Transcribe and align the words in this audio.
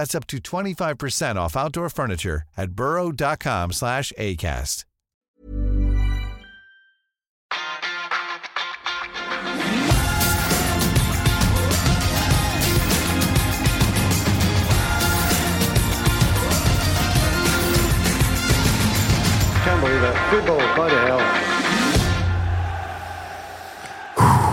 That's 0.00 0.14
up 0.14 0.26
to 0.28 0.38
25% 0.38 1.36
off 1.36 1.54
outdoor 1.58 1.90
furniture 1.90 2.42
at 2.56 2.70
burrow.com 2.70 3.72
slash 3.72 4.14
ACAST. 4.18 4.86
Can't 19.64 19.80
believe 19.82 20.02
it. 20.02 20.16
Football, 20.30 20.74
bloody 20.76 20.94
hell. 20.94 21.49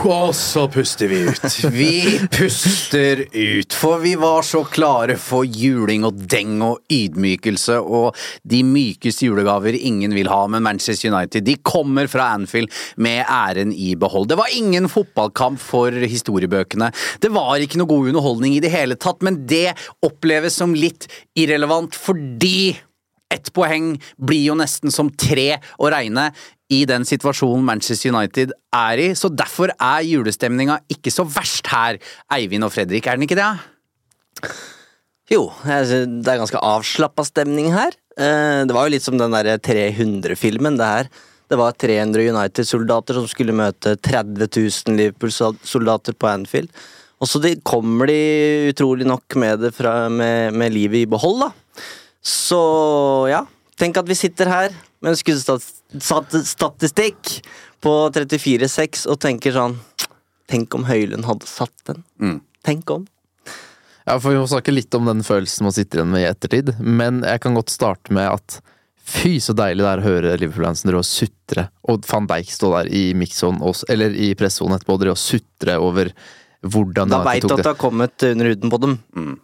Og 0.07 0.29
så 0.35 0.63
puster 0.71 1.09
vi 1.11 1.17
ut. 1.27 1.45
Vi 1.73 2.19
puster 2.31 3.25
ut, 3.33 3.73
for 3.75 3.99
vi 3.99 4.13
var 4.15 4.45
så 4.47 4.61
klare 4.63 5.17
for 5.19 5.43
juling 5.43 6.05
og 6.07 6.21
deng 6.31 6.61
og 6.63 6.79
ydmykelse 6.93 7.75
og 7.81 8.15
de 8.47 8.61
mykeste 8.63 9.27
julegaver 9.27 9.75
ingen 9.75 10.15
vil 10.15 10.31
ha, 10.31 10.39
men 10.47 10.63
Manchester 10.63 11.11
United 11.11 11.43
de 11.47 11.57
kommer 11.59 12.07
fra 12.07 12.29
Anfield 12.37 12.71
med 12.95 13.25
æren 13.25 13.75
i 13.75 13.95
behold. 13.99 14.29
Det 14.31 14.39
var 14.39 14.55
ingen 14.55 14.87
fotballkamp 14.91 15.59
for 15.59 15.91
historiebøkene. 15.91 16.93
Det 17.19 17.33
var 17.35 17.59
ikke 17.59 17.81
noe 17.81 17.91
god 17.91 18.13
underholdning 18.13 18.55
i 18.55 18.63
det 18.63 18.71
hele 18.71 18.95
tatt, 18.95 19.19
men 19.27 19.43
det 19.49 19.73
oppleves 20.07 20.55
som 20.61 20.75
litt 20.77 21.09
irrelevant 21.35 21.99
fordi 21.99 22.77
ett 23.33 23.51
poeng 23.51 23.97
blir 24.23 24.45
jo 24.45 24.55
nesten 24.55 24.93
som 24.93 25.09
tre 25.11 25.57
å 25.83 25.89
regne 25.91 26.29
i 26.73 26.81
den 26.89 27.05
situasjonen 27.07 27.63
Manchester 27.67 28.11
United 28.11 28.51
er 28.75 28.99
i, 28.99 29.11
så 29.15 29.29
derfor 29.31 29.71
er 29.75 30.03
julestemninga 30.07 30.81
ikke 30.91 31.13
så 31.13 31.23
verst 31.23 31.69
her, 31.71 31.99
Eivind 32.35 32.67
og 32.67 32.73
Fredrik, 32.75 33.07
er 33.07 33.15
den 33.15 33.27
ikke 33.27 33.39
det? 33.39 33.51
Jo, 35.31 35.47
det 35.63 36.27
er 36.27 36.39
ganske 36.39 36.59
avslappa 36.63 37.25
stemning 37.27 37.71
her. 37.75 37.95
Eh, 38.17 38.63
Det 38.67 38.75
var 38.75 38.87
jo 38.87 38.93
litt 38.95 39.03
som 39.03 39.17
den 39.19 39.33
derre 39.35 39.57
300-filmen, 39.59 40.77
det 40.79 40.91
her. 40.91 41.09
Det 41.47 41.57
var 41.59 41.75
300 41.79 42.27
United-soldater 42.35 43.15
som 43.15 43.27
skulle 43.31 43.55
møte 43.55 43.95
30 43.95 44.47
000 44.51 44.97
Liverpool-soldater 44.99 46.15
på 46.19 46.27
Anfield. 46.31 46.71
Og 47.19 47.27
så 47.31 47.39
de 47.41 47.55
kommer 47.65 48.11
de 48.11 48.71
utrolig 48.73 49.07
nok 49.07 49.35
med 49.39 49.63
det 49.63 49.73
fra, 49.75 50.09
med, 50.11 50.53
med 50.53 50.75
livet 50.75 51.05
i 51.05 51.09
behold, 51.09 51.47
da. 51.47 51.83
Så 52.21 52.59
ja, 53.31 53.45
tenk 53.79 53.97
at 53.97 54.07
vi 54.07 54.19
sitter 54.19 54.51
her 54.51 54.75
med 55.01 55.13
en 55.13 55.19
skuddstatistikk 55.93 57.37
på 57.83 57.93
34-6 58.15 59.05
og 59.11 59.21
tenker 59.23 59.55
sånn 59.55 59.77
Tenk 60.47 60.71
om 60.77 60.85
Høylund 60.87 61.27
hadde 61.27 61.43
satt 61.43 61.75
den. 61.89 62.05
Mm. 62.23 62.37
Tenk 62.63 62.91
om. 62.93 63.01
Ja, 64.07 64.15
for 64.15 64.31
Vi 64.31 64.39
må 64.39 64.47
snakke 64.47 64.71
litt 64.71 64.95
om 64.95 65.03
den 65.09 65.25
følelsen 65.27 65.67
man 65.67 65.75
sitter 65.75 65.99
igjen 65.99 66.13
med 66.13 66.23
i 66.23 66.29
ettertid, 66.29 66.71
men 66.79 67.19
jeg 67.27 67.41
kan 67.43 67.57
godt 67.57 67.73
starte 67.73 68.15
med 68.15 68.29
at 68.31 68.61
fy, 69.07 69.37
så 69.43 69.55
deilig 69.55 69.83
det 69.83 69.91
er 69.91 70.01
å 70.01 70.07
høre 70.07 70.33
Liverpool-fansen 70.39 70.87
drive 70.87 71.03
og 71.03 71.07
sutre, 71.09 71.67
og 71.87 72.07
van 72.07 72.27
Dijk 72.31 72.51
stå 72.55 72.71
der 72.77 72.89
i 72.95 73.03
mixzone, 73.19 73.73
eller 73.91 74.15
i 74.15 74.33
pressesonen 74.39 74.77
etterpå 74.77 74.95
og 74.95 75.03
drive 75.03 75.15
og 75.17 75.21
sutre 75.21 75.77
over 75.83 76.11
hvordan 76.67 77.11
Da 77.11 77.21
veit 77.23 77.45
du 77.45 77.51
at 77.53 77.61
det 77.61 77.69
har 77.69 77.79
kommet 77.79 78.23
under 78.25 78.49
huden 78.49 78.71
på 78.71 78.79
dem. 78.81 78.97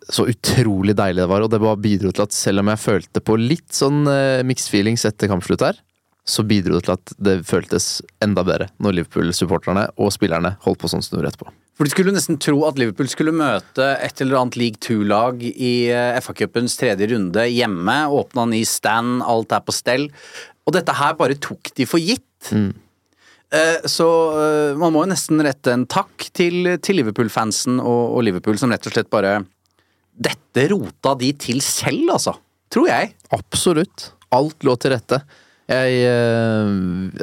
så 0.09 0.25
utrolig 0.31 0.95
deilig 0.97 1.21
det 1.21 1.29
var, 1.29 1.43
og 1.43 1.51
det 1.51 1.61
bare 1.63 1.79
bidro 1.79 2.11
til 2.11 2.25
at 2.25 2.35
selv 2.35 2.63
om 2.63 2.71
jeg 2.71 2.81
følte 2.83 3.23
på 3.23 3.37
litt 3.39 3.71
sånn 3.75 4.03
uh, 4.07 4.43
mixed 4.47 4.71
feelings 4.71 5.05
etter 5.07 5.31
kampslutt 5.31 5.63
her, 5.63 5.79
så 6.23 6.43
bidro 6.47 6.77
det 6.77 6.85
til 6.87 6.95
at 6.95 7.13
det 7.19 7.33
føltes 7.47 7.97
enda 8.23 8.45
bedre 8.47 8.69
når 8.83 8.99
Liverpool-supporterne 8.99 9.89
og 9.99 10.13
spillerne 10.15 10.53
holdt 10.63 10.79
på 10.79 10.91
sånn 10.91 11.03
som 11.03 11.17
snurr 11.17 11.27
etterpå. 11.27 11.51
For 11.75 11.87
De 11.87 11.91
skulle 11.91 12.13
nesten 12.15 12.37
tro 12.41 12.61
at 12.67 12.77
Liverpool 12.79 13.09
skulle 13.11 13.33
møte 13.35 13.89
et 13.97 14.21
eller 14.23 14.39
annet 14.39 14.57
league 14.61 14.79
two-lag 14.83 15.41
i 15.43 15.73
eh, 15.91 16.19
FA-cupens 16.23 16.77
tredje 16.79 17.09
runde 17.11 17.47
hjemme, 17.49 17.97
åpna 18.13 18.45
ny 18.51 18.61
stand, 18.69 19.23
alt 19.25 19.55
er 19.55 19.65
på 19.65 19.75
stell. 19.75 20.07
Og 20.63 20.77
dette 20.77 20.95
her 20.95 21.17
bare 21.19 21.39
tok 21.41 21.73
de 21.75 21.87
for 21.89 21.99
gitt. 21.99 22.53
Mm. 22.53 22.71
Så 23.85 24.05
eh, 24.39 24.77
man 24.79 24.93
må 24.95 25.03
jo 25.03 25.11
nesten 25.11 25.41
rette 25.45 25.73
en 25.73 25.83
takk 25.89 26.29
til, 26.33 26.71
til 26.81 26.97
Liverpool-fansen 27.01 27.77
og, 27.81 28.15
og 28.15 28.23
Liverpool, 28.25 28.57
som 28.61 28.71
rett 28.73 28.87
og 28.89 28.95
slett 28.95 29.11
bare 29.13 29.41
Dette 30.13 30.67
rota 30.69 31.15
de 31.17 31.31
til 31.41 31.61
selv, 31.65 32.05
altså. 32.15 32.35
Tror 32.73 32.89
jeg. 32.89 33.13
Absolutt. 33.33 34.11
Alt 34.33 34.65
lå 34.65 34.75
til 34.81 34.93
rette. 34.93 35.19
Jeg 35.69 35.99
eh, 36.03 36.71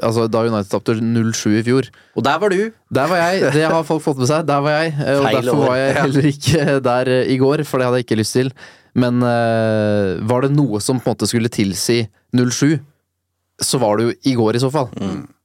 Altså, 0.06 0.24
da 0.32 0.40
United 0.48 0.70
tapte 0.72 0.94
0-7 0.96 1.58
i 1.60 1.62
fjor, 1.66 1.88
Og 2.16 2.24
der 2.24 2.38
var 2.40 2.48
du. 2.54 2.70
der 2.90 3.06
var 3.10 3.16
jeg. 3.20 3.52
Det 3.52 3.66
har 3.68 3.84
folk 3.84 4.02
fått 4.02 4.18
med 4.22 4.30
seg. 4.30 4.46
Der 4.48 4.60
var 4.64 4.78
jeg. 4.80 4.94
eh, 4.96 5.18
Og 5.18 5.24
Feil 5.26 5.40
derfor 5.44 5.60
år. 5.60 5.68
var 5.68 5.76
jeg 5.80 5.96
heller 6.00 6.28
ikke 6.32 6.80
der 6.88 7.10
eh, 7.18 7.32
i 7.34 7.36
går, 7.42 7.64
for 7.68 7.78
det 7.78 7.86
hadde 7.90 8.00
jeg 8.00 8.06
ikke 8.08 8.20
lyst 8.22 8.36
til. 8.38 8.52
Men 8.96 9.20
eh, 9.22 10.16
var 10.26 10.42
det 10.46 10.54
noe 10.56 10.80
som 10.82 10.98
på 11.00 11.10
en 11.10 11.14
måte 11.14 11.28
skulle 11.30 11.52
tilsi 11.52 12.00
0-7, 12.34 12.78
så 13.60 13.78
var 13.82 13.98
det 14.00 14.06
jo 14.08 14.14
i 14.32 14.34
går 14.38 14.56
i 14.56 14.62
så 14.64 14.70
fall. 14.72 14.88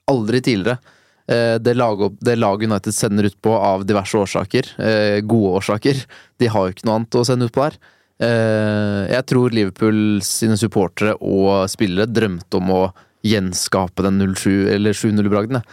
Aldri 0.08 0.40
tidligere. 0.46 0.80
Eh, 1.28 1.58
Det 1.60 1.76
laget, 1.76 2.16
det 2.24 2.38
laget 2.40 2.70
United 2.72 2.94
sender 2.96 3.28
ut 3.28 3.36
på 3.44 3.52
av 3.60 3.84
diverse 3.86 4.16
årsaker, 4.18 4.72
eh, 4.80 5.20
gode 5.26 5.60
årsaker, 5.60 6.00
de 6.40 6.48
har 6.48 6.68
jo 6.70 6.74
ikke 6.78 6.86
noe 6.88 6.96
annet 7.02 7.20
å 7.20 7.26
sende 7.28 7.46
ut 7.50 7.54
på 7.54 7.66
der. 7.68 7.78
Eh, 8.22 9.02
Jeg 9.12 9.26
tror 9.28 9.52
Liverpool 9.52 10.22
sine 10.24 10.56
supportere 10.60 11.16
og 11.20 11.66
spillere 11.72 12.08
drømte 12.08 12.62
om 12.62 12.72
å 12.72 12.84
gjenskape 13.26 14.06
den 14.06 14.20
0-7 14.22 14.70
eller 14.76 14.94
7-0-bragden. 14.96 15.64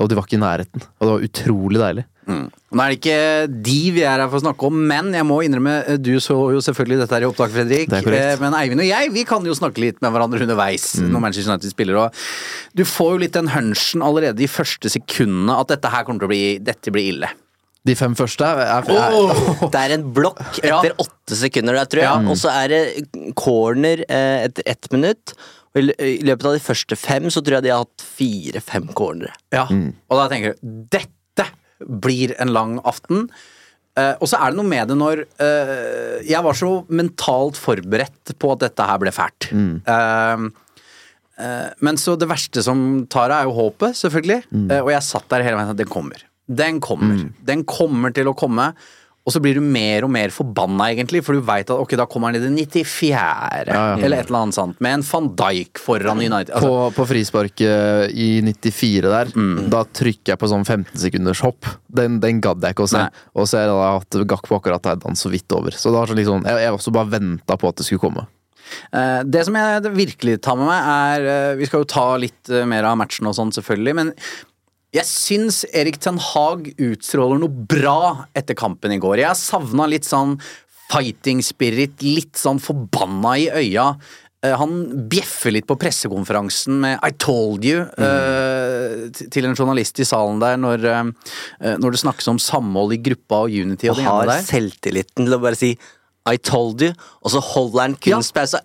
Og 0.00 0.08
de 0.08 0.16
var 0.16 0.24
ikke 0.24 0.38
i 0.38 0.40
nærheten. 0.40 0.82
Og 0.98 1.04
det 1.04 1.12
var 1.12 1.26
utrolig 1.28 1.80
deilig. 1.82 2.04
Nå 2.22 2.80
er 2.80 2.92
det 2.92 2.96
ikke 3.00 3.16
de 3.66 3.78
vi 3.92 4.04
er 4.06 4.22
her 4.22 4.28
for 4.30 4.38
å 4.38 4.44
snakke 4.44 4.68
om, 4.68 4.76
men 4.88 5.10
jeg 5.12 5.26
må 5.26 5.40
innrømme, 5.44 5.72
eh, 5.90 5.98
du 6.00 6.14
så 6.22 6.36
jo 6.54 6.62
selvfølgelig 6.64 7.00
dette 7.02 7.16
her 7.18 7.26
i 7.26 7.28
opptak, 7.28 7.50
Fredrik. 7.52 7.92
Eh, 7.92 8.36
Men 8.40 8.54
Eivind 8.56 8.80
og 8.80 8.86
jeg, 8.88 9.10
vi 9.12 9.24
kan 9.28 9.44
jo 9.44 9.52
snakke 9.58 9.82
litt 9.82 10.00
med 10.00 10.12
hverandre 10.14 10.40
underveis 10.46 10.94
når 11.02 11.20
Manchester 11.20 11.52
United 11.52 11.70
spiller. 11.74 11.98
Og 11.98 12.14
du 12.78 12.84
får 12.84 13.10
jo 13.12 13.18
litt 13.26 13.32
den 13.36 13.48
hunchen 13.52 14.02
allerede 14.06 14.40
i 14.40 14.46
første 14.48 14.88
sekundene 14.88 15.58
at 15.60 15.68
dette 15.74 15.90
her 15.92 16.04
kommer 16.04 16.20
til 16.22 16.30
å 16.30 16.32
bli, 16.32 16.58
dette 16.62 16.94
blir 16.94 17.10
ille. 17.12 17.28
De 17.88 17.94
fem 17.98 18.12
første 18.14 18.46
er, 18.46 18.60
er, 18.62 18.86
er 18.86 19.64
Det 19.72 19.80
er 19.80 19.94
en 19.96 20.04
blokk 20.14 20.42
Ja. 20.62 20.78
etter 20.78 20.94
åtte 21.02 21.38
sekunder 21.38 21.80
der, 21.80 21.88
tror 21.90 22.04
jeg. 22.04 22.28
Og 22.30 22.38
så 22.38 22.52
er 22.54 22.70
det 22.70 22.82
corner 23.38 24.04
eh, 24.06 24.44
etter 24.46 24.68
ett 24.70 24.86
minutt. 24.94 25.34
Og 25.72 25.88
i 25.98 26.20
løpet 26.22 26.46
av 26.46 26.54
de 26.54 26.62
første 26.62 26.98
fem 27.00 27.26
så 27.32 27.40
tror 27.42 27.58
jeg 27.58 27.66
de 27.66 27.72
har 27.72 27.82
hatt 27.82 28.04
fire-fem 28.04 28.90
cornere. 28.94 29.32
Ja. 29.54 29.64
Og 29.72 30.20
da 30.20 30.28
tenker 30.30 30.54
du 30.54 30.78
dette 30.92 31.48
blir 31.82 32.36
en 32.38 32.52
lang 32.54 32.76
aften. 32.86 33.26
Eh, 33.98 34.14
og 34.22 34.28
så 34.30 34.38
er 34.40 34.52
det 34.52 34.60
noe 34.60 34.68
med 34.68 34.88
det 34.88 34.94
når 34.96 35.20
eh, 35.44 36.20
Jeg 36.24 36.40
var 36.46 36.56
så 36.56 36.70
mentalt 36.88 37.58
forberedt 37.60 38.32
på 38.40 38.52
at 38.54 38.62
dette 38.64 38.86
her 38.88 39.00
ble 39.02 39.12
fælt. 39.12 39.50
Mm. 39.52 39.74
eh, 39.84 40.46
men 41.82 41.98
så 41.98 42.14
det 42.20 42.28
verste 42.30 42.62
som 42.64 43.02
tar 43.10 43.32
deg, 43.32 43.40
er 43.40 43.48
jo 43.50 43.56
håpet, 43.56 43.96
selvfølgelig. 43.98 44.44
Mm. 44.52 44.68
og 44.84 44.90
jeg 44.92 45.08
satt 45.08 45.26
der 45.32 45.42
hele 45.42 45.58
veien 45.58 45.72
og 45.72 45.80
det 45.80 45.88
kommer. 45.90 46.20
Den 46.58 46.80
kommer. 46.84 47.24
Den 47.46 47.64
kommer 47.68 48.14
til 48.14 48.30
å 48.30 48.36
komme. 48.38 48.72
Og 49.22 49.30
så 49.30 49.38
blir 49.38 49.54
du 49.54 49.62
mer 49.62 50.02
og 50.02 50.10
mer 50.10 50.32
forbanna, 50.34 50.88
egentlig, 50.90 51.20
for 51.22 51.38
du 51.38 51.44
veit 51.46 51.68
at 51.70 51.78
ok, 51.78 51.92
da 52.00 52.08
kommer 52.10 52.32
han 52.32 52.40
i 52.40 52.42
det 52.42 52.48
94., 52.50 53.20
eller 54.02 54.16
et 54.16 54.26
eller 54.26 54.38
annet 54.40 54.56
sånt, 54.56 54.80
med 54.82 54.96
en 54.96 55.04
van 55.06 55.28
Dijk 55.38 55.78
foran 55.78 56.18
United. 56.18 56.50
Altså, 56.58 56.72
på, 56.72 56.88
på 56.96 57.06
frisparket 57.12 58.16
i 58.18 58.26
94 58.42 59.12
der, 59.14 59.30
da 59.70 59.84
trykker 59.86 60.34
jeg 60.34 60.42
på 60.42 60.50
sånn 60.50 60.66
15 60.66 60.98
sekunders 61.04 61.44
hopp. 61.46 61.70
Den, 61.86 62.18
den 62.24 62.42
gadd 62.42 62.66
jeg 62.66 62.74
ikke 62.74 62.88
å 62.88 62.92
se. 62.96 63.06
Og 63.38 63.46
så 63.46 63.62
er 63.62 63.70
det 63.70 63.78
da 63.78 63.94
hatt 64.00 64.20
Gakpo 64.34 64.58
akkurat 64.58 64.90
der, 64.90 64.98
han 65.06 65.18
så 65.18 65.30
vidt 65.30 65.54
over. 65.54 65.70
Så 65.78 65.92
det 65.94 66.00
var 66.00 66.10
sånn 66.10 66.18
liksom, 66.18 66.46
jeg, 66.50 66.64
jeg 66.66 66.80
også 66.80 66.96
bare 66.98 67.14
venta 67.14 67.60
på 67.62 67.70
at 67.70 67.78
det 67.78 67.86
skulle 67.86 68.02
komme. 68.02 68.26
Eh, 68.90 69.20
Det 69.28 69.46
som 69.46 69.54
jeg 69.58 69.92
virkelig 69.94 70.40
tar 70.42 70.58
med 70.58 70.66
meg, 70.66 70.90
er 70.92 71.28
eh, 71.30 71.56
Vi 71.60 71.68
skal 71.70 71.84
jo 71.84 71.92
ta 71.94 72.06
litt 72.18 72.50
eh, 72.50 72.66
mer 72.66 72.90
av 72.90 72.98
matchen 72.98 73.30
og 73.30 73.38
sånn, 73.38 73.54
selvfølgelig, 73.54 73.94
men 74.02 74.12
jeg 74.92 75.08
syns 75.08 75.62
Erik 75.72 75.96
Ten 76.04 76.18
Hag 76.20 76.68
utstråler 76.76 77.40
noe 77.40 77.48
bra 77.48 78.26
etter 78.36 78.56
kampen 78.58 78.92
i 78.92 79.00
går. 79.00 79.22
Jeg 79.22 79.40
savna 79.40 79.86
litt 79.88 80.04
sånn 80.04 80.36
fighting 80.92 81.40
spirit, 81.44 82.02
litt 82.04 82.36
sånn 82.36 82.60
forbanna 82.60 83.38
i 83.40 83.46
øya. 83.48 83.86
Eh, 84.44 84.52
Han 84.58 85.08
bjeffer 85.08 85.54
litt 85.54 85.66
på 85.66 85.78
pressekonferansen 85.80 86.80
med 86.84 86.98
'I 87.00 87.10
told 87.16 87.64
you' 87.64 87.88
mm. 87.96 89.30
til 89.30 89.46
en 89.46 89.56
journalist 89.56 89.98
i 90.00 90.04
salen 90.04 90.40
der 90.40 90.56
når, 90.60 90.84
eh, 90.84 91.76
når 91.78 91.90
det 91.92 92.02
snakkes 92.04 92.28
om 92.28 92.38
samhold 92.38 92.92
i 92.92 93.00
gruppa 93.00 93.46
og 93.46 93.50
unity 93.50 93.88
og 93.88 93.98
Og 93.98 94.04
har 94.04 94.42
selvtilliten 94.42 95.24
til 95.24 95.34
å 95.34 95.40
bare 95.40 95.56
si 95.56 95.78
I 96.24 96.36
told 96.36 96.80
you, 96.82 96.92
og 97.24 97.32
så 97.32 97.40
holder 97.42 97.80
han 97.80 97.94
kunstpause 97.96 98.60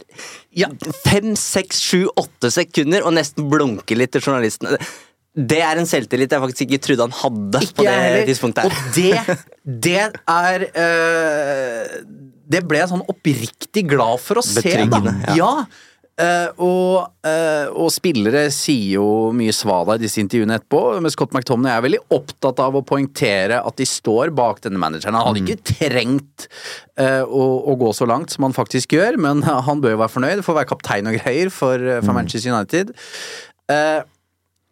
ja. 0.53 0.68
fem, 1.03 1.35
seks, 1.35 1.79
sju, 1.81 2.06
åtte 2.13 2.51
sekunder 2.51 3.01
og 3.01 3.13
nesten 3.13 3.50
blunker 3.50 3.97
litt 3.97 4.12
til 4.12 4.21
journalistene. 4.21 4.77
Det 5.38 5.60
er 5.62 5.78
en 5.78 5.89
selvtillit 5.89 6.34
jeg 6.34 6.44
faktisk 6.44 6.63
ikke 6.66 6.84
trodde 6.88 7.06
han 7.06 7.18
hadde 7.19 7.62
på 7.78 7.86
det 7.86 7.94
heller. 7.94 8.24
tidspunktet. 8.25 8.63
her. 8.63 8.72
Og 8.74 8.95
det, 8.95 9.36
det 9.86 10.00
er 10.34 10.66
eh, 10.72 12.00
Det 12.48 12.63
ble 12.66 12.81
jeg 12.81 12.89
sånn 12.94 13.06
oppriktig 13.06 13.86
glad 13.92 14.24
for 14.24 14.42
å 14.42 14.45
se, 14.45 14.80
da. 14.89 15.04
Ja. 15.30 15.38
ja. 15.38 15.51
Uh, 16.18 16.50
og, 16.66 16.94
uh, 17.30 17.68
og 17.78 17.92
spillere 17.94 18.48
sier 18.50 18.95
jo 18.95 19.10
mye 19.38 19.54
svada 19.54 20.00
i 20.00 20.01
disse 20.01 20.18
intervjuene 20.18 20.56
etterpå, 20.57 20.80
men 20.98 21.13
Scott 21.13 21.36
McTomney 21.36 21.69
er 21.69 21.84
veldig 21.86 22.00
opptatt 22.16 22.57
av 22.63 22.74
å 22.74 22.81
poengtere 22.81 23.60
at 23.62 23.78
de 23.78 23.86
står 23.86 24.34
bak 24.34 24.63
denne 24.63 24.81
manageren. 24.81 25.13
Han 25.13 25.28
hadde 25.30 25.44
ikke 25.44 25.75
trengt 25.78 26.48
uh, 26.98 27.22
å, 27.22 27.44
å 27.69 27.78
gå 27.78 27.92
så 27.94 28.10
langt 28.10 28.34
som 28.34 28.48
han 28.48 28.57
faktisk 28.57 28.98
gjør, 28.98 29.19
men 29.22 29.45
han 29.45 29.84
bør 29.84 29.94
jo 29.94 30.01
være 30.01 30.16
fornøyd, 30.16 30.42
får 30.48 30.57
være 30.57 30.72
kaptein 30.74 31.12
og 31.12 31.19
greier 31.19 31.54
for, 31.54 31.86
for 32.01 32.18
Manchester 32.18 32.50
United. 32.50 32.98
Eh, 33.68 34.01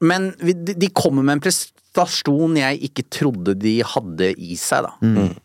men 0.03 0.31
de, 0.41 0.89
kommer 0.91 1.23
med 1.23 1.37
en 1.37 1.43
prestasjon 1.45 2.57
jeg 2.59 2.81
ikke 2.89 3.05
trodde 3.13 3.55
de 3.59 3.77
hadde 3.87 4.33
i 4.35 4.57
seg, 4.59 4.89
da. 4.89 4.95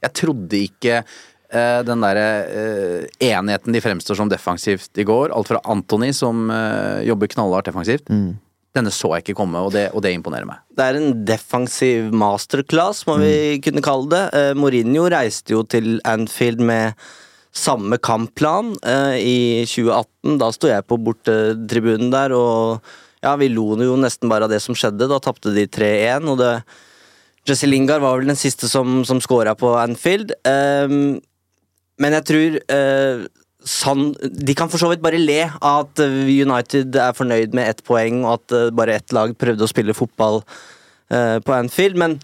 Jeg 0.07 0.17
trodde 0.23 0.65
ikke 0.67 1.03
Uh, 1.51 1.81
den 1.83 1.99
derre 1.99 2.27
uh, 2.47 3.07
enheten 3.27 3.75
de 3.75 3.81
fremstår 3.83 4.15
som 4.21 4.29
defensivt 4.31 5.01
i 5.03 5.07
går, 5.07 5.33
alt 5.35 5.49
fra 5.51 5.59
Antony, 5.73 6.13
som 6.15 6.45
uh, 6.47 7.03
jobber 7.03 7.27
knallhardt 7.33 7.67
defensivt, 7.67 8.07
denne 8.71 8.93
så 8.95 9.09
jeg 9.17 9.25
ikke 9.25 9.35
komme, 9.41 9.59
og 9.59 9.73
det, 9.75 9.89
og 9.91 10.05
det 10.05 10.13
imponerer 10.15 10.47
meg. 10.47 10.61
Det 10.79 10.85
er 10.87 10.99
en 11.01 11.25
defensiv 11.27 12.13
masterclass, 12.15 13.03
må 13.09 13.17
vi 13.19 13.59
kunne 13.67 13.83
kalle 13.83 14.07
det. 14.13 14.45
Mourinho 14.55 15.09
reiste 15.11 15.57
jo 15.57 15.65
til 15.67 15.97
Anfield 16.07 16.63
med 16.63 16.95
samme 17.51 17.99
kampplan 17.99 18.77
i 19.19 19.67
2018. 19.67 20.39
Da 20.39 20.53
sto 20.55 20.71
jeg 20.71 20.87
på 20.87 21.01
bortetribunen 21.03 22.15
der, 22.15 22.37
og 22.39 22.79
ja, 23.25 23.35
vi 23.41 23.51
lo 23.53 23.75
jo 23.81 23.99
nesten 24.01 24.31
bare 24.31 24.47
av 24.47 24.53
det 24.53 24.61
som 24.65 24.77
skjedde. 24.77 25.09
Da 25.11 25.21
tapte 25.23 25.53
de 25.55 25.67
3-1, 25.69 26.29
og 26.31 26.41
det 26.41 26.55
Jesse 27.49 27.69
Lingard 27.69 28.03
var 28.05 28.19
vel 28.19 28.31
den 28.31 28.39
siste 28.39 28.69
som, 28.69 29.01
som 29.09 29.21
scora 29.25 29.55
på 29.57 29.73
Anfield. 29.81 30.35
Um, 30.45 31.21
men 32.01 32.17
jeg 32.19 32.27
tror 32.29 32.59
uh, 32.73 33.25
San, 33.61 34.11
De 34.21 34.55
kan 34.57 34.71
for 34.73 34.81
så 34.81 34.89
vidt 34.89 35.03
bare 35.05 35.21
le 35.21 35.43
av 35.59 35.87
at 35.87 36.01
United 36.01 36.97
er 36.97 37.17
fornøyd 37.17 37.57
med 37.57 37.73
ett 37.73 37.83
poeng, 37.85 38.23
og 38.25 38.39
at 38.39 38.57
uh, 38.57 38.69
bare 38.77 39.01
ett 39.01 39.17
lag 39.17 39.33
prøvde 39.41 39.67
å 39.67 39.73
spille 39.73 39.97
fotball 39.97 40.41
uh, 40.45 41.41
på 41.45 41.57
Anfield. 41.57 41.99
Men 42.01 42.21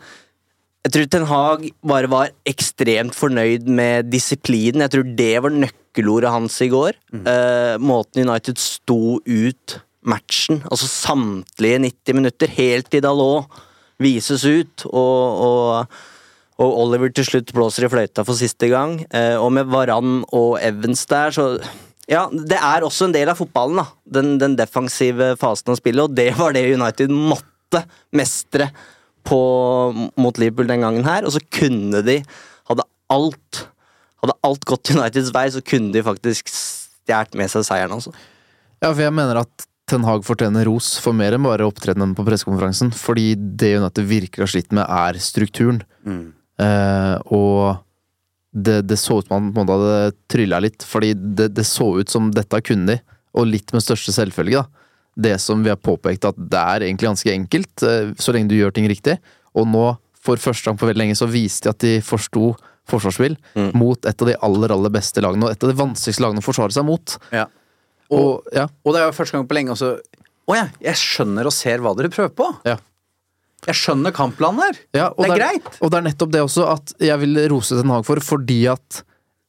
jeg 0.87 0.93
tror 0.95 1.07
Ten 1.11 1.27
Hag 1.27 1.65
bare 1.83 2.09
var 2.13 2.29
ekstremt 2.47 3.17
fornøyd 3.19 3.67
med 3.67 4.07
disiplinen. 4.13 4.85
Jeg 4.85 4.93
tror 4.93 5.09
det 5.19 5.33
var 5.43 5.51
nøkkelordet 5.51 6.31
hans 6.31 6.61
i 6.63 6.69
går. 6.71 6.95
Eh, 7.11 7.75
måten 7.83 8.23
United 8.23 8.61
sto 8.63 9.19
ut 9.27 9.81
matchen, 10.09 10.63
altså 10.71 10.89
samtlige 10.91 11.81
90 11.85 12.19
minutter, 12.19 12.53
helt 12.59 12.91
til 12.93 13.05
Dalot 13.05 13.63
vises 14.03 14.45
ut, 14.45 14.85
og, 14.91 15.43
og, 15.47 15.99
og 16.61 16.79
Oliver 16.83 17.13
til 17.17 17.27
slutt 17.29 17.53
blåser 17.57 17.87
i 17.87 17.91
fløyta 17.93 18.25
for 18.27 18.39
siste 18.39 18.69
gang. 18.73 18.99
Eh, 19.09 19.37
og 19.41 19.51
med 19.57 19.71
Varan 19.73 20.21
og 20.37 20.57
Evans 20.63 21.07
der, 21.11 21.35
så 21.35 21.51
Ja, 22.07 22.29
det 22.31 22.55
er 22.55 22.85
også 22.87 23.09
en 23.09 23.15
del 23.17 23.27
av 23.33 23.41
fotballen, 23.41 23.81
da. 23.81 23.87
Den, 24.19 24.37
den 24.39 24.53
defensive 24.55 25.33
fasen 25.41 25.73
av 25.73 25.81
spillet, 25.81 26.05
og 26.05 26.15
det 26.15 26.29
var 26.39 26.55
det 26.55 26.63
United 26.71 27.11
måtte 27.11 27.81
mestre 28.15 28.69
på, 29.27 29.39
mot 30.15 30.39
Liverpool 30.39 30.71
den 30.71 30.85
gangen 30.87 31.09
her. 31.09 31.27
Og 31.27 31.35
så 31.35 31.43
kunne 31.51 32.05
de 32.07 32.21
Hadde 32.67 32.87
alt 33.11 33.67
Hadde 34.23 34.35
alt 34.47 34.65
gått 34.67 34.91
Uniteds 34.95 35.33
vei, 35.35 35.49
så 35.51 35.63
kunne 35.67 35.91
de 35.95 36.05
faktisk 36.07 36.49
stjålet 36.51 37.35
med 37.39 37.51
seg 37.51 37.67
seieren, 37.67 37.99
altså. 37.99 38.15
Ja, 38.83 38.89
for 38.93 39.03
jeg 39.03 39.15
mener 39.15 39.43
at 39.43 39.67
Ten 39.87 40.05
Hag 40.07 40.25
fortjener 40.27 40.67
ros 40.67 40.97
for 40.99 41.15
mer 41.15 41.37
enn 41.37 41.45
bare 41.47 41.67
opptredenen 41.67 42.15
på 42.19 42.25
pressekonferansen. 42.27 42.91
Fordi 42.97 43.35
det 43.39 43.77
United 43.79 44.09
virkelig 44.11 44.43
har 44.43 44.51
slitt 44.51 44.73
med, 44.75 44.83
er 44.83 45.19
strukturen. 45.23 45.83
Eh, 46.59 47.15
og 47.37 47.85
det, 48.51 48.81
det 48.89 48.99
så 48.99 49.21
ut 49.21 49.29
som 49.29 49.37
man 49.37 49.53
på 49.53 49.63
en 49.63 49.69
måte 49.69 49.77
hadde 49.77 50.17
trylla 50.33 50.59
litt, 50.65 50.83
fordi 50.87 51.13
det, 51.15 51.53
det 51.55 51.67
så 51.69 51.93
ut 52.01 52.11
som 52.11 52.33
dette 52.35 52.63
kunne 52.67 52.97
de. 52.97 52.99
Og 53.37 53.47
litt 53.51 53.71
med 53.77 53.85
største 53.85 54.15
selvfølge, 54.17 54.65
da. 54.65 54.83
Det 55.17 55.37
som 55.41 55.63
vi 55.65 55.71
har 55.73 55.79
påpekt, 55.81 56.27
at 56.29 56.37
det 56.37 56.61
er 56.61 56.85
egentlig 56.85 57.09
ganske 57.09 57.33
enkelt, 57.33 57.85
eh, 57.87 58.11
så 58.21 58.35
lenge 58.35 58.51
du 58.51 58.59
gjør 58.59 58.75
ting 58.75 58.89
riktig. 58.91 59.21
Og 59.57 59.69
nå, 59.71 59.85
for 60.19 60.41
første 60.41 60.67
gang 60.67 60.81
på 60.81 60.89
veldig 60.89 61.05
lenge, 61.05 61.19
så 61.19 61.29
viste 61.31 61.69
de 61.69 61.73
at 61.73 61.85
de 61.85 61.93
forsto 62.05 62.51
forsvarsspill 62.87 63.35
mot 63.75 63.99
et 64.07 64.23
av 64.23 64.29
de 64.29 64.35
aller, 64.47 64.73
aller 64.75 64.93
beste 64.95 65.23
lagene, 65.23 65.47
og 65.47 65.55
et 65.55 65.65
av 65.65 65.71
de 65.73 65.79
vanskeligste 65.79 66.23
lagene 66.23 66.43
å 66.43 66.47
forsvare 66.47 66.75
seg 66.75 66.87
mot. 66.87 67.17
Ja. 67.35 67.47
Og, 68.15 68.45
ja, 68.55 68.69
Og 68.85 68.95
det 68.95 69.01
er 69.03 69.09
jo 69.09 69.15
første 69.17 69.35
gang 69.37 69.47
på 69.49 69.57
lenge 69.59 69.73
også 69.75 69.97
Å 70.47 70.55
ja, 70.55 70.67
jeg 70.85 70.99
skjønner 71.01 71.49
og 71.49 71.55
ser 71.55 71.83
hva 71.83 71.91
dere 71.99 72.13
prøver 72.13 72.35
på. 72.39 72.51
ja. 72.69 72.77
Jeg 73.67 73.75
skjønner 73.81 74.13
kampplanen 74.15 74.61
her. 74.63 74.77
Ja, 74.95 75.07
det 75.17 75.27
er 75.33 75.41
greit. 75.41 75.69
Og 75.83 75.91
det 75.91 75.99
er 75.99 76.05
nettopp 76.07 76.31
det 76.31 76.43
også 76.45 76.67
at 76.71 76.93
jeg 77.03 77.19
vil 77.19 77.41
rose 77.51 77.75
Ten 77.75 77.91
Hag 77.91 78.05
for, 78.07 78.21
fordi 78.23 78.61
at 78.71 79.01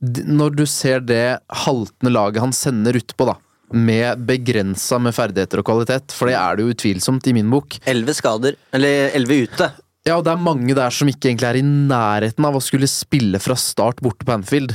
når 0.02 0.56
du 0.58 0.64
ser 0.70 1.04
det 1.06 1.38
haltende 1.66 2.14
laget 2.16 2.42
han 2.42 2.56
sender 2.56 2.98
utpå, 2.98 3.28
da, 3.30 3.36
med 3.78 4.24
begrensa 4.26 4.98
med 5.04 5.14
ferdigheter 5.14 5.62
og 5.62 5.68
kvalitet, 5.70 6.16
for 6.16 6.32
det 6.32 6.38
er 6.40 6.58
det 6.58 6.66
jo 6.66 6.74
utvilsomt 6.74 7.30
i 7.30 7.36
min 7.36 7.52
bok 7.52 7.78
Elleve 7.86 8.16
skader, 8.18 8.58
eller 8.74 9.12
elleve 9.20 9.44
ute. 9.46 9.70
Ja, 10.08 10.16
og 10.18 10.24
det 10.26 10.34
er 10.34 10.42
mange 10.48 10.74
der 10.78 10.94
som 10.98 11.12
ikke 11.12 11.30
egentlig 11.30 11.50
er 11.52 11.60
i 11.60 11.66
nærheten 11.68 12.48
av 12.48 12.58
å 12.58 12.64
skulle 12.64 12.88
spille 12.90 13.42
fra 13.44 13.58
start 13.60 14.00
borte 14.02 14.26
på 14.26 14.34
Anfield. 14.40 14.74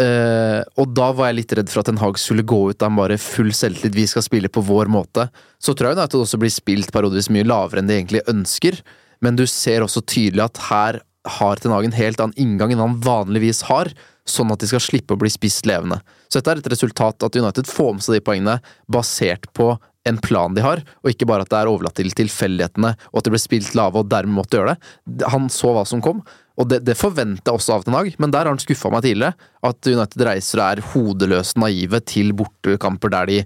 Eh, 0.00 0.60
og 0.80 0.94
da 0.96 1.10
var 1.16 1.28
jeg 1.28 1.40
litt 1.40 1.54
redd 1.58 1.70
for 1.72 1.82
at 1.82 1.90
Ten 1.90 2.00
Hag 2.00 2.18
skulle 2.20 2.46
gå 2.46 2.60
ut 2.70 2.78
da 2.80 2.88
han 2.88 2.96
bare 2.96 3.18
full 3.20 3.50
selvtillit, 3.56 3.96
vi 3.98 4.06
skal 4.08 4.24
spille 4.24 4.52
på 4.52 4.62
vår 4.64 4.88
måte. 4.92 5.26
Så 5.60 5.74
tror 5.76 5.90
jeg 5.90 5.98
United 5.98 6.22
også 6.22 6.40
blir 6.40 6.54
spilt 6.54 6.92
periodevis 6.94 7.28
mye 7.34 7.48
lavere 7.48 7.82
enn 7.82 7.90
de 7.90 7.98
egentlig 7.98 8.24
ønsker, 8.30 8.80
men 9.20 9.36
du 9.36 9.44
ser 9.50 9.84
også 9.84 10.04
tydelig 10.08 10.46
at 10.46 10.62
her 10.70 11.02
har 11.40 11.60
Ten 11.60 11.74
Hag 11.74 11.84
en 11.84 11.98
helt 11.98 12.22
annen 12.22 12.38
inngang 12.40 12.72
enn 12.72 12.80
han 12.80 12.96
vanligvis 13.04 13.66
har, 13.68 13.92
sånn 14.28 14.52
at 14.54 14.62
de 14.62 14.70
skal 14.70 14.82
slippe 14.84 15.16
å 15.16 15.20
bli 15.20 15.28
spist 15.32 15.68
levende. 15.68 16.00
Så 16.30 16.38
dette 16.38 16.54
er 16.54 16.62
et 16.62 16.72
resultat 16.72 17.26
at 17.26 17.36
United 17.36 17.68
får 17.68 17.94
med 17.96 18.06
seg 18.06 18.16
de 18.16 18.24
poengene 18.24 18.58
basert 18.88 19.48
på 19.56 19.74
en 20.08 20.16
plan 20.22 20.54
de 20.56 20.62
har, 20.64 20.80
og 21.02 21.12
ikke 21.12 21.28
bare 21.28 21.44
at 21.44 21.50
det 21.52 21.58
er 21.60 21.68
overlatt 21.68 21.98
til 21.98 22.12
tilfeldighetene, 22.16 22.94
og 23.12 23.20
at 23.20 23.26
det 23.26 23.34
ble 23.34 23.42
spilt 23.42 23.74
lave 23.76 24.00
og 24.00 24.08
dermed 24.08 24.38
måtte 24.38 24.56
gjøre 24.56 24.72
det. 24.72 25.26
Han 25.34 25.50
så 25.52 25.74
hva 25.76 25.84
som 25.88 26.00
kom, 26.04 26.22
og 26.60 26.68
det, 26.68 26.82
det 26.84 26.96
forventer 26.98 27.48
jeg 27.48 27.56
også 27.56 27.78
av 27.78 27.84
Ten 27.86 27.96
Hag, 27.96 28.12
men 28.20 28.32
der 28.32 28.44
har 28.44 28.52
han 28.52 28.60
skuffa 28.60 28.90
meg 28.92 29.04
tidligere. 29.06 29.48
At 29.64 29.88
United 29.88 30.24
reiser 30.28 30.60
og 30.60 30.66
er 30.66 30.82
hodeløst 30.92 31.60
naive 31.60 32.02
til 32.04 32.34
bortekamper 32.36 33.12
der 33.14 33.30
de 33.30 33.38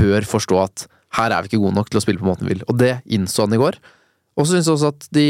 bør 0.00 0.24
forstå 0.28 0.62
at 0.62 0.86
her 1.18 1.34
er 1.34 1.44
vi 1.44 1.52
ikke 1.52 1.62
gode 1.62 1.76
nok 1.76 1.90
til 1.92 2.00
å 2.00 2.04
spille 2.04 2.22
på 2.22 2.26
måten 2.26 2.48
vi 2.48 2.56
vil. 2.56 2.64
Og 2.70 2.78
det 2.80 2.96
innså 3.04 3.44
han 3.46 3.54
i 3.54 3.60
går. 3.60 3.76
Og 4.34 4.46
så 4.46 4.56
syns 4.56 4.70
jeg 4.70 4.78
også 4.78 4.90
at 4.94 5.06
de, 5.14 5.26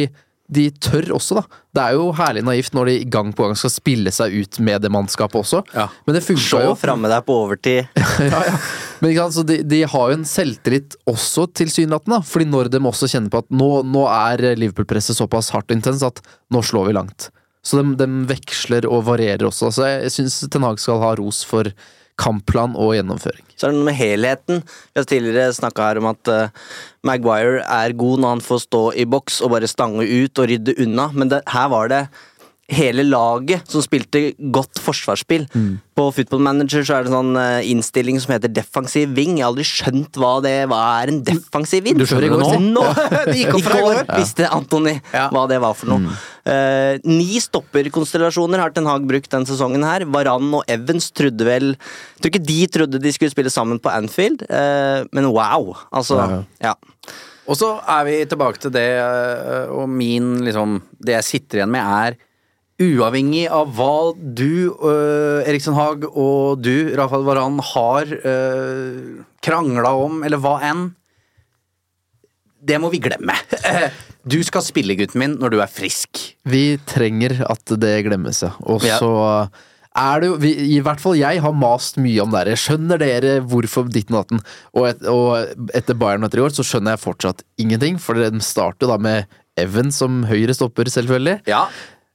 de 0.54 0.68
tør 0.80 1.10
også, 1.16 1.40
da. 1.40 1.60
Det 1.74 1.82
er 1.82 1.98
jo 1.98 2.06
herlig 2.16 2.44
naivt 2.46 2.76
når 2.76 2.90
de 2.90 2.96
gang 3.12 3.34
på 3.36 3.44
gang 3.44 3.58
skal 3.58 3.72
spille 3.74 4.12
seg 4.14 4.32
ut 4.38 4.60
med 4.64 4.84
det 4.84 4.92
mannskapet 4.94 5.40
også. 5.42 5.64
Ja. 5.74 5.88
Men 6.06 6.16
det 6.16 6.22
funka 6.24 6.62
jo. 6.62 6.70
jo. 6.70 6.78
framme 6.78 7.10
der 7.10 7.24
på 7.26 7.36
overtid. 7.42 7.90
ja, 8.30 8.44
ja. 8.48 8.56
Men 9.04 9.12
ikke 9.12 9.24
sant, 9.26 9.36
så 9.36 9.42
de, 9.44 9.58
de 9.68 9.82
har 9.84 10.04
jo 10.08 10.16
en 10.16 10.22
selvtillit 10.24 10.94
også, 11.10 11.42
tilsynelatende. 11.60 12.22
Fordi 12.24 12.46
når 12.48 12.70
de 12.72 12.80
også 12.88 13.10
kjenner 13.12 13.28
på 13.28 13.42
at 13.44 13.50
nå, 13.52 13.68
nå 13.84 14.06
er 14.08 14.56
Liverpool-presset 14.56 15.18
såpass 15.18 15.50
hardt 15.52 15.68
og 15.68 15.76
intens 15.76 16.00
at 16.06 16.22
nå 16.54 16.62
slår 16.64 16.88
vi 16.88 16.94
langt. 16.96 17.28
Så 17.60 17.82
de, 17.82 17.92
de 18.00 18.08
veksler 18.32 18.88
og 18.88 19.04
varierer 19.10 19.44
også. 19.50 19.68
Så 19.76 19.84
jeg, 19.84 20.06
jeg 20.06 20.14
syns 20.16 20.38
Ten 20.48 20.64
Hag 20.64 20.80
skal 20.80 21.04
ha 21.04 21.12
ros 21.20 21.42
for 21.44 21.68
kampplan 22.16 22.78
og 22.80 22.94
gjennomføring. 22.94 23.44
Så 23.58 23.66
er 23.66 23.74
det 23.74 23.78
noe 23.82 23.90
med 23.90 23.98
helheten. 23.98 24.64
Vi 24.64 25.02
har 25.02 25.08
tidligere 25.10 25.52
snakka 25.56 25.90
her 25.90 26.00
om 26.00 26.08
at 26.08 26.30
uh, 26.30 26.68
Maguire 27.04 27.60
er 27.60 27.96
god 27.98 28.22
når 28.22 28.36
han 28.38 28.44
får 28.48 28.64
stå 28.64 28.82
i 29.04 29.04
boks 29.10 29.42
og 29.44 29.52
bare 29.52 29.68
stange 29.68 30.06
ut 30.06 30.40
og 30.40 30.48
rydde 30.48 30.78
unna, 30.86 31.10
men 31.12 31.32
det, 31.32 31.42
her 31.52 31.68
var 31.74 31.92
det 31.92 32.04
hele 32.72 33.02
laget 33.04 33.66
som 33.68 33.82
spilte 33.84 34.30
godt 34.54 34.78
forsvarsspill. 34.80 35.44
Mm. 35.52 35.74
På 35.94 36.06
Football 36.16 36.40
Manager 36.46 36.82
så 36.86 36.96
er 36.96 37.04
det 37.04 37.12
sånn 37.12 37.36
eh, 37.36 37.66
innstilling 37.70 38.16
som 38.22 38.32
heter 38.32 38.48
defensiv 38.50 39.12
wing. 39.14 39.36
Jeg 39.36 39.44
har 39.44 39.50
aldri 39.52 39.66
skjønt 39.68 40.16
hva 40.18 40.30
det 40.42 40.54
Hva 40.70 40.78
er 41.02 41.12
en 41.12 41.20
defensiv 41.26 41.84
wing. 41.84 41.98
Du 42.00 42.06
skjønner 42.08 42.32
det 42.32 42.60
nå? 42.64 42.72
nå? 42.78 42.86
Det 43.28 43.36
gikk 43.42 43.58
opp 43.58 43.66
fra 43.68 43.78
i 43.78 43.84
går. 43.84 44.00
visste 44.16 44.48
Antony 44.48 44.96
Ja. 45.12 45.28
hva 45.34 45.44
det 45.50 45.60
var 45.62 45.76
for 45.76 45.92
noe. 45.92 46.16
Eh, 46.48 46.96
ni 47.04 47.38
stopperkonstellasjoner 47.40 48.60
har 48.64 48.72
Ten 48.74 48.88
Hag 48.88 49.06
brukt 49.08 49.30
denne 49.32 49.48
sesongen 49.48 49.84
her. 49.84 50.06
Varan 50.08 50.48
og 50.56 50.64
Evans 50.68 51.10
trodde 51.14 51.44
vel 51.46 51.70
Jeg 51.76 52.20
tror 52.24 52.32
ikke 52.32 52.46
de 52.48 52.58
trodde 52.78 53.00
de 53.04 53.12
skulle 53.12 53.32
spille 53.34 53.52
sammen 53.52 53.78
på 53.80 53.92
Anfield, 53.92 54.42
uh, 54.48 55.04
men 55.12 55.28
wow. 55.32 55.74
Altså, 55.92 56.16
Ja. 56.60 56.72
ja. 56.72 56.74
Og 57.44 57.58
så 57.60 57.74
er 57.84 58.04
vi 58.08 58.20
tilbake 58.24 58.56
til 58.62 58.72
det, 58.72 58.88
og 59.68 59.84
min 59.92 60.38
liksom 60.46 60.78
Det 60.96 61.12
jeg 61.18 61.24
sitter 61.28 61.58
igjen 61.60 61.74
med, 61.74 61.84
er 61.84 62.16
Uavhengig 62.82 63.44
av 63.54 63.70
hva 63.76 64.14
du, 64.18 64.72
uh, 64.80 65.46
Eriksen 65.46 65.76
Haag, 65.78 66.08
og 66.10 66.64
du, 66.64 66.90
Rafael 66.98 67.26
Varan, 67.26 67.60
har 67.74 68.10
uh, 68.24 69.22
krangla 69.44 69.92
om, 69.94 70.24
eller 70.26 70.42
hva 70.42 70.56
enn 70.66 70.88
Det 72.64 72.80
må 72.80 72.90
vi 72.90 73.02
glemme. 73.04 73.36
Du 74.24 74.38
skal 74.40 74.62
spille, 74.64 74.94
gutten 74.96 75.20
min, 75.20 75.34
når 75.36 75.52
du 75.52 75.58
er 75.60 75.68
frisk. 75.68 76.16
Vi 76.48 76.78
trenger 76.88 77.42
at 77.44 77.74
det 77.76 77.92
glemmes, 78.06 78.38
ja. 78.40 78.54
Og 78.64 78.80
så 78.80 79.10
er 79.94 80.22
det 80.22 80.30
jo 80.30 80.38
vi, 80.42 80.52
I 80.74 80.80
hvert 80.82 81.02
fall 81.02 81.18
jeg 81.18 81.42
har 81.44 81.54
mast 81.54 82.00
mye 82.02 82.24
om 82.24 82.32
det 82.32 82.40
her. 82.40 82.58
Skjønner 82.58 83.02
dere 83.02 83.34
hvorfor 83.44 83.86
ditten 83.92 84.16
og 84.16 84.24
datten? 84.24 84.40
Og, 84.72 84.88
et, 84.88 85.04
og 85.12 85.70
etter 85.76 85.98
Bayern 86.00 86.26
etter 86.26 86.40
i 86.40 86.46
år 86.46 86.56
så 86.56 86.64
skjønner 86.66 86.96
jeg 86.96 87.04
fortsatt 87.04 87.44
ingenting, 87.60 88.00
for 88.02 88.18
den 88.18 88.42
starter 88.42 88.88
jo 88.88 88.94
da 88.94 88.98
med 89.10 89.40
Evan 89.60 89.92
som 89.94 90.24
høyre 90.26 90.56
stopper, 90.56 90.88
selvfølgelig. 90.90 91.44
Ja. 91.46 91.68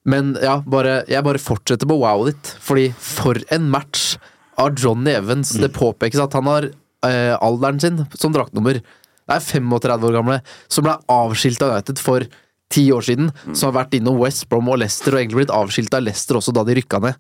Men 0.09 0.33
ja, 0.41 0.57
bare, 0.65 1.03
jeg 1.11 1.25
bare 1.25 1.41
fortsetter 1.41 1.89
på 1.89 1.97
wowet 2.01 2.33
ditt. 2.33 2.51
Fordi 2.65 2.87
for 2.95 3.37
en 3.53 3.67
match 3.71 4.15
av 4.59 4.73
Johnny 4.79 5.13
Evans. 5.15 5.53
Det 5.61 5.69
påpekes 5.75 6.19
at 6.23 6.33
han 6.37 6.47
har 6.49 6.69
eh, 7.05 7.35
alderen 7.39 7.79
sin 7.83 8.01
som 8.17 8.33
draktnummer. 8.35 8.81
Det 9.29 9.35
er 9.37 9.43
35 9.45 10.07
år 10.09 10.15
gamle, 10.17 10.39
som 10.71 10.87
ble 10.87 10.95
avskilt 11.13 11.61
av 11.61 11.75
United 11.75 11.99
for 12.01 12.25
ti 12.73 12.87
år 12.93 13.05
siden. 13.05 13.29
Som 13.53 13.69
har 13.69 13.83
vært 13.83 13.93
innom 13.99 14.17
West 14.21 14.47
Brom 14.49 14.71
og 14.73 14.79
Leicester, 14.81 15.13
og 15.13 15.21
egentlig 15.21 15.43
blitt 15.43 15.53
avskilt 15.53 15.93
av 15.93 16.03
Leicester 16.07 16.39
også 16.39 16.53
da 16.57 16.63
de 16.65 16.75
rykka 16.79 16.99
ned. 17.05 17.19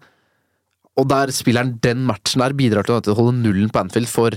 Og 0.99 1.05
der 1.07 1.31
spilleren 1.31 1.75
den 1.85 2.01
matchen 2.07 2.41
der, 2.43 2.55
bidrar 2.57 2.83
til 2.87 2.97
å 2.97 3.15
holde 3.19 3.37
nullen 3.43 3.69
på 3.71 3.79
Anfield 3.83 4.09
for 4.11 4.33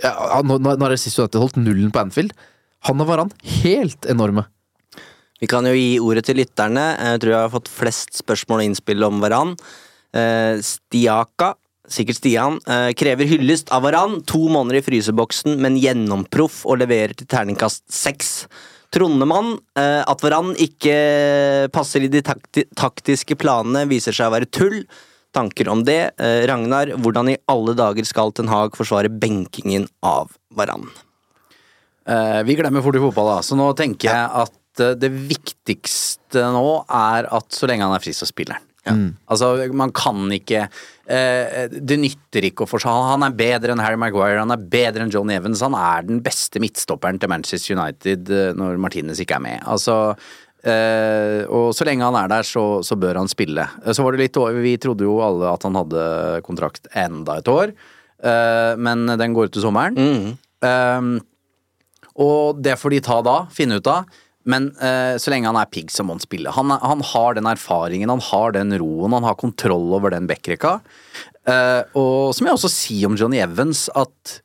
ja, 0.00 0.14
Nå 0.42 0.56
nå- 0.58 0.72
nå 0.80 0.86
er 0.86 0.94
det 0.94 1.02
sist 1.02 1.18
United 1.20 1.42
holdt 1.42 1.58
nullen 1.60 1.92
på 1.92 2.00
Anfield. 2.00 2.32
Han 2.88 3.02
og 3.04 3.10
Varan 3.12 3.30
helt 3.60 4.08
enorme. 4.08 4.46
Vi 5.40 5.48
kan 5.48 5.64
jo 5.64 5.72
gi 5.72 5.96
ordet 6.04 6.26
til 6.28 6.36
lytterne. 6.36 6.84
Jeg 7.00 7.22
tror 7.22 7.32
jeg 7.32 7.44
har 7.46 7.54
fått 7.54 7.72
flest 7.72 8.18
spørsmål 8.20 8.60
og 8.60 8.68
innspill 8.68 9.06
om 9.06 9.22
Varan. 9.22 9.54
Eh, 10.12 10.60
Stiaka, 10.60 11.54
sikkert 11.88 12.18
Stian, 12.18 12.58
eh, 12.66 12.92
krever 12.92 13.24
hyllest 13.24 13.72
av 13.72 13.86
Varan. 13.86 14.20
To 14.26 14.48
måneder 14.52 14.80
i 14.80 14.84
fryseboksen, 14.84 15.56
men 15.56 15.80
gjennomproff 15.80 16.66
og 16.66 16.82
leverer 16.82 17.16
til 17.16 17.26
terningkast 17.26 17.86
seks. 17.88 18.46
Trondemann, 18.92 19.58
eh, 19.76 20.02
at 20.06 20.20
Varan 20.20 20.54
ikke 20.56 21.70
passer 21.72 22.04
i 22.04 22.08
de 22.08 22.20
takti 22.20 22.64
taktiske 22.74 23.36
planene, 23.38 23.88
viser 23.88 24.12
seg 24.12 24.28
å 24.28 24.34
være 24.36 24.50
tull. 24.50 24.84
Tanker 25.32 25.68
om 25.68 25.84
det. 25.84 26.12
Eh, 26.18 26.44
Ragnar, 26.46 26.96
hvordan 26.98 27.30
i 27.30 27.38
alle 27.48 27.74
dager 27.74 28.04
skal 28.04 28.32
Ten 28.32 28.48
Hag 28.48 28.72
forsvare 28.72 29.08
benkingen 29.08 29.88
av? 30.02 30.32
Eh, 32.10 32.42
vi 32.42 32.56
glemmer 32.56 32.82
fort 32.82 32.96
i 32.96 32.98
fotball, 32.98 33.36
da, 33.36 33.40
så 33.40 33.54
nå 33.54 33.70
tenker 33.78 34.10
jeg 34.10 34.30
at 34.42 34.52
eh, 34.82 34.96
det 34.98 35.12
viktigste 35.12 36.48
nå 36.54 36.66
er 36.86 37.28
at 37.30 37.54
så 37.54 37.68
lenge 37.70 37.86
han 37.86 37.96
er 37.96 38.02
frisk, 38.02 38.22
så 38.24 38.30
spiller 38.30 38.58
han. 38.58 38.66
Altså, 39.28 39.52
man 39.76 39.92
kan 39.92 40.30
ikke 40.32 40.62
eh, 40.64 41.66
Det 41.68 41.98
nytter 42.00 42.46
ikke 42.48 42.64
å 42.64 42.70
forsvare 42.70 43.10
Han 43.12 43.26
er 43.26 43.36
bedre 43.36 43.74
enn 43.74 43.82
Harry 43.82 43.98
Maguire, 44.00 44.40
han 44.40 44.54
er 44.54 44.62
bedre 44.72 45.04
enn 45.04 45.12
John 45.12 45.30
Evans. 45.30 45.62
Han 45.66 45.76
er 45.76 46.06
den 46.08 46.22
beste 46.24 46.62
midtstopperen 46.62 47.20
til 47.20 47.30
Manchester 47.30 47.76
United 47.76 48.30
eh, 48.32 48.52
når 48.56 48.80
Martinez 48.80 49.20
ikke 49.22 49.36
er 49.36 49.44
med. 49.44 49.60
Altså 49.68 49.98
eh, 50.64 51.44
og 51.44 51.74
så 51.76 51.86
lenge 51.88 52.08
han 52.08 52.18
er 52.22 52.32
der, 52.32 52.48
så, 52.48 52.64
så 52.86 52.96
bør 53.00 53.20
han 53.20 53.30
spille. 53.30 53.68
Så 53.92 54.06
var 54.06 54.16
det 54.16 54.24
litt 54.24 54.40
Vi 54.64 54.76
trodde 54.82 55.06
jo 55.06 55.20
alle 55.24 55.52
at 55.52 55.68
han 55.68 55.76
hadde 55.78 56.06
kontrakt 56.46 56.88
enda 56.96 57.38
et 57.40 57.52
år, 57.52 57.74
eh, 58.24 58.72
men 58.80 59.04
den 59.20 59.36
går 59.36 59.50
ut 59.50 59.58
til 59.58 59.66
sommeren. 59.68 60.00
Eh, 60.64 61.12
og 62.20 62.64
det 62.64 62.80
får 62.80 62.96
de 62.96 63.04
ta 63.04 63.20
da, 63.24 63.38
finne 63.54 63.78
ut 63.78 63.92
av. 63.92 64.08
Men 64.48 64.70
uh, 64.80 65.16
så 65.20 65.32
lenge 65.32 65.50
han 65.50 65.58
er 65.60 65.68
pigg, 65.68 65.90
så 65.92 66.04
må 66.06 66.16
han 66.16 66.22
spille. 66.22 66.52
Han, 66.56 66.72
han 66.72 67.04
har 67.12 67.36
den 67.36 67.48
erfaringen, 67.50 68.12
han 68.12 68.22
har 68.24 68.54
den 68.56 68.72
roen, 68.80 69.12
han 69.18 69.26
har 69.26 69.38
kontroll 69.40 69.90
over 69.96 70.14
den 70.14 70.28
backrekka. 70.30 70.78
Uh, 71.48 71.82
og 71.98 72.32
så 72.32 72.44
må 72.44 72.50
jeg 72.50 72.58
også 72.58 72.72
si 72.72 73.00
om 73.08 73.16
Johnny 73.20 73.40
Evans 73.42 73.88
at 73.96 74.36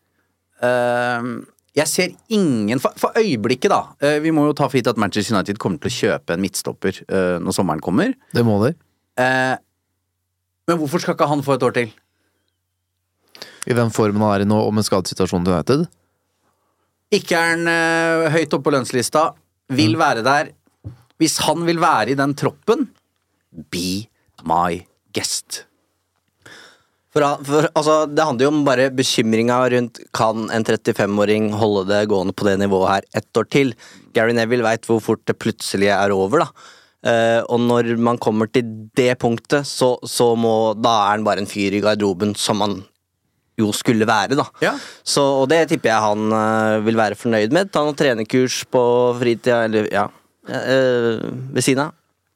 uh, 0.65 1.29
jeg 1.75 1.91
ser 1.91 2.13
ingen 2.31 2.79
For, 2.79 2.95
for 2.99 3.15
øyeblikket, 3.19 3.71
da. 3.71 4.13
vi 4.23 4.31
må 4.31 4.45
jo 4.47 4.55
ta 4.55 4.69
for 4.69 4.79
gitt 4.79 4.87
at 4.87 4.99
Manchester 4.99 5.35
United 5.35 5.59
kommer 5.59 5.81
til 5.83 5.91
å 5.91 5.95
kjøpe 5.95 6.37
en 6.37 6.39
midtstopper 6.39 7.01
når 7.43 7.51
sommeren 7.57 7.83
kommer. 7.83 8.13
Det 8.31 8.45
må 8.47 8.55
de. 8.61 8.69
Men 9.19 10.79
hvorfor 10.79 11.03
skal 11.03 11.17
ikke 11.17 11.27
han 11.27 11.43
få 11.43 11.57
et 11.57 11.65
år 11.67 11.75
til? 11.75 11.91
I 13.67 13.75
den 13.75 13.91
formen 13.91 14.23
han 14.23 14.37
er 14.37 14.45
i 14.45 14.47
nå, 14.47 14.55
og 14.55 14.71
med 14.77 14.87
skadesituasjonen 14.87 15.49
til 15.49 15.57
United. 15.57 15.83
Ikke 17.19 17.35
er 17.35 17.51
han 17.57 18.31
høyt 18.37 18.55
oppe 18.55 18.69
på 18.69 18.75
lønnslista, 18.77 19.25
vil 19.73 19.97
være 19.99 20.25
der. 20.25 20.51
Hvis 21.21 21.39
han 21.45 21.63
vil 21.67 21.79
være 21.79 22.11
i 22.11 22.19
den 22.19 22.35
troppen, 22.35 22.89
be 23.71 24.05
my 24.43 24.83
guest. 25.15 25.63
For, 27.15 27.23
for, 27.47 27.69
altså, 27.71 27.93
det 28.11 28.23
handler 28.27 28.43
jo 28.43 28.51
om 28.51 28.63
bare 28.67 28.89
bekymringa 28.91 29.61
rundt 29.71 30.01
kan 30.15 30.49
en 30.51 30.65
35-åring 30.67 31.53
holde 31.55 31.85
det 31.87 32.01
gående 32.11 32.35
på 32.35 32.47
det 32.49 32.57
nivået 32.59 32.89
her 32.91 33.05
ett 33.21 33.39
år 33.39 33.47
til. 33.47 33.71
Gary 34.15 34.35
Neville 34.35 34.65
veit 34.65 34.83
hvor 34.89 34.99
fort 34.99 35.23
det 35.23 35.37
plutselig 35.39 35.93
er 35.95 36.11
over, 36.11 36.43
da. 36.43 36.49
Uh, 37.05 37.41
og 37.53 37.61
når 37.61 37.95
man 38.01 38.17
kommer 38.17 38.49
til 38.49 38.65
det 38.97 39.13
punktet, 39.21 39.67
så, 39.69 39.91
så 40.09 40.31
må 40.33 40.73
Da 40.73 40.89
er 41.03 41.11
han 41.13 41.25
bare 41.27 41.43
en 41.43 41.47
fyr 41.47 41.77
i 41.77 41.81
garderoben 41.83 42.33
som 42.33 42.57
man 42.57 42.79
jo 43.59 43.71
skulle 43.75 44.07
være, 44.07 44.37
da. 44.37 44.45
Ja. 44.63 44.73
Så, 45.03 45.23
og 45.41 45.49
det 45.51 45.65
tipper 45.71 45.93
jeg 45.93 46.05
han 46.05 46.37
eh, 46.39 46.79
vil 46.85 46.99
være 46.99 47.19
fornøyd 47.19 47.55
med. 47.55 47.71
Ta 47.71 47.85
noen 47.85 47.97
trenerkurs 47.97 48.63
på 48.71 48.81
fritida, 49.19 49.63
eller 49.69 49.87
ja, 49.93 50.09
eh, 50.49 51.23
ved 51.55 51.65
siden 51.65 51.87
av. 51.87 51.95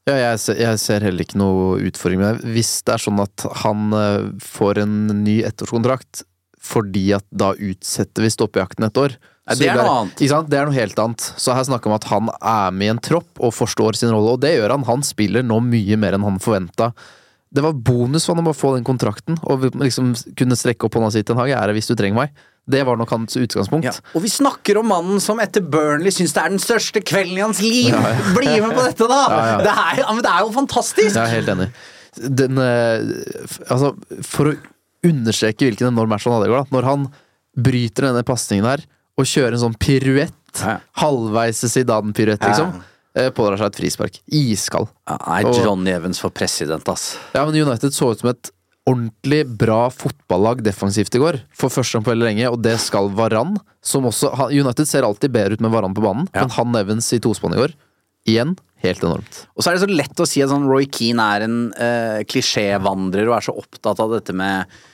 Ja, 0.09 0.15
jeg 0.15 0.39
ser, 0.41 0.57
jeg 0.57 0.79
ser 0.81 1.03
heller 1.05 1.25
ikke 1.25 1.37
noe 1.37 1.75
utfordring 1.85 2.21
med 2.21 2.39
det. 2.39 2.53
Hvis 2.55 2.71
det 2.87 2.95
er 2.95 3.03
sånn 3.03 3.19
at 3.21 3.45
han 3.65 3.93
eh, 3.93 4.29
får 4.41 4.83
en 4.85 4.95
ny 5.21 5.41
ettårskontrakt 5.49 6.25
fordi 6.69 7.05
at 7.15 7.23
da 7.31 7.53
utsetter 7.55 8.25
vi 8.25 8.29
stoppejakten 8.33 8.83
et 8.83 8.97
år 8.99 9.13
Nei, 9.49 9.55
så 9.55 9.63
det 9.63 9.69
er 9.71 9.79
noe 9.79 9.93
annet. 10.03 10.19
Ikke 10.19 10.33
sant? 10.33 10.49
Det 10.51 10.57
er 10.59 10.67
noe 10.67 10.75
helt 10.75 10.99
annet. 11.01 11.23
Så 11.41 11.53
her 11.57 11.63
snakker 11.65 11.89
vi 11.89 11.93
om 11.95 11.95
at 11.95 12.09
han 12.11 12.27
er 12.37 12.75
med 12.75 12.85
i 12.85 12.91
en 12.93 12.99
tropp 13.01 13.39
og 13.41 13.55
forstår 13.55 13.97
sin 13.97 14.11
rolle, 14.13 14.35
og 14.35 14.43
det 14.43 14.51
gjør 14.53 14.75
han. 14.75 14.85
Han 14.85 15.01
spiller 15.05 15.41
nå 15.41 15.57
mye 15.65 15.97
mer 15.97 16.13
enn 16.13 16.27
han 16.27 16.37
forventa. 16.43 16.91
Det 17.49 17.63
var 17.65 17.73
bonus 17.73 18.27
for 18.27 18.35
han 18.37 18.43
å 18.43 18.49
bare 18.51 18.57
få 18.59 18.75
den 18.75 18.83
kontrakten, 18.85 19.39
og 19.49 19.63
liksom 19.81 20.11
kunne 20.37 20.57
strekke 20.59 20.85
opp 20.85 20.97
hånda 20.99 21.09
si 21.15 21.23
til 21.25 21.33
en 21.33 21.41
hage. 21.41 21.55
Er 21.57 21.71
det 21.71 21.79
hvis 21.79 21.89
du 21.89 21.95
trenger 21.97 22.19
meg? 22.19 22.43
Det 22.69 22.83
var 22.85 22.99
nok 22.99 23.09
hans 23.09 23.33
utgangspunkt. 23.41 23.87
Ja. 23.89 23.93
Og 24.13 24.21
vi 24.21 24.29
snakker 24.29 24.77
om 24.77 24.91
mannen 24.91 25.17
som 25.23 25.39
etter 25.41 25.63
Burnley 25.65 26.13
syns 26.13 26.35
det 26.35 26.43
er 26.43 26.51
den 26.53 26.61
største 26.61 27.01
kvelden 27.01 27.39
i 27.39 27.41
hans 27.41 27.61
liv! 27.65 27.95
Bli 28.37 28.51
med 28.61 28.75
på 28.77 28.83
dette, 28.85 29.07
da! 29.09 29.21
Ja, 29.33 29.39
ja. 29.55 29.55
Det, 29.65 29.73
er, 29.73 30.01
ja, 30.03 30.11
men 30.13 30.21
det 30.27 30.33
er 30.35 30.43
jo 30.45 30.51
fantastisk! 30.53 31.15
Jeg 31.15 31.23
er 31.23 31.33
helt 31.39 31.49
enig. 31.55 31.69
Den, 32.19 32.61
eh, 32.61 33.65
altså, 33.73 33.95
for 34.29 34.51
å 34.51 34.55
understreke 35.09 35.65
hvilken 35.71 35.89
enorm 35.89 36.13
match 36.13 36.27
han 36.29 36.35
hadde 36.37 36.51
i 36.51 36.53
går, 36.53 36.61
da. 36.67 36.75
Når 36.77 36.87
han 36.91 37.09
bryter 37.69 38.09
denne 38.11 38.21
pasningen 38.27 38.67
her 38.69 38.85
og 39.17 39.25
kjører 39.33 39.57
en 39.57 39.63
sånn 39.65 39.79
piruett, 39.81 40.35
Ja. 40.61 40.77
halvveis 41.01 41.65
Zidane-piruett, 41.73 42.45
liksom, 42.45 42.77
pådrar 43.35 43.59
seg 43.61 43.71
et 43.73 43.79
frispark. 43.81 44.19
Iskald. 44.35 44.87
Nei, 45.09 45.41
John 45.47 45.65
Johnny 45.65 45.91
Evans 45.95 46.21
for 46.23 46.33
president, 46.35 46.87
ass. 46.91 47.11
Ja, 47.35 47.43
men 47.45 47.57
United 47.59 47.93
så 47.95 48.11
ut 48.13 48.23
som 48.23 48.31
et 48.31 48.51
ordentlig 48.89 49.43
bra 49.59 49.89
fotballag 49.93 50.63
defensivt 50.65 51.13
i 51.17 51.21
går. 51.21 51.41
For 51.53 51.69
første 51.69 51.97
gang 51.97 52.05
på 52.07 52.13
veldig 52.13 52.25
lenge, 52.31 52.47
og 52.49 52.61
det 52.65 52.77
skal 52.81 53.11
Varan. 53.13 53.57
Som 53.85 54.07
også, 54.09 54.31
United 54.49 54.87
ser 54.89 55.05
alltid 55.05 55.31
bedre 55.35 55.53
ut 55.59 55.61
med 55.61 55.71
Varan 55.75 55.93
på 55.93 56.01
banen, 56.01 56.27
Ja. 56.33 56.41
men 56.47 56.49
han 56.55 56.75
Evans 56.79 57.11
i 57.13 57.19
tospann 57.19 57.53
i 57.53 57.61
går, 57.61 57.75
igjen, 58.27 58.55
helt 58.83 59.03
enormt. 59.03 59.43
Og 59.55 59.63
så 59.63 59.69
er 59.69 59.77
det 59.77 59.83
så 59.85 59.91
lett 59.93 60.19
å 60.23 60.27
si 60.27 60.41
at 60.41 60.49
sånn 60.49 60.67
Roy 60.69 60.87
Keane 60.89 61.21
er 61.35 61.45
en 61.45 61.57
uh, 61.75 62.19
klisjévandrer 62.29 63.27
og 63.29 63.37
er 63.37 63.45
så 63.49 63.55
opptatt 63.57 63.99
av 63.99 64.11
dette 64.15 64.33
med 64.33 64.65
eh, 64.65 64.87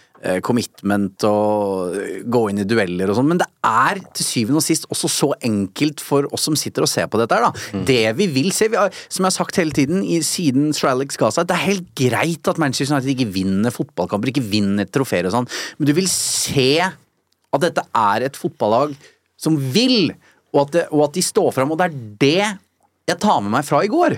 commitment 0.46 1.26
og 1.28 1.96
eh, 2.00 2.22
gå 2.24 2.42
inn 2.52 2.62
i 2.64 2.68
dueller 2.68 3.12
og 3.12 3.20
sånn, 3.20 3.30
men 3.30 3.42
det 3.42 3.48
er 3.68 4.00
til 4.16 4.28
syvende 4.28 4.62
og 4.62 4.66
sist 4.66 4.88
også 4.94 5.10
så 5.12 5.30
enkelt 5.46 6.04
for 6.04 6.28
oss 6.36 6.48
som 6.48 6.58
sitter 6.60 6.86
og 6.86 6.92
ser 6.92 7.10
på 7.12 7.20
dette 7.22 7.38
her, 7.38 7.48
da. 7.48 7.84
Det 7.88 8.16
vi 8.20 8.30
vil 8.34 8.52
se, 8.56 8.70
vi 8.72 8.80
har, 8.80 8.94
som 9.08 9.26
jeg 9.26 9.30
har 9.30 9.38
sagt 9.38 9.60
hele 9.62 9.76
tiden 9.76 10.04
i, 10.04 10.22
siden 10.26 10.72
Sir 10.76 10.90
ga 10.90 11.32
seg, 11.34 11.50
det 11.50 11.58
er 11.58 11.66
helt 11.68 11.90
greit 11.98 12.52
at 12.52 12.62
Manchester 12.62 12.96
United 12.96 13.14
ikke 13.16 13.32
vinner 13.36 13.76
fotballkamper, 13.76 14.32
ikke 14.32 14.46
vinner 14.50 14.90
trofeer 14.90 15.30
og 15.30 15.36
sånn, 15.36 15.50
men 15.78 15.90
du 15.90 15.96
vil 15.98 16.10
se 16.12 16.70
at 16.86 17.64
dette 17.64 17.86
er 17.96 18.28
et 18.28 18.40
fotballag 18.40 18.96
som 19.40 19.58
vil, 19.76 20.14
og 20.56 20.66
at, 20.66 20.76
det, 20.76 20.86
og 20.96 21.10
at 21.10 21.18
de 21.18 21.24
står 21.26 21.52
fram, 21.56 21.74
og 21.74 21.80
det 21.82 21.90
er 21.90 22.00
det 22.24 22.65
jeg 23.06 23.20
tar 23.22 23.42
med 23.46 23.54
meg 23.54 23.66
fra 23.68 23.84
i 23.86 23.90
går. 23.92 24.16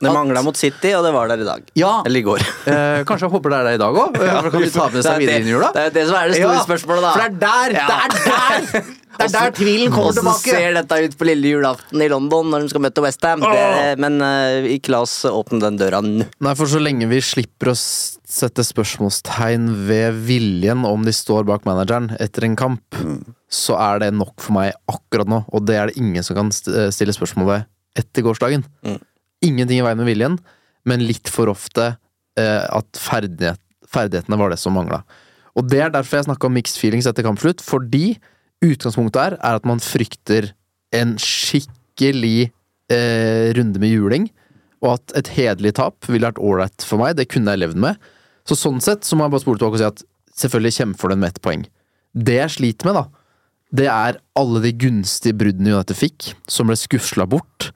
Det 0.00 0.12
mangla 0.14 0.40
mot 0.44 0.56
City, 0.56 0.94
og 0.96 1.04
det 1.04 1.10
var 1.12 1.28
der 1.28 1.42
i 1.42 1.44
dag. 1.44 1.66
Ja. 1.76 1.98
Eller 2.08 2.22
i 2.22 2.24
går. 2.24 2.46
Eh, 2.70 3.00
kanskje 3.08 3.24
jeg 3.26 3.32
håper 3.32 3.50
det 3.50 3.56
er 3.58 3.66
der 3.66 3.76
i 3.76 3.80
dag 3.80 3.96
òg? 3.98 4.16
kan 4.52 4.62
de 4.62 4.68
ta 4.70 4.84
med 4.86 4.96
Det 5.00 5.02
seg 5.04 5.14
er 5.14 5.20
videre 5.20 5.34
det- 5.34 5.40
inn 5.42 5.48
i 5.48 5.52
jula? 5.54 5.70
Det 5.74 5.82
er 5.82 5.94
det 5.94 6.02
som 6.06 6.16
er 6.18 6.28
det 6.30 6.36
store 6.38 6.54
Ja, 6.54 6.64
spørsmålet, 6.66 7.02
da. 7.02 7.12
For 7.12 7.20
det 7.20 7.28
er 7.30 7.38
der! 7.40 7.74
Ja. 7.76 7.86
Det 7.90 8.00
er 8.00 8.66
der! 8.70 8.90
Det 9.20 9.26
er 9.26 9.32
der 9.34 9.50
tvilen 9.52 9.90
kommer 9.92 10.14
Hvordan 10.16 10.36
ser 10.40 10.76
dette 10.78 10.96
ut 11.04 11.16
på 11.20 11.26
lille 11.28 11.50
julaften 11.50 12.00
i 12.00 12.06
London 12.08 12.46
når 12.54 12.62
de 12.62 12.70
skal 12.72 12.80
møte 12.86 13.02
Westham? 13.04 13.42
Men 14.00 14.16
uh, 14.24 14.68
ikke 14.70 14.94
la 14.94 15.02
oss 15.04 15.18
åpne 15.28 15.58
den 15.60 15.76
døra 15.80 16.00
nå. 16.00 16.24
Nei, 16.40 16.54
for 16.56 16.70
så 16.70 16.80
lenge 16.80 17.08
vi 17.10 17.18
slipper 17.24 17.72
å 17.72 17.76
sette 17.76 18.64
spørsmålstegn 18.64 19.66
ved 19.90 20.22
viljen 20.24 20.86
om 20.88 21.04
de 21.04 21.12
står 21.12 21.44
bak 21.50 21.66
manageren 21.68 22.14
etter 22.22 22.46
en 22.48 22.56
kamp, 22.56 22.96
så 23.50 23.76
er 23.82 24.06
det 24.06 24.12
nok 24.16 24.38
for 24.40 24.56
meg 24.56 24.72
akkurat 24.88 25.28
nå, 25.28 25.42
og 25.52 25.66
det 25.68 25.76
er 25.82 25.90
det 25.92 26.00
ingen 26.00 26.24
som 26.24 26.38
kan 26.38 26.48
eh, 26.54 26.88
stille 26.94 27.12
spørsmål 27.12 27.50
ved 27.50 27.68
etter 27.98 28.24
gårsdagen. 28.26 28.64
Mm. 28.86 29.00
Ingenting 29.46 29.80
i 29.80 29.84
veien 29.86 30.00
med 30.00 30.08
viljen, 30.08 30.38
men 30.88 31.04
litt 31.04 31.30
for 31.32 31.50
ofte 31.52 31.94
eh, 32.38 32.64
at 32.66 33.00
ferdighet, 33.00 33.60
ferdighetene 33.90 34.38
var 34.40 34.52
det 34.52 34.60
som 34.60 34.76
mangla. 34.76 35.02
Og 35.58 35.66
det 35.68 35.80
er 35.82 35.92
derfor 35.94 36.20
jeg 36.20 36.28
snakka 36.28 36.48
om 36.48 36.56
mixed 36.56 36.78
feelings 36.80 37.08
etter 37.10 37.26
kampslutt, 37.26 37.62
fordi 37.64 38.14
utgangspunktet 38.64 39.20
her 39.22 39.38
er 39.40 39.58
at 39.58 39.66
man 39.68 39.82
frykter 39.82 40.52
en 40.96 41.16
skikkelig 41.20 42.50
eh, 42.92 43.50
runde 43.56 43.82
med 43.82 43.94
juling, 43.94 44.28
og 44.80 44.96
at 44.96 45.16
et 45.20 45.32
hederlig 45.36 45.74
tap 45.76 46.06
ville 46.08 46.24
vært 46.24 46.40
ålreit 46.40 46.86
for 46.86 47.02
meg. 47.02 47.18
Det 47.18 47.28
kunne 47.32 47.52
jeg 47.52 47.64
levd 47.64 47.80
med. 47.82 48.00
Så 48.48 48.56
sånn 48.56 48.80
sett 48.84 49.04
så 49.04 49.16
må 49.16 49.26
jeg 49.26 49.34
bare 49.34 49.44
spole 49.44 49.60
tilbake 49.60 49.76
og 49.76 49.82
si 49.82 49.88
at 49.88 50.04
selvfølgelig 50.40 50.76
kjemper 50.78 51.12
den 51.12 51.20
med 51.20 51.34
ett 51.34 51.42
poeng. 51.44 51.66
Det 52.16 52.38
jeg 52.38 52.54
sliter 52.56 52.88
med, 52.88 52.96
da, 52.96 53.19
det 53.76 53.86
er 53.90 54.18
alle 54.38 54.62
de 54.64 54.72
gunstige 54.74 55.36
bruddene 55.38 55.74
United 55.76 55.98
fikk, 55.98 56.32
som 56.50 56.70
ble 56.70 56.76
skusla 56.78 57.26
bort. 57.30 57.70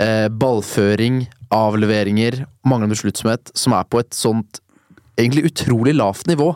Eh, 0.00 0.28
ballføring, 0.28 1.24
avleveringer, 1.52 2.42
manglende 2.68 2.96
besluttsomhet, 2.96 3.52
som 3.56 3.74
er 3.76 3.88
på 3.88 4.00
et 4.02 4.12
sånt 4.16 4.60
egentlig 5.20 5.46
utrolig 5.50 5.94
lavt 5.96 6.28
nivå. 6.30 6.50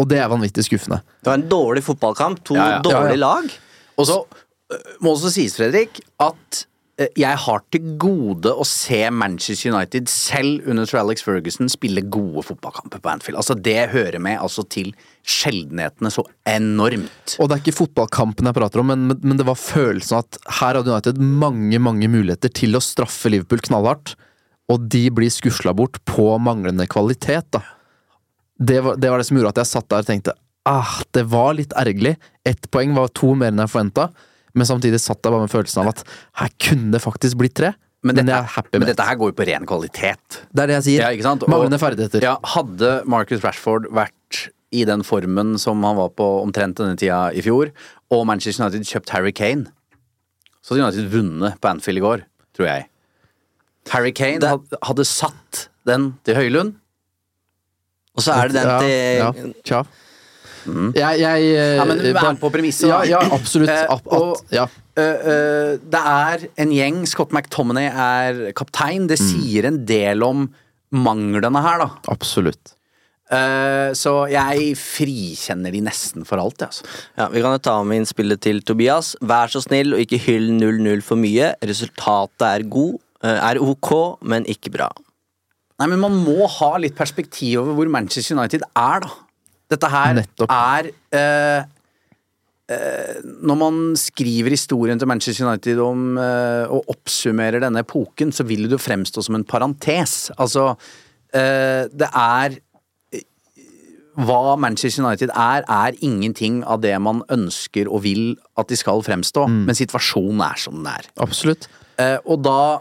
Og 0.00 0.08
det 0.10 0.18
er 0.18 0.30
vanvittig 0.32 0.64
skuffende. 0.66 1.00
Det 1.22 1.30
var 1.30 1.38
en 1.38 1.48
dårlig 1.48 1.84
fotballkamp. 1.86 2.42
To 2.48 2.56
Ja, 2.58 2.70
ja. 2.76 2.78
dårlige 2.82 3.18
Ja, 3.18 3.22
lag. 3.24 3.50
Og 3.96 4.06
så 4.08 4.16
øh, 4.24 4.78
må 5.00 5.12
også 5.14 5.30
sies, 5.30 5.56
Fredrik, 5.56 6.00
at 6.18 6.64
jeg 6.94 7.38
har 7.42 7.62
til 7.74 7.94
gode 7.98 8.52
å 8.54 8.64
se 8.68 9.00
Manchester 9.10 9.72
United 9.72 10.06
selv 10.10 10.68
under 10.70 10.86
Sir 10.86 11.00
Alex 11.00 11.24
Ferguson 11.26 11.70
spille 11.72 12.04
gode 12.06 12.44
fotballkamper 12.46 13.02
på 13.02 13.10
Anfield. 13.10 13.38
Altså 13.40 13.56
Det 13.58 13.88
hører 13.90 14.20
med 14.22 14.38
altså 14.38 14.62
til 14.70 14.92
sjeldenhetene 15.26 16.12
så 16.14 16.22
enormt. 16.46 17.34
Og 17.42 17.48
det 17.50 17.56
er 17.56 17.64
ikke 17.64 17.80
fotballkampen 17.80 18.46
jeg 18.46 18.56
prater 18.56 18.82
om, 18.82 18.92
men, 18.92 19.16
men 19.24 19.40
det 19.40 19.46
var 19.48 19.58
følelsen 19.58 20.20
av 20.20 20.28
at 20.28 20.38
her 20.60 20.78
hadde 20.78 20.92
United 20.92 21.18
mange, 21.18 21.80
mange 21.82 22.10
muligheter 22.12 22.52
til 22.54 22.78
å 22.78 22.84
straffe 22.84 23.32
Liverpool 23.32 23.64
knallhardt, 23.64 24.14
og 24.70 24.86
de 24.92 25.08
blir 25.12 25.32
skusla 25.32 25.74
bort 25.76 25.98
på 26.08 26.28
manglende 26.40 26.86
kvalitet, 26.90 27.50
da. 27.56 27.64
Det 28.54 28.78
var, 28.84 29.00
det 29.02 29.10
var 29.10 29.18
det 29.18 29.26
som 29.26 29.36
gjorde 29.40 29.50
at 29.56 29.64
jeg 29.64 29.72
satt 29.72 29.88
der 29.90 30.04
og 30.04 30.08
tenkte 30.08 30.36
ah, 30.64 31.00
det 31.12 31.26
var 31.28 31.56
litt 31.58 31.74
ergerlig. 31.76 32.14
Ett 32.46 32.70
poeng 32.72 32.94
var 32.96 33.10
to 33.18 33.34
mer 33.36 33.50
enn 33.52 33.60
jeg 33.64 33.72
forventa, 33.72 34.06
men 34.54 34.68
samtidig 34.68 35.00
satt 35.02 35.20
jeg 35.22 35.34
bare 35.34 35.44
med 35.46 35.52
følelsen 35.52 35.82
av 35.82 35.92
at 35.94 36.04
her 36.40 36.52
kunne 36.62 36.94
det 36.94 37.02
faktisk 37.02 37.38
blitt 37.40 37.56
tre. 37.58 37.72
Men, 38.04 38.18
dette, 38.18 38.36
happy 38.52 38.76
men 38.76 38.88
dette 38.90 39.04
her 39.08 39.16
går 39.16 39.30
jo 39.32 39.36
på 39.38 39.46
ren 39.48 39.64
kvalitet. 39.66 40.42
Det 40.52 40.64
er 40.64 40.68
det 40.68 40.74
jeg 40.82 40.86
sier. 40.90 41.14
Ja? 41.16 41.32
Manglende 41.48 41.78
ferdigheter. 41.80 42.20
Ja, 42.26 42.34
hadde 42.52 42.98
Marcus 43.08 43.40
Rashford 43.40 43.88
vært 43.96 44.42
i 44.74 44.82
den 44.84 45.04
formen 45.06 45.54
som 45.62 45.80
han 45.86 45.96
var 45.96 46.10
på 46.18 46.26
omtrent 46.42 46.76
denne 46.80 46.98
tida 47.00 47.30
i 47.32 47.40
fjor, 47.44 47.70
og 48.12 48.26
Manchester 48.28 48.66
United 48.66 48.84
kjøpt 48.90 49.12
Harry 49.14 49.32
Kane, 49.32 49.70
så 50.60 50.74
hadde 50.74 50.88
United 50.90 51.12
vunnet 51.14 51.60
på 51.62 51.70
Anfield 51.70 52.00
i 52.00 52.04
går, 52.04 52.24
tror 52.56 52.68
jeg. 52.68 52.88
Harry 53.92 54.12
Kane 54.16 54.40
Det- 54.40 54.80
hadde, 54.82 55.04
satt 55.04 55.68
den 55.86 56.18
til 56.24 56.34
Høylund. 56.34 56.74
Og 58.16 58.22
så 58.22 58.32
er 58.32 58.48
det 58.48 58.54
den 58.62 58.68
ja, 58.68 59.32
til 59.32 59.72
ja, 59.72 59.82
Jeg, 60.66 61.20
jeg 61.20 61.48
eh, 61.54 61.76
Ja, 61.78 61.84
men 61.88 61.98
du 61.98 62.12
bare- 62.14 62.36
på 62.40 62.50
premisset, 62.54 62.88
Ja, 62.88 63.02
ja, 63.04 63.20
absolutt. 63.34 63.68
Eh, 63.70 63.86
At, 63.90 64.06
og- 64.06 64.40
ja. 64.50 64.66
Uh, 64.94 65.02
uh, 65.02 65.70
det 65.90 66.00
er 66.00 66.44
en 66.62 66.70
gjeng, 66.70 67.00
Scott 67.10 67.32
McTominay 67.34 67.88
er 67.90 68.52
kaptein, 68.54 69.08
det 69.10 69.18
sier 69.18 69.66
en 69.66 69.84
del 69.84 70.22
om 70.22 70.46
manglene 70.94 71.60
her, 71.64 71.78
da. 71.82 71.88
Absolutt. 72.12 72.76
Eh, 73.32 73.90
så 73.96 74.12
jeg 74.30 74.74
frikjenner 74.78 75.72
de 75.72 75.80
nesten 75.82 76.26
for 76.28 76.38
alt, 76.38 76.60
jeg, 76.60 76.68
altså. 76.68 76.84
Ja, 77.18 77.26
Vi 77.32 77.40
kan 77.42 77.56
jo 77.56 77.58
ta 77.64 77.82
med 77.82 78.02
innspillet 78.02 78.40
til 78.44 78.60
Tobias. 78.62 79.14
Vær 79.24 79.48
så 79.50 79.62
snill 79.64 79.94
og 79.96 80.02
ikke 80.04 80.20
hyll 80.26 80.50
0-0 80.60 81.02
for 81.02 81.16
mye. 81.18 81.54
Resultatet 81.64 82.44
er 82.46 82.62
god, 82.68 83.00
er 83.24 83.58
ok, 83.64 84.20
men 84.22 84.44
ikke 84.44 84.70
bra. 84.76 84.90
Nei, 85.80 85.88
men 85.90 85.98
man 86.04 86.12
må 86.22 86.46
ha 86.60 86.76
litt 86.78 86.94
perspektiv 86.94 87.64
over 87.64 87.74
hvor 87.80 87.90
Manchester 87.90 88.36
United 88.36 88.62
er, 88.76 89.00
da. 89.08 89.10
Dette 89.72 89.88
her 89.90 90.18
Nettopp. 90.18 90.50
er 90.52 90.90
eh, 91.16 91.64
eh, 92.74 93.22
Når 93.24 93.58
man 93.60 93.80
skriver 93.96 94.52
historien 94.54 95.00
til 95.00 95.08
Manchester 95.08 95.48
United 95.48 95.80
om 95.82 96.18
eh, 96.20 96.66
og 96.68 96.92
oppsummerer 96.92 97.64
denne 97.64 97.84
epoken, 97.84 98.32
så 98.34 98.46
vil 98.46 98.68
det 98.70 98.82
fremstå 98.82 99.24
som 99.24 99.38
en 99.38 99.46
parentes. 99.48 100.28
Altså, 100.36 100.74
eh, 101.32 101.88
det 101.92 102.10
er 102.12 102.60
hva 104.14 104.54
Manchester 104.60 105.02
United 105.02 105.32
er, 105.34 105.64
er 105.66 105.96
ingenting 106.04 106.60
av 106.70 106.82
det 106.84 106.94
man 107.02 107.24
ønsker 107.34 107.88
og 107.90 108.04
vil 108.04 108.36
at 108.60 108.70
de 108.70 108.78
skal 108.78 109.02
fremstå, 109.02 109.48
men 109.50 109.74
situasjonen 109.74 110.42
er 110.46 110.60
som 110.60 110.76
den 110.78 110.86
er. 110.92 111.08
Absolutt. 111.24 111.66
Eh, 111.98 112.18
og 112.22 112.42
da, 112.46 112.78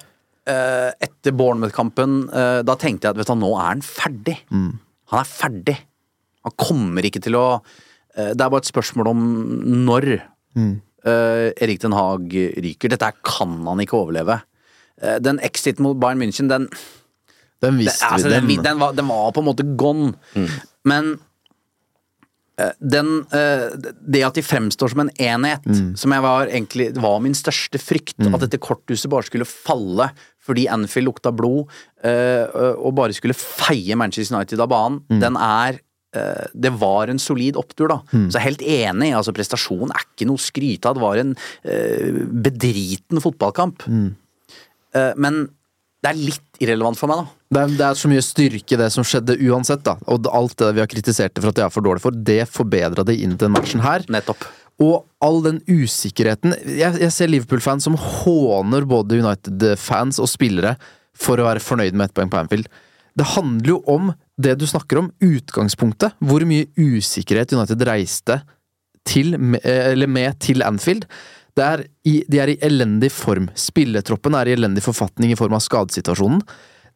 eh, 0.50 0.91
etter 1.02 1.34
Bournemouth-kampen, 1.34 2.30
eh, 2.30 2.60
da 2.65 2.76
tenkte 2.78 3.08
jeg 3.08 3.15
at 3.15 3.22
vet 3.24 3.32
du, 3.32 3.36
nå 3.41 3.50
er 3.58 3.72
han 3.72 3.82
ferdig. 3.82 4.38
Han 4.52 5.19
er 5.24 5.30
ferdig. 5.30 5.78
Han 6.43 6.56
kommer 6.60 7.06
ikke 7.08 7.21
til 7.23 7.38
å 7.39 7.45
eh, 8.15 8.32
Det 8.34 8.41
er 8.41 8.49
bare 8.49 8.63
et 8.63 8.71
spørsmål 8.71 9.12
om 9.13 9.27
når 9.86 10.10
mm. 10.56 10.73
Erik 11.03 11.82
Den 11.84 11.91
Haag 11.97 12.32
ryker. 12.63 12.91
Dette 12.93 13.10
her 13.10 13.17
kan 13.27 13.58
han 13.67 13.82
ikke 13.84 13.97
overleve. 13.99 14.38
Eh, 15.01 15.19
den 15.19 15.39
exit 15.43 15.82
mot 15.84 15.97
Bayern 15.99 16.21
München, 16.21 16.49
den 16.49 16.69
Den 17.63 17.77
visste 17.79 18.08
altså, 18.08 18.27
vi. 18.27 18.34
den, 18.34 18.47
Den, 18.47 18.63
den, 18.63 18.79
var, 18.79 18.93
den 18.93 19.08
var 19.08 19.32
på 19.32 19.41
en 19.41 19.47
måte 19.47 19.65
gone. 19.79 20.13
Men 20.84 21.13
eh, 22.60 22.73
den, 22.79 23.13
eh, 23.32 23.69
det 24.03 24.25
at 24.27 24.36
de 24.38 24.43
fremstår 24.45 24.93
som 24.93 25.06
en 25.06 25.13
enhet, 25.17 25.65
som 25.99 26.12
jeg 26.12 26.25
var 26.25 26.51
egentlig 26.51 26.91
var 26.99 27.21
min 27.23 27.38
største 27.38 27.82
frykt. 27.82 28.19
At 28.19 28.45
dette 28.45 28.62
korthuset 28.62 29.12
bare 29.12 29.27
skulle 29.29 29.49
falle 29.49 30.12
fordi 30.43 30.67
Anfield 30.67 31.08
lukta 31.08 31.32
blod, 31.32 31.71
eh, 32.03 32.43
og 32.75 32.97
bare 32.97 33.15
skulle 33.15 33.38
feie 33.38 33.95
Manchester 33.95 34.36
United 34.36 34.60
av 34.60 34.67
banen. 34.73 35.01
Den 35.08 35.39
er 35.39 35.79
eh, 35.79 35.84
det 36.54 36.69
var 36.78 37.10
en 37.10 37.21
solid 37.21 37.58
opptur, 37.58 37.89
da. 37.89 37.99
Så 38.12 38.38
jeg 38.38 38.41
er 38.41 38.45
helt 38.45 38.65
enig. 38.76 39.13
altså 39.17 39.34
Prestasjonen 39.34 39.93
er 39.95 40.04
ikke 40.06 40.28
noe 40.30 40.38
å 40.38 40.43
skryte 40.43 40.89
av. 40.89 40.97
Det 40.97 41.04
var 41.04 41.21
en 41.21 41.32
uh, 41.34 42.19
bedriten 42.45 43.23
fotballkamp. 43.23 43.88
Eh, 44.93 45.13
men 45.17 45.45
det 46.04 46.12
er 46.12 46.19
litt 46.19 46.63
irrelevant 46.63 46.99
for 46.99 47.10
meg, 47.10 47.21
da. 47.21 47.43
det, 47.56 47.62
er, 47.62 47.76
det 47.80 47.86
er 47.88 47.99
så 47.99 48.10
mye 48.12 48.23
styrke 48.26 48.76
i 48.76 48.80
det 48.82 48.89
som 48.91 49.06
skjedde 49.08 49.38
uansett, 49.47 49.86
da. 49.88 49.95
Og 50.12 50.28
alt 50.36 50.58
det 50.60 50.73
vi 50.76 50.84
har 50.84 50.91
kritisert 50.91 51.36
det 51.36 51.43
for 51.43 51.54
at 51.54 51.60
det 51.60 51.65
er 51.65 51.71
for 51.73 51.86
dårlig 51.86 52.04
for, 52.04 52.17
det 52.32 52.41
forbedra 52.52 53.06
det 53.08 53.15
inn 53.23 53.38
til 53.38 53.47
den 53.47 53.56
matchen 53.56 53.84
her. 53.86 54.04
Nettopp. 54.12 54.43
Og 54.84 55.04
all 55.21 55.38
den 55.45 55.60
usikkerheten 55.69 56.56
Jeg, 56.65 56.97
jeg 56.97 57.13
ser 57.13 57.30
Liverpool-fans 57.30 57.86
som 57.86 57.93
håner 57.93 58.88
både 58.89 59.19
United-fans 59.21 60.17
og 60.19 60.32
spillere 60.32 60.73
for 61.13 61.38
å 61.39 61.45
være 61.45 61.62
fornøyd 61.62 61.95
med 61.95 62.10
ett 62.10 62.15
poeng 62.17 62.32
på 62.34 62.39
Anfield. 62.41 62.67
Det 63.17 63.28
handler 63.36 63.76
jo 63.76 63.80
om 63.88 64.12
det 64.41 64.56
du 64.58 64.65
snakker 64.65 64.97
om, 65.04 65.12
utgangspunktet. 65.21 66.15
Hvor 66.23 66.45
mye 66.49 66.65
usikkerhet 66.80 67.54
United 67.54 67.86
reiste 67.88 68.41
til, 69.06 69.38
med- 69.38 69.63
eller 69.65 70.08
med 70.08 70.39
til 70.39 70.63
Anfield. 70.65 71.06
Er 71.60 71.84
i, 72.10 72.23
de 72.28 72.39
er 72.41 72.49
i 72.49 72.58
elendig 72.65 73.12
form. 73.13 73.49
Spilletroppen 73.54 74.34
er 74.34 74.49
i 74.49 74.56
elendig 74.56 74.82
forfatning 74.82 75.32
i 75.32 75.38
form 75.38 75.54
av 75.54 75.62
skadesituasjonen. 75.62 76.41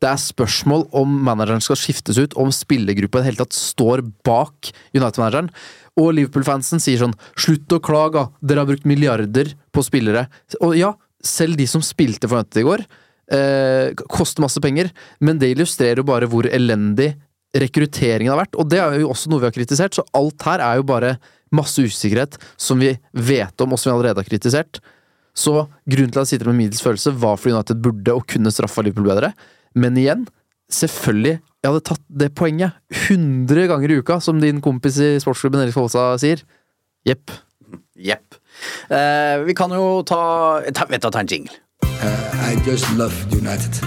Det 0.01 0.09
er 0.09 0.17
spørsmål 0.21 0.87
om 0.97 1.13
manageren 1.25 1.61
skal 1.61 1.77
skiftes 1.77 2.17
ut, 2.21 2.33
om 2.37 2.49
spillergruppa 2.53 3.19
i 3.19 3.21
det 3.21 3.29
hele 3.31 3.41
tatt 3.43 3.53
står 3.57 4.01
bak 4.25 4.71
United-manageren. 4.93 5.49
Og 5.97 6.11
Liverpool-fansen 6.13 6.81
sier 6.81 7.01
sånn 7.01 7.15
'slutt 7.35 7.69
å 7.73 7.81
klage, 7.81 8.29
dere 8.45 8.59
har 8.61 8.69
brukt 8.69 8.85
milliarder 8.85 9.53
på 9.73 9.81
spillere'. 9.81 10.27
Og 10.61 10.77
ja, 10.77 10.93
selv 11.23 11.57
de 11.57 11.65
som 11.65 11.81
spilte 11.81 12.27
for 12.29 12.37
United 12.37 12.61
i 12.61 12.65
går, 12.65 12.85
eh, 13.33 13.93
koster 14.11 14.43
masse 14.43 14.61
penger, 14.63 14.91
men 15.19 15.39
det 15.41 15.53
illustrerer 15.53 16.01
jo 16.01 16.07
bare 16.07 16.29
hvor 16.31 16.47
elendig 16.49 17.13
rekrutteringen 17.57 18.33
har 18.33 18.41
vært, 18.43 18.57
og 18.59 18.69
det 18.69 18.79
er 18.83 18.99
jo 19.01 19.11
også 19.13 19.31
noe 19.31 19.41
vi 19.41 19.49
har 19.49 19.55
kritisert, 19.55 19.95
så 19.97 20.05
alt 20.17 20.45
her 20.47 20.63
er 20.63 20.79
jo 20.81 20.87
bare 20.87 21.15
masse 21.55 21.79
usikkerhet 21.79 22.35
som 22.59 22.79
vi 22.81 22.91
vet 23.13 23.63
om, 23.63 23.73
og 23.73 23.79
som 23.79 23.91
vi 23.91 23.95
allerede 23.95 24.21
har 24.21 24.27
kritisert. 24.27 24.81
Så 25.37 25.53
grunnen 25.87 26.11
til 26.11 26.19
at 26.19 26.25
jeg 26.25 26.35
sitter 26.35 26.49
med 26.49 26.59
middels 26.59 26.83
følelse, 26.83 27.13
var 27.13 27.37
fordi 27.39 27.55
United 27.55 27.81
burde 27.85 28.15
og 28.17 28.25
kunne 28.29 28.51
straffa 28.53 28.83
Liverpool 28.83 29.07
bedre. 29.11 29.31
Men 29.77 29.97
igjen, 29.99 30.25
selvfølgelig, 30.73 31.37
jeg 31.61 31.69
hadde 31.71 31.85
tatt 31.85 32.03
det 32.21 32.31
poenget 32.37 32.77
100 32.93 33.69
ganger 33.71 33.93
i 33.93 33.99
uka, 34.01 34.19
som 34.23 34.41
din 34.41 34.61
kompis 34.65 34.99
i 35.03 35.11
sportsklubben 35.23 35.61
Erik 35.63 35.77
Folsa 35.77 36.09
sier. 36.21 36.41
Jepp. 37.07 37.31
Jepp. 37.97 38.37
Eh, 38.89 39.45
vi 39.45 39.55
kan 39.57 39.71
jo 39.73 40.01
ta, 40.07 40.19
ta 40.73 40.87
Vet 40.89 41.05
du, 41.05 41.09
ta 41.13 41.21
en 41.21 41.29
jingle. 41.29 41.53
Uh, 41.97 42.51
I 42.51 42.55
just 42.65 42.85
love 42.97 43.13
United. 43.33 43.81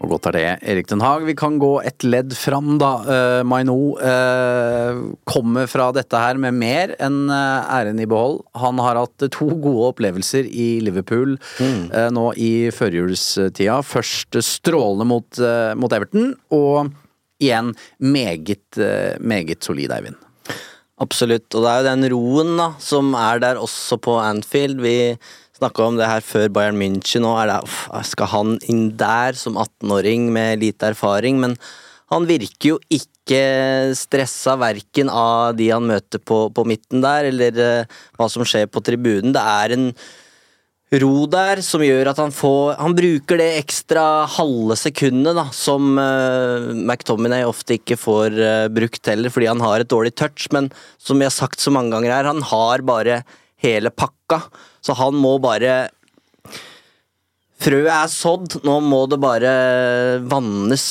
Og 0.00 0.16
godt 0.16 0.26
er 0.30 0.34
det, 0.34 0.44
Erik 0.72 0.88
Den 0.90 1.02
Haag. 1.04 1.22
Vi 1.28 1.34
kan 1.38 1.58
gå 1.62 1.70
et 1.86 2.02
ledd 2.02 2.32
fram, 2.34 2.72
da. 2.80 2.88
Uh, 3.06 3.40
Maino 3.46 3.76
uh, 4.00 5.02
kommer 5.28 5.68
fra 5.70 5.90
dette 5.94 6.18
her 6.18 6.40
med 6.42 6.56
mer 6.58 6.94
enn 6.98 7.28
eh, 7.30 7.68
æren 7.76 8.00
i 8.02 8.08
behold. 8.10 8.40
Han 8.58 8.80
har 8.82 8.98
hatt 8.98 9.28
to 9.30 9.46
gode 9.62 9.92
opplevelser 9.92 10.48
i 10.50 10.80
Liverpool 10.82 11.36
eh, 11.60 12.08
nå 12.10 12.24
i 12.34 12.70
førjulstida. 12.74 13.78
Først 13.86 14.40
strålende 14.42 15.06
mot, 15.06 15.28
eh, 15.38 15.76
mot 15.78 15.94
Everton, 15.94 16.34
og 16.50 16.90
igjen 17.40 17.70
meget, 18.02 18.66
eh, 18.82 19.14
meget 19.22 19.62
solid, 19.62 19.94
Eivind. 19.94 20.18
Absolutt. 21.00 21.48
Og 21.56 21.64
det 21.64 21.70
er 21.70 21.80
jo 21.80 21.88
den 21.88 22.08
roen 22.12 22.56
da, 22.60 22.72
som 22.82 23.14
er 23.16 23.40
der 23.40 23.60
også 23.60 23.96
på 24.04 24.18
Anfield. 24.20 24.82
Vi 24.84 25.16
snakka 25.56 25.86
om 25.86 25.96
det 26.00 26.08
her 26.08 26.24
før 26.24 26.48
Bayern 26.52 26.80
München 26.80 27.24
uff, 27.24 27.86
skal 28.08 28.32
han 28.32 28.58
inn 28.68 28.90
der 29.00 29.36
som 29.36 29.56
18-åring 29.56 30.28
med 30.32 30.60
lite 30.60 30.92
erfaring? 30.92 31.40
Men 31.40 31.56
han 32.10 32.26
virker 32.28 32.74
jo 32.74 32.78
ikke 32.90 33.94
stressa 33.96 34.56
verken 34.60 35.08
av 35.12 35.54
de 35.56 35.70
han 35.70 35.86
møter 35.86 36.18
på, 36.18 36.48
på 36.52 36.64
midten 36.66 37.04
der, 37.04 37.28
eller 37.30 37.60
eh, 37.64 38.00
hva 38.18 38.26
som 38.28 38.44
skjer 38.44 38.66
på 38.66 38.82
tribunen. 38.84 39.32
Det 39.36 39.44
er 39.44 39.76
en 39.76 39.92
ro 40.98 41.26
der 41.30 41.60
som 41.62 41.84
gjør 41.84 42.10
at 42.10 42.18
han 42.18 42.32
får 42.34 42.80
Han 42.80 42.96
bruker 42.98 43.38
det 43.38 43.50
ekstra 43.60 44.26
halve 44.26 44.74
sekundet 44.78 45.36
da, 45.38 45.46
som 45.54 45.94
uh, 45.94 46.72
McTominay 46.74 47.46
ofte 47.46 47.78
ikke 47.78 47.98
får 48.00 48.34
uh, 48.34 48.66
brukt 48.72 49.06
heller, 49.06 49.30
fordi 49.30 49.50
han 49.52 49.62
har 49.62 49.84
et 49.84 49.90
dårlig 49.90 50.16
touch, 50.18 50.48
men 50.54 50.70
som 50.98 51.20
vi 51.20 51.28
har 51.28 51.34
sagt 51.34 51.62
så 51.62 51.70
mange 51.70 51.94
ganger 51.94 52.16
her, 52.16 52.30
han 52.32 52.42
har 52.42 52.82
bare 52.82 53.22
hele 53.62 53.92
pakka, 53.94 54.42
så 54.82 54.96
han 54.98 55.14
må 55.14 55.36
bare 55.42 55.90
Frøet 57.60 57.90
er 57.92 58.08
sådd, 58.08 58.54
nå 58.64 58.78
må 58.80 59.02
det 59.10 59.18
bare 59.20 59.50
vannes 60.24 60.84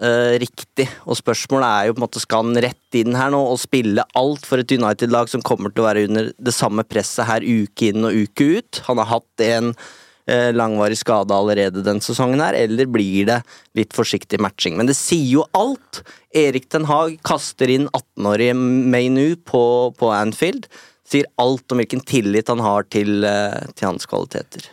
uh, 0.00 0.34
riktig. 0.42 0.88
Og 1.06 1.14
spørsmålet 1.20 1.66
er 1.68 1.86
jo 1.86 1.94
på 1.94 2.00
en 2.00 2.04
måte 2.08 2.22
skal 2.22 2.42
han 2.48 2.62
rett 2.64 2.98
inn 2.98 3.14
her 3.14 3.30
nå 3.30 3.44
og 3.52 3.60
spille 3.62 4.02
alt 4.18 4.48
for 4.48 4.58
et 4.58 4.74
United-lag 4.74 5.30
som 5.30 5.44
kommer 5.46 5.70
til 5.70 5.84
å 5.84 5.86
være 5.86 6.08
under 6.08 6.32
det 6.34 6.54
samme 6.56 6.82
presset 6.82 7.28
her 7.28 7.46
uke 7.46 7.92
inn 7.92 8.08
og 8.08 8.18
uke 8.26 8.48
ut? 8.58 8.82
Han 8.88 8.98
har 8.98 9.10
hatt 9.12 9.44
en 9.46 9.70
uh, 9.70 10.50
langvarig 10.50 10.98
skade 10.98 11.36
allerede 11.36 11.86
den 11.86 12.02
sesongen 12.02 12.42
her, 12.42 12.58
eller 12.58 12.90
blir 12.90 13.30
det 13.30 13.40
litt 13.78 13.94
forsiktig 13.94 14.42
matching? 14.42 14.74
Men 14.80 14.90
det 14.90 14.98
sier 14.98 15.28
jo 15.30 15.46
alt! 15.54 16.02
Erik 16.36 16.66
Den 16.74 16.90
Haag 16.90 17.20
kaster 17.24 17.70
inn 17.70 17.86
18-årige 17.94 18.58
Maynou 18.58 19.38
på, 19.46 19.62
på 19.94 20.10
Anfield. 20.10 20.66
Sier 21.06 21.30
alt 21.38 21.70
om 21.70 21.78
hvilken 21.78 22.02
tillit 22.02 22.50
han 22.50 22.66
har 22.66 22.90
til, 22.90 23.22
uh, 23.22 23.62
til 23.78 23.92
hans 23.92 24.10
kvaliteter. 24.10 24.72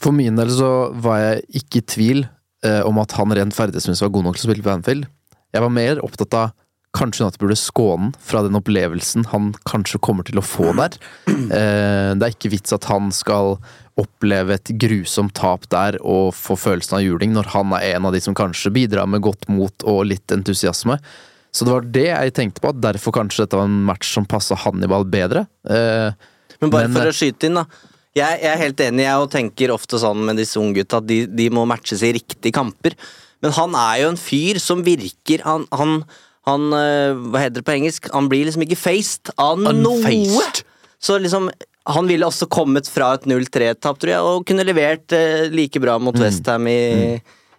For 0.00 0.14
min 0.14 0.36
del 0.40 0.50
så 0.52 0.70
var 1.04 1.20
jeg 1.22 1.62
ikke 1.62 1.80
i 1.80 1.86
tvil 1.94 2.24
eh, 2.66 2.82
om 2.86 2.98
at 3.02 3.14
han 3.18 3.34
rent 3.36 3.56
ferdighetsmessig 3.56 4.06
var 4.06 4.14
god 4.16 4.28
nok 4.28 4.38
til 4.38 4.46
å 4.46 4.50
spille 4.50 4.66
på 4.66 4.74
Anfield. 4.74 5.08
Jeg 5.54 5.62
var 5.62 5.72
mer 5.72 6.02
opptatt 6.02 6.34
av 6.38 6.52
kanskje 6.94 7.24
United 7.24 7.42
burde 7.42 7.56
skåne 7.58 8.12
fra 8.22 8.44
den 8.46 8.54
opplevelsen 8.54 9.26
han 9.32 9.48
kanskje 9.66 9.98
kommer 10.02 10.26
til 10.26 10.38
å 10.38 10.44
få 10.46 10.70
der. 10.78 10.98
Eh, 11.26 12.10
det 12.14 12.26
er 12.26 12.34
ikke 12.34 12.52
vits 12.54 12.74
at 12.74 12.86
han 12.90 13.10
skal 13.14 13.56
oppleve 14.00 14.56
et 14.56 14.70
grusomt 14.80 15.34
tap 15.38 15.66
der 15.74 15.98
og 16.02 16.32
få 16.34 16.56
følelsen 16.58 16.98
av 16.98 17.04
juling, 17.04 17.34
når 17.34 17.50
han 17.54 17.74
er 17.76 17.94
en 17.94 18.08
av 18.08 18.14
de 18.14 18.22
som 18.22 18.34
kanskje 18.34 18.72
bidrar 18.74 19.10
med 19.10 19.22
godt 19.26 19.46
mot 19.52 19.86
og 19.90 20.04
litt 20.10 20.34
entusiasme. 20.34 20.98
Så 21.54 21.66
det 21.66 21.74
var 21.74 21.90
det 21.94 22.06
jeg 22.08 22.34
tenkte 22.34 22.62
på, 22.62 22.72
at 22.74 22.80
derfor 22.82 23.14
kanskje 23.14 23.44
dette 23.44 23.58
var 23.58 23.68
en 23.68 23.82
match 23.86 24.10
som 24.16 24.26
passa 24.26 24.58
Hannibal 24.58 25.06
bedre. 25.06 25.44
Eh, 25.66 26.10
Men 26.62 26.72
bare 26.72 26.88
Men, 26.88 26.96
for 26.96 27.10
eh, 27.10 27.12
å 27.12 27.18
skyte 27.18 27.50
inn, 27.50 27.60
da. 27.60 27.66
Jeg, 28.14 28.38
jeg 28.44 28.50
er 28.52 28.60
helt 28.60 28.80
enig, 28.84 29.02
jeg 29.08 29.22
og 29.24 29.30
tenker 29.32 29.72
ofte 29.74 29.98
sånn 29.98 30.20
med 30.28 30.38
disse 30.38 30.60
unggutta 30.60 31.00
at 31.00 31.06
de, 31.08 31.24
de 31.26 31.48
må 31.50 31.64
matches 31.66 32.04
i 32.06 32.12
riktige 32.14 32.54
kamper. 32.54 32.94
Men 33.42 33.54
han 33.56 33.74
er 33.76 34.04
jo 34.04 34.12
en 34.12 34.20
fyr 34.20 34.60
som 34.62 34.80
virker 34.86 35.42
Han, 35.44 35.66
han, 35.74 35.98
han 36.48 36.62
øh, 36.72 37.18
Hva 37.28 37.42
heter 37.42 37.58
det 37.58 37.66
på 37.66 37.74
engelsk? 37.74 38.06
Han 38.14 38.30
blir 38.32 38.46
liksom 38.46 38.64
ikke 38.64 38.78
faced 38.78 39.34
av 39.36 39.60
noe! 39.60 40.14
Så 41.02 41.18
liksom 41.20 41.50
Han 41.92 42.08
ville 42.08 42.24
også 42.24 42.48
kommet 42.48 42.88
fra 42.88 43.10
et 43.18 43.26
0-3-tap, 43.28 43.98
tror 44.00 44.12
jeg, 44.14 44.24
og 44.24 44.46
kunne 44.48 44.64
levert 44.64 45.12
eh, 45.12 45.50
like 45.52 45.82
bra 45.82 45.98
mot 46.00 46.16
Westham 46.16 46.70
i, 46.70 47.18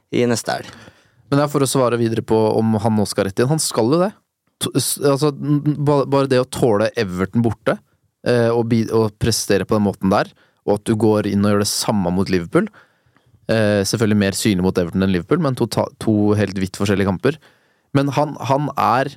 i 0.09 0.23
neste 0.25 0.55
helg. 0.55 0.71
Men 1.29 1.37
det 1.37 1.43
er 1.45 1.51
for 1.51 1.65
å 1.65 1.69
svare 1.69 1.99
videre 2.01 2.23
på 2.25 2.39
om 2.57 2.73
han 2.81 2.95
nå 2.97 3.05
skal 3.09 3.27
rett 3.27 3.43
inn. 3.43 3.51
Han 3.51 3.61
skal 3.61 3.93
jo 3.93 3.99
det. 4.01 4.09
Altså, 5.05 5.29
bare 5.29 6.29
det 6.31 6.41
å 6.41 6.49
tåle 6.49 6.89
Everton 6.97 7.45
borte, 7.45 7.77
eh, 8.25 8.49
og, 8.49 8.73
og 8.95 9.13
prestere 9.21 9.67
på 9.69 9.77
den 9.77 9.85
måten 9.85 10.13
der, 10.13 10.33
og 10.65 10.79
at 10.79 10.87
du 10.89 10.95
går 10.99 11.29
inn 11.29 11.45
og 11.45 11.53
gjør 11.53 11.63
det 11.63 11.71
samme 11.71 12.11
mot 12.13 12.31
Liverpool 12.31 12.65
eh, 13.51 13.83
Selvfølgelig 13.85 14.21
mer 14.21 14.37
synlig 14.37 14.65
mot 14.65 14.81
Everton 14.81 15.05
enn 15.05 15.13
Liverpool, 15.13 15.43
men 15.45 15.57
to, 15.57 15.67
to 16.01 16.15
helt 16.39 16.57
vidt 16.61 16.79
forskjellige 16.79 17.09
kamper. 17.11 17.37
Men 17.95 18.09
han, 18.17 18.33
han 18.49 18.71
er 18.75 19.13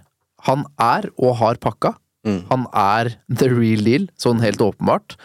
Han 0.46 0.68
er 0.78 1.08
og 1.18 1.34
har 1.40 1.56
pakka. 1.58 1.96
Mm. 2.22 2.44
Han 2.50 2.66
er 2.76 3.16
the 3.26 3.48
real 3.50 3.82
deal, 3.82 4.04
sånn 4.20 4.38
helt 4.44 4.60
åpenbart. 4.62 5.16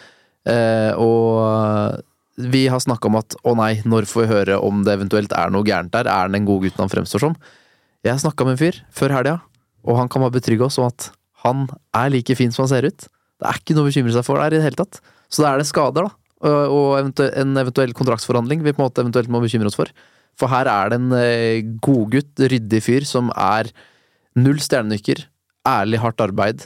Eh, 0.49 0.91
og 0.97 2.01
vi 2.41 2.63
har 2.71 2.81
snakka 2.81 3.11
om 3.11 3.19
at 3.19 3.35
å 3.45 3.53
nei, 3.59 3.75
når 3.85 4.07
får 4.09 4.23
vi 4.23 4.31
høre 4.31 4.57
om 4.57 4.81
det 4.85 4.95
eventuelt 4.97 5.35
er 5.37 5.53
noe 5.53 5.67
gærent 5.67 5.93
der? 5.93 6.09
Er 6.09 6.25
han 6.25 6.33
den 6.33 6.47
gode 6.47 6.65
gutten 6.65 6.81
han 6.81 6.91
fremstår 6.91 7.27
som? 7.27 7.35
Jeg 8.03 8.23
snakka 8.23 8.47
med 8.47 8.57
en 8.57 8.61
fyr 8.63 8.79
før 8.91 9.13
helga, 9.15 9.35
og 9.85 9.99
han 10.01 10.09
kan 10.11 10.23
bare 10.25 10.35
betrygge 10.39 10.65
oss 10.65 10.79
om 10.81 10.89
at 10.89 11.11
han 11.45 11.67
er 11.95 12.09
like 12.09 12.35
fin 12.39 12.51
som 12.51 12.65
han 12.65 12.73
ser 12.73 12.87
ut. 12.89 13.05
Det 13.39 13.49
er 13.49 13.59
ikke 13.59 13.75
noe 13.77 13.85
å 13.85 13.91
bekymre 13.91 14.15
seg 14.15 14.25
for 14.25 14.41
der 14.41 14.55
i 14.55 14.59
det 14.59 14.65
hele 14.65 14.79
tatt. 14.81 14.99
Så 15.33 15.43
da 15.43 15.53
er 15.53 15.61
det 15.61 15.69
skader, 15.69 16.05
da. 16.05 16.17
Og 16.43 16.97
en 16.99 17.57
eventuell 17.57 17.93
kontraktsforhandling 17.95 18.61
vi 18.65 18.73
på 18.73 18.81
en 18.81 18.89
måte 18.89 19.01
eventuelt 19.01 19.31
må 19.31 19.41
bekymre 19.41 19.71
oss 19.71 19.79
for. 19.79 19.89
For 20.39 20.51
her 20.51 20.67
er 20.69 20.91
det 20.91 20.99
en 20.99 21.13
eh, 21.15 21.65
godgutt, 21.83 22.33
ryddig 22.51 22.81
fyr, 22.83 23.05
som 23.05 23.29
er 23.37 23.69
null 24.39 24.59
stjernenykker, 24.61 25.27
ærlig, 25.69 25.99
hardt 26.01 26.23
arbeid. 26.25 26.65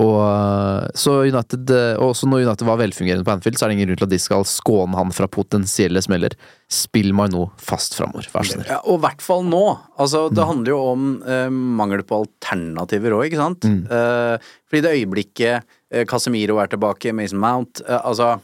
Og 0.00 0.14
eh, 0.24 0.86
så 0.96 1.18
United, 1.28 1.68
eh, 1.68 2.00
også 2.00 2.28
når 2.30 2.46
United 2.46 2.64
var 2.64 2.78
velfungerende 2.80 3.26
på 3.26 3.34
Anfield, 3.34 3.58
så 3.58 3.66
er 3.66 3.72
det 3.72 3.76
ingen 3.76 3.90
grunn 3.90 4.00
til 4.00 4.08
at 4.08 4.14
de 4.14 4.20
skal 4.22 4.46
skåne 4.48 4.96
han 4.96 5.12
fra 5.12 5.28
potensielle 5.28 6.00
smeller. 6.04 6.36
Spill 6.72 7.10
meg 7.16 7.34
nå 7.34 7.44
fast 7.60 7.98
framover, 7.98 8.28
vær 8.32 8.48
så 8.48 8.56
snill. 8.56 8.70
Ja, 8.70 8.78
og 8.86 9.00
i 9.00 9.02
hvert 9.04 9.24
fall 9.24 9.44
nå. 9.44 9.64
Altså, 10.00 10.24
det 10.32 10.46
handler 10.48 10.72
jo 10.72 10.78
om 10.94 11.10
eh, 11.28 11.50
mangel 11.52 12.04
på 12.08 12.22
alternativer 12.24 13.18
òg, 13.18 13.26
ikke 13.28 13.42
sant? 13.42 13.68
Eh, 13.68 14.54
fordi 14.70 14.84
det 14.86 14.94
øyeblikket 14.96 15.76
eh, 15.92 16.06
Casemiro 16.08 16.56
er 16.62 16.72
tilbake, 16.72 17.12
Mason 17.12 17.42
Mount 17.42 17.84
eh, 17.84 18.00
Altså, 18.00 18.38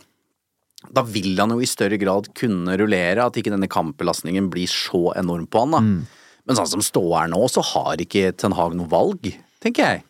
da 0.94 1.02
vil 1.08 1.32
han 1.40 1.56
jo 1.56 1.62
i 1.64 1.68
større 1.68 1.96
grad 2.00 2.28
kunne 2.38 2.76
rullere, 2.78 3.24
at 3.24 3.40
ikke 3.40 3.54
denne 3.54 3.70
kampbelastningen 3.72 4.52
blir 4.52 4.68
så 4.70 5.14
enorm 5.18 5.48
på 5.50 5.64
han, 5.64 5.74
da. 5.74 5.80
Men 6.48 6.56
sånn 6.56 6.68
som 6.76 6.84
ståa 6.84 7.24
er 7.24 7.32
nå, 7.32 7.40
så 7.52 7.64
har 7.74 8.00
ikke 8.00 8.30
Ten 8.36 8.54
Hag 8.56 8.76
noe 8.76 8.88
valg, 8.88 9.26
tenker 9.64 9.84
jeg. 9.84 10.04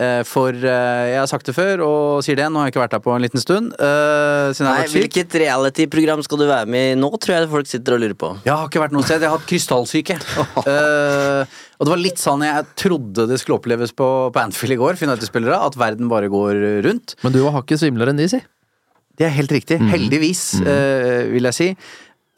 Eh, 0.00 0.22
For 0.24 0.54
eh, 0.56 1.06
jeg 1.12 1.18
har 1.20 1.28
sagt 1.28 1.48
det 1.50 1.54
før, 1.56 1.82
og 1.84 2.24
sier 2.24 2.38
det, 2.38 2.46
nå 2.48 2.62
har 2.62 2.68
jeg 2.68 2.74
ikke 2.74 2.82
vært 2.84 2.94
der 2.94 3.02
på 3.04 3.12
en 3.12 3.24
liten 3.24 3.42
stund. 3.42 3.74
eh, 3.76 4.52
siden 4.56 4.70
Nei, 4.70 4.76
har. 4.80 4.92
Hvilket 4.94 5.36
reality-program 5.42 6.22
skal 6.24 6.40
du 6.40 6.46
være 6.48 6.70
med 6.72 6.92
i 6.94 6.98
nå, 6.98 7.10
tror 7.20 7.36
jeg 7.36 7.50
folk 7.52 7.68
sitter 7.68 7.96
og 7.96 8.02
lurer 8.04 8.16
på. 8.16 8.32
Jeg 8.46 8.54
har 8.54 8.70
ikke 8.70 8.84
vært 8.84 8.96
noe 8.96 9.04
sted. 9.04 9.20
Jeg 9.20 9.28
har 9.28 9.36
hatt 9.36 9.50
krystallsyke. 9.50 10.16
uh, 10.16 11.42
og 11.78 11.84
det 11.84 11.92
var 11.92 12.00
litt 12.00 12.22
sånn 12.22 12.46
jeg 12.46 12.68
trodde 12.80 13.28
det 13.28 13.40
skulle 13.42 13.60
oppleves 13.60 13.92
på, 13.96 14.08
på 14.32 14.42
Anfield 14.42 14.78
i 14.78 14.80
går, 14.80 15.00
United-spillere, 15.04 15.60
at 15.68 15.76
verden 15.80 16.08
bare 16.12 16.32
går 16.32 16.64
rundt. 16.86 17.18
Men 17.24 17.36
du 17.36 17.42
var 17.44 17.58
hakket 17.60 17.84
svimlere 17.84 18.14
enn 18.14 18.20
de, 18.20 18.30
si. 18.32 18.40
Det 19.20 19.28
er 19.28 19.34
helt 19.36 19.52
riktig. 19.52 19.76
Heldigvis, 19.90 20.44
uh, 20.64 21.26
vil 21.28 21.50
jeg 21.50 21.58
si. 21.58 21.72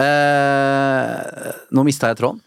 Uh, 0.03 1.53
nå 1.71 1.87
mista 1.87 2.11
jeg 2.11 2.19
tråden. 2.25 2.43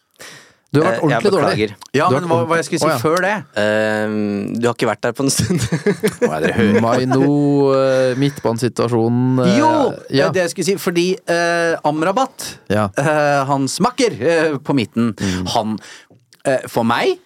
Du 0.76 0.82
har 0.84 0.90
vært 0.92 0.96
Eh, 0.96 1.10
jeg 1.10 1.18
ordentlig 1.18 1.32
dårlig. 1.36 1.68
Ja, 1.96 2.10
Du 2.12 2.16
men 2.20 2.28
hva, 2.30 2.40
hva 2.50 2.60
jeg 2.60 2.68
skulle 2.68 2.84
si 2.84 2.88
Å, 2.88 2.94
ja. 2.94 3.00
før 3.02 3.24
det? 3.24 3.34
Uh, 3.56 4.54
du 4.60 4.68
har 4.68 4.76
ikke 4.76 4.90
vært 4.92 5.04
der 5.08 5.16
på 5.18 5.26
en 5.26 5.34
stund. 5.34 5.64
Hva 6.22 6.38
er 6.38 6.46
dere 6.46 6.56
hører? 6.60 6.82
Maino, 6.84 7.30
uh, 7.72 8.16
midtbanesituasjonen 8.22 9.40
uh, 9.42 9.52
Jo! 9.58 9.72
ja. 10.14 10.30
Det 10.36 10.46
jeg 10.46 10.54
skulle 10.56 10.70
si, 10.74 10.78
fordi 10.82 11.08
Amrabat, 11.86 12.50
Ja. 12.72 12.90
hans 13.50 13.80
makker 13.84 14.18
på 14.66 14.76
midten, 14.78 15.14
han 15.54 15.78
eh, 16.46 16.66
For 16.72 16.86
meg 16.88 17.20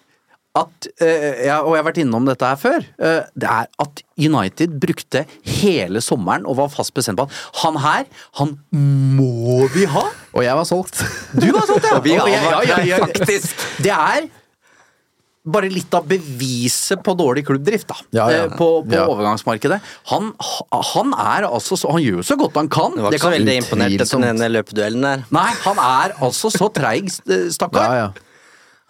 at 0.58 0.86
eh, 0.98 1.44
ja, 1.46 1.60
Og 1.62 1.76
jeg 1.76 1.78
har 1.78 1.86
vært 1.86 1.98
innom 2.02 2.24
dette 2.26 2.42
her 2.48 2.56
før. 2.58 2.82
eh, 2.98 3.20
det 3.38 3.46
er 3.50 3.68
at 3.84 4.00
United 4.18 4.72
brukte 4.82 5.22
hele 5.46 6.00
sommeren 6.02 6.42
og 6.50 6.56
var 6.58 6.72
fast 6.74 6.90
bestemt 6.96 7.20
på 7.20 7.28
at 7.28 7.36
han 7.62 7.76
her, 7.84 8.08
han 8.40 8.56
må 8.74 9.68
vi 9.70 9.84
ha! 9.86 10.02
Og 10.34 10.42
jeg 10.42 10.56
var 10.58 10.66
solgt. 10.66 10.98
Du 11.38 11.46
var 11.54 11.68
solgt, 11.70 11.86
ja! 11.86 12.00
vi 12.06 12.16
ja, 12.18 12.26
ja, 12.66 12.80
ja. 12.82 12.98
faktisk. 13.04 13.54
Det 13.86 13.94
er 13.94 14.26
bare 15.50 15.70
litt 15.72 15.94
av 15.96 16.04
beviset 16.10 17.00
på 17.06 17.14
dårlig 17.16 17.46
klubbdrift, 17.48 17.86
da. 17.88 17.96
Ja, 18.18 18.26
ja. 18.34 18.40
eh, 18.50 18.56
På, 18.58 18.82
på 18.84 18.92
Ja. 18.98 19.06
overgangsmarkedet. 19.08 19.78
Han, 20.10 20.32
han 20.90 21.14
er 21.16 21.46
altså 21.48 21.78
så 21.80 21.94
Han 21.94 22.02
gjør 22.04 22.18
jo 22.20 22.26
så 22.26 22.36
godt 22.42 22.58
han 22.60 22.68
kan. 22.68 22.92
Det 22.98 23.06
var 23.06 23.14
Det 23.14 23.20
ikke 23.22 23.28
så 23.30 23.36
veldig 23.38 23.54
imponert 23.62 23.94
etter 23.96 24.18
den 24.18 24.28
ene 24.34 24.50
løpeduellen 24.58 25.06
der. 25.06 25.22
Nei, 25.32 25.46
han 25.62 25.80
er 25.86 26.18
altså 26.26 26.50
så 26.52 26.68
treig, 26.74 27.06
st- 27.08 27.48
stakkar. 27.56 28.12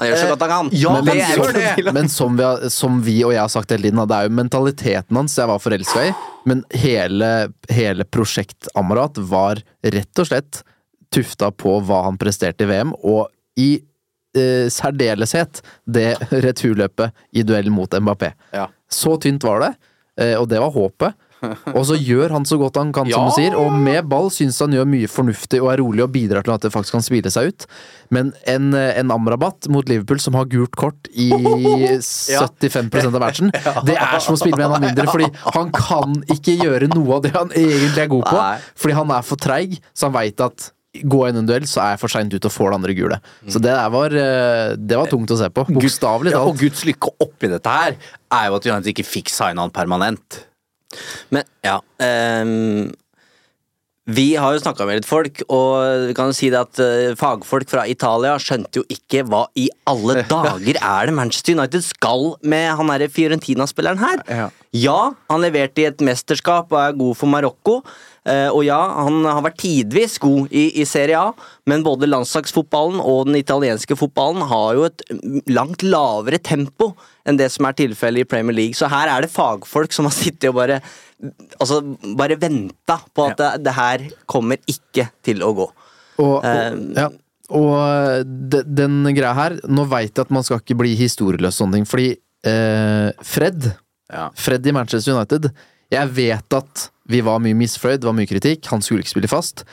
Han 0.01 0.09
gjør 0.09 0.17
så 0.17 0.29
godt 0.31 0.43
han 0.47 0.51
kan. 0.51 0.69
Ja, 0.81 0.93
men, 0.97 1.05
det 1.05 1.15
men, 1.15 1.21
er 1.21 1.37
som, 1.37 1.61
det. 1.85 1.93
men 1.99 2.09
som, 2.09 2.37
vi 2.39 2.47
har, 2.47 2.67
som 2.73 3.01
vi 3.05 3.17
og 3.27 3.35
jeg 3.35 3.43
har 3.43 3.53
sagt 3.53 3.75
hele 3.75 3.89
tiden, 3.89 4.01
det 4.09 4.17
er 4.17 4.29
jo 4.29 4.35
mentaliteten 4.39 5.21
hans 5.21 5.37
jeg 5.37 5.51
var 5.51 5.61
forelska 5.61 6.07
i. 6.09 6.15
Men 6.49 6.65
hele, 6.83 7.31
hele 7.69 8.07
prosjekt 8.09 8.71
Amarat 8.81 9.21
var 9.31 9.61
rett 9.85 10.23
og 10.23 10.31
slett 10.31 10.63
tufta 11.13 11.51
på 11.53 11.77
hva 11.85 12.05
han 12.07 12.19
presterte 12.21 12.65
i 12.65 12.71
VM, 12.71 12.95
og 13.05 13.29
i 13.61 13.75
eh, 14.37 14.71
særdeleshet 14.73 15.61
det 15.85 16.15
returløpet 16.47 17.27
i 17.37 17.45
duell 17.45 17.69
mot 17.75 17.93
Mbappé. 17.93 18.33
Ja. 18.57 18.71
Så 18.91 19.19
tynt 19.21 19.45
var 19.45 19.67
det, 19.67 19.73
eh, 20.23 20.37
og 20.41 20.49
det 20.49 20.63
var 20.63 20.73
håpet. 20.75 21.19
Og 21.77 21.85
så 21.89 21.97
gjør 21.97 22.35
han 22.37 22.47
så 22.49 22.59
godt 22.61 22.79
han 22.81 22.93
kan, 22.95 23.09
som 23.11 23.29
du 23.29 23.35
sier, 23.37 23.57
og 23.59 23.73
med 23.73 24.09
ball 24.11 24.31
syns 24.35 24.59
han 24.63 24.75
gjør 24.77 24.89
mye 24.91 25.11
fornuftig 25.11 25.61
og 25.63 25.71
er 25.73 25.83
rolig 25.83 26.05
og 26.05 26.13
bidrar 26.15 26.47
til 26.47 26.55
at 26.55 26.65
det 26.67 26.73
faktisk 26.75 26.99
kan 26.99 27.05
spille 27.07 27.33
seg 27.33 27.53
ut. 27.53 27.67
Men 28.15 28.33
en, 28.51 28.73
en 28.75 29.15
Amrabat 29.15 29.71
mot 29.73 29.87
Liverpool 29.89 30.21
som 30.23 30.37
har 30.39 30.49
gult 30.51 30.77
kort 30.79 31.11
i 31.13 31.31
75% 32.01 33.09
av 33.15 33.21
matchen, 33.23 33.53
det 33.89 33.97
er 33.97 34.19
som 34.23 34.37
å 34.37 34.41
spille 34.41 34.59
med 34.59 34.69
en 34.69 34.77
av 34.79 34.85
mindre, 34.85 35.07
fordi 35.11 35.31
han 35.57 35.73
kan 35.77 36.19
ikke 36.35 36.59
gjøre 36.61 36.91
noe 36.95 37.21
av 37.21 37.25
det 37.27 37.33
han 37.37 37.55
egentlig 37.55 38.05
er 38.05 38.13
god 38.13 38.29
på. 38.29 38.45
Fordi 38.85 38.99
han 39.01 39.17
er 39.17 39.27
for 39.27 39.41
treig, 39.41 39.81
så 39.95 40.11
han 40.11 40.19
veit 40.19 40.45
at 40.45 40.71
Gå 40.91 41.21
inn 41.29 41.37
en 41.39 41.47
duell, 41.47 41.63
så 41.71 41.85
er 41.85 41.93
jeg 41.93 42.01
for 42.03 42.11
seint 42.11 42.33
ute 42.35 42.49
og 42.49 42.51
får 42.51 42.73
det 42.73 42.77
andre 42.81 42.95
gule. 42.99 43.19
Så 43.47 43.61
det 43.63 43.71
der 43.71 43.91
var, 43.95 44.11
eh, 44.11 44.73
det 44.75 44.97
var 44.99 45.07
tungt 45.07 45.31
å 45.31 45.37
se 45.39 45.47
på. 45.55 45.63
Bokstavelig 45.71 46.33
Ja, 46.35 46.41
og. 46.43 46.59
Guds 46.59 46.83
lykke 46.83 47.13
oppi 47.23 47.47
dette 47.47 47.71
her 47.71 47.95
er 47.95 48.49
jo 48.49 48.57
at 48.59 48.67
United 48.67 48.91
ikke 48.91 49.07
fikk 49.07 49.31
signa 49.31 49.63
han 49.63 49.71
permanent. 49.71 50.41
Men 51.35 51.47
ja 51.65 51.79
um, 52.43 52.91
Vi 54.11 54.33
har 54.41 54.57
jo 54.57 54.63
snakka 54.63 54.87
med 54.89 55.01
litt 55.01 55.07
folk, 55.07 55.43
og 55.53 56.09
vi 56.09 56.15
kan 56.19 56.33
jo 56.33 56.35
si 56.35 56.49
det 56.51 56.59
at 56.59 56.81
eh, 56.83 57.13
fagfolk 57.19 57.69
fra 57.71 57.85
Italia 57.87 58.33
skjønte 58.43 58.81
jo 58.81 58.87
ikke 58.91 59.23
hva 59.29 59.45
i 59.61 59.69
alle 59.87 60.25
dager 60.33 60.81
er 60.81 61.07
det 61.07 61.15
Manchester 61.15 61.55
United 61.55 61.85
skal 61.87 62.33
med 62.43 62.73
han 62.81 62.91
derre 62.91 63.11
Fiorentina-spilleren 63.13 64.03
her. 64.03 64.25
Ja. 64.27 64.49
Ja, 64.75 64.99
han 65.31 65.45
leverte 65.45 65.85
i 65.85 65.87
et 65.93 66.03
mesterskap 66.03 66.73
og 66.75 66.81
er 66.81 66.99
god 66.99 67.21
for 67.21 67.31
Marokko. 67.31 67.81
Eh, 68.31 68.49
og 68.49 68.63
ja, 68.67 68.79
han 69.05 69.25
har 69.27 69.43
vært 69.45 69.61
tidvis 69.63 70.17
god 70.23 70.53
i, 70.55 70.69
i 70.81 70.87
Serie 70.89 71.19
A, 71.19 71.31
men 71.69 71.85
både 71.87 72.09
landslagsfotballen 72.09 73.03
og 73.03 73.29
den 73.29 73.39
italienske 73.41 73.97
fotballen 73.99 74.47
har 74.51 74.79
jo 74.79 74.87
et 74.89 75.05
langt 75.51 75.85
lavere 75.87 76.41
tempo 76.43 76.93
enn 77.29 77.39
det 77.41 77.51
som 77.53 77.69
er 77.69 77.77
tilfellet 77.79 78.25
i 78.25 78.29
Premier 78.31 78.57
League. 78.57 78.79
Så 78.79 78.91
her 78.91 79.11
er 79.13 79.27
det 79.27 79.33
fagfolk 79.35 79.95
som 79.95 80.09
har 80.09 80.17
sittet 80.17 80.51
og 80.53 80.61
bare 80.63 80.81
Altså, 81.61 81.83
bare 82.17 82.39
venta 82.41 82.95
på 83.13 83.27
at 83.29 83.37
det, 83.37 83.49
det 83.67 83.75
her 83.77 84.05
kommer 84.25 84.57
ikke 84.65 85.05
til 85.21 85.43
å 85.45 85.51
gå. 85.53 85.67
Og, 86.17 86.39
og, 86.39 86.47
um, 86.47 86.87
ja. 86.97 87.11
og 87.59 88.25
de, 88.25 88.63
den 88.65 89.03
greia 89.17 89.35
her 89.37 89.57
Nå 89.69 89.85
veit 89.89 90.11
jeg 90.11 90.25
at 90.25 90.33
man 90.33 90.45
skal 90.47 90.63
ikke 90.63 90.79
bli 90.81 90.95
historieløs, 90.97 91.59
sånn 91.59 91.67
sånne 91.67 91.77
ting, 91.77 91.91
fordi 91.91 92.09
eh, 92.49 93.11
Fred 93.21 93.69
Ja. 94.11 94.31
Fred 94.35 94.65
i 94.67 94.75
Manchester 94.75 95.15
United 95.15 95.51
Jeg 95.91 96.13
vet 96.17 96.57
at 96.57 96.89
vi 97.11 97.23
var 97.27 97.41
mye 97.43 97.57
misfornøyd, 97.59 98.03
det 98.03 98.09
var 98.09 98.17
mye 98.17 98.31
kritikk, 98.31 98.69
han 98.71 98.83
skulle 98.85 99.03
ikke 99.03 99.17
spille 99.17 99.31
fast. 99.31 99.65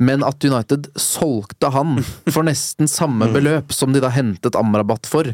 Men 0.00 0.24
at 0.24 0.44
United 0.44 0.88
solgte 1.00 1.70
han 1.72 1.98
for 2.32 2.44
nesten 2.46 2.88
samme 2.88 3.28
beløp 3.32 3.72
som 3.76 3.92
de 3.92 4.02
da 4.04 4.10
hentet 4.12 4.56
Amrabat 4.56 5.08
for, 5.08 5.28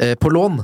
eh, 0.00 0.14
på 0.16 0.32
lån, 0.32 0.62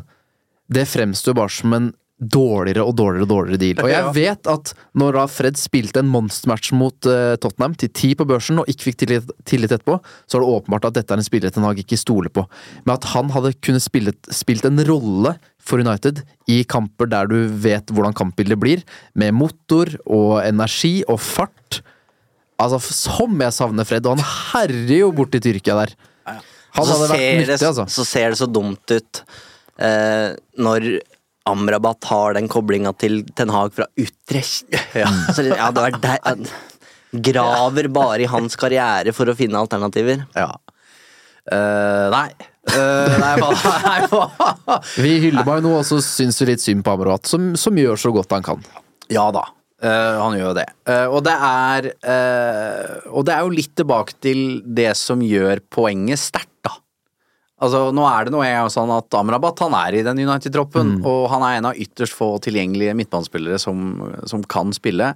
det 0.72 0.88
fremstår 0.88 1.36
bare 1.36 1.52
som 1.52 1.72
en 1.76 1.92
dårligere 2.16 2.80
og 2.80 2.94
dårligere 2.96 3.26
og 3.26 3.28
dårligere 3.28 3.60
deal. 3.60 3.80
Og 3.84 3.90
jeg 3.92 4.12
vet 4.16 4.48
at 4.48 4.70
når 4.96 5.18
da 5.18 5.24
Fred 5.28 5.58
spilte 5.60 6.00
en 6.00 6.08
monstermatch 6.08 6.72
mot 6.76 7.08
uh, 7.10 7.34
Tottenham 7.40 7.74
til 7.76 7.90
ti 7.92 8.14
på 8.16 8.24
børsen 8.28 8.62
og 8.62 8.70
ikke 8.72 8.88
fikk 8.88 9.00
tillit, 9.02 9.34
tillit 9.48 9.74
etterpå, 9.76 9.98
så 10.24 10.38
er 10.38 10.44
det 10.44 10.54
åpenbart 10.54 10.88
at 10.88 10.96
dette 10.96 11.12
er 11.12 11.20
en 11.20 11.26
spiller 11.26 11.52
Ten 11.52 11.66
Hag 11.68 11.82
ikke 11.82 11.98
stoler 12.00 12.32
på. 12.32 12.46
Men 12.86 12.94
at 12.96 13.10
han 13.12 13.32
hadde 13.34 13.52
kunnet 13.60 13.84
spille, 13.84 14.16
spilt 14.32 14.64
en 14.68 14.80
rolle 14.88 15.34
for 15.60 15.82
United 15.82 16.22
i 16.48 16.62
kamper 16.64 17.10
der 17.10 17.28
du 17.28 17.36
vet 17.60 17.92
hvordan 17.92 18.16
kampbildet 18.16 18.60
blir, 18.62 18.86
med 19.12 19.36
motor 19.36 19.92
og 20.06 20.40
energi 20.46 21.02
og 21.04 21.20
fart 21.20 21.82
Altså, 22.56 22.78
som 22.80 23.34
jeg 23.36 23.52
savner 23.52 23.84
Fred, 23.84 24.06
og 24.08 24.16
han 24.16 24.24
herjer 24.54 25.02
jo 25.02 25.10
bort 25.12 25.34
i 25.36 25.40
Tyrkia 25.44 25.74
der. 25.76 25.90
Han 26.24 26.86
så, 26.88 26.94
hadde 26.94 27.08
vært 27.10 27.40
nyttig, 27.42 27.66
altså. 27.68 27.84
så 27.92 28.04
ser 28.08 28.32
det 28.32 28.38
så 28.40 28.48
dumt 28.48 28.92
ut 28.96 29.20
eh, 29.76 30.30
når 30.56 30.86
Amrabat 31.46 32.08
har 32.10 32.36
den 32.36 32.48
koblinga 32.50 32.92
til 32.98 33.20
Ten 33.38 33.52
Hag 33.54 33.74
fra 33.76 33.86
Utrecht. 33.98 34.66
Ja, 34.96 35.10
så, 35.34 35.46
ja, 35.46 35.70
det 35.74 35.84
var 35.84 36.00
der, 36.02 36.46
Graver 37.26 37.88
bare 37.94 38.24
i 38.24 38.30
hans 38.30 38.58
karriere 38.60 39.14
for 39.16 39.30
å 39.30 39.36
finne 39.38 39.60
alternativer. 39.62 40.26
Ja. 40.36 40.50
Uh, 41.46 42.10
nei. 42.12 42.28
Uh, 42.66 43.12
nei, 43.22 43.34
hva, 43.38 43.50
nei, 43.86 43.98
hva? 44.10 44.80
Vi 44.98 45.12
hyller 45.22 45.46
meg 45.46 45.62
nå, 45.64 45.76
og 45.78 45.86
så 45.86 46.00
syns 46.02 46.42
vi 46.42 46.50
litt 46.50 46.64
synd 46.64 46.82
på 46.84 46.96
Amrabat, 46.96 47.30
som, 47.30 47.54
som 47.60 47.78
gjør 47.78 48.00
så 48.00 48.12
godt 48.16 48.34
han 48.34 48.46
kan. 48.46 48.66
Ja 49.12 49.28
da. 49.34 49.46
Uh, 49.76 50.16
han 50.22 50.36
gjør 50.38 50.50
jo 50.50 50.56
det. 50.56 50.66
Eh, 50.88 51.06
og 51.12 51.20
det 51.26 51.34
er 51.36 51.86
eh, 51.92 52.92
Og 53.12 53.26
det 53.28 53.34
er 53.34 53.42
jo 53.44 53.52
litt 53.52 53.74
tilbake 53.76 54.14
til 54.24 54.62
det 54.64 54.94
som 54.96 55.20
gjør 55.20 55.60
poenget 55.68 56.22
sterkt, 56.22 56.54
da. 56.64 56.72
Altså, 57.56 57.86
nå 57.96 58.02
er 58.04 58.26
det 58.28 58.32
noe 58.34 58.44
jeg 58.44 58.72
sånn 58.74 58.90
at 58.92 59.14
Amrabat 59.16 59.62
han 59.64 59.72
er 59.78 59.94
i 59.96 60.02
den 60.04 60.18
United-troppen, 60.26 60.98
og 61.08 61.22
han 61.32 61.44
er 61.46 61.54
en 61.56 61.68
av 61.70 61.78
ytterst 61.80 62.12
få 62.12 62.34
tilgjengelige 62.44 62.92
midtbanespillere 62.98 63.56
som, 63.62 63.94
som 64.28 64.42
kan 64.44 64.74
spille. 64.76 65.14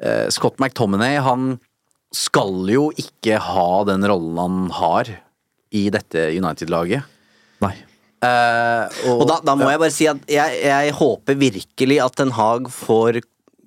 Eh, 0.00 0.30
Scott 0.32 0.56
McTominay, 0.62 1.18
han 1.20 1.58
skal 2.14 2.70
jo 2.72 2.86
ikke 2.96 3.36
ha 3.42 3.66
den 3.90 4.06
rollen 4.08 4.38
han 4.40 4.56
har 4.78 5.10
i 5.74 5.88
dette 5.92 6.30
United-laget. 6.38 7.04
Nei. 7.60 7.74
Eh, 8.24 9.04
Og 9.12 9.26
da, 9.28 9.40
da 9.44 9.52
må 9.58 9.68
jeg 9.68 9.82
bare 9.82 9.92
si 9.92 10.06
at 10.08 10.24
jeg, 10.30 10.60
jeg 10.64 10.94
håper 10.96 11.36
virkelig 11.36 12.00
at 12.00 12.16
Den 12.16 12.32
Haag 12.38 12.70
får 12.72 13.20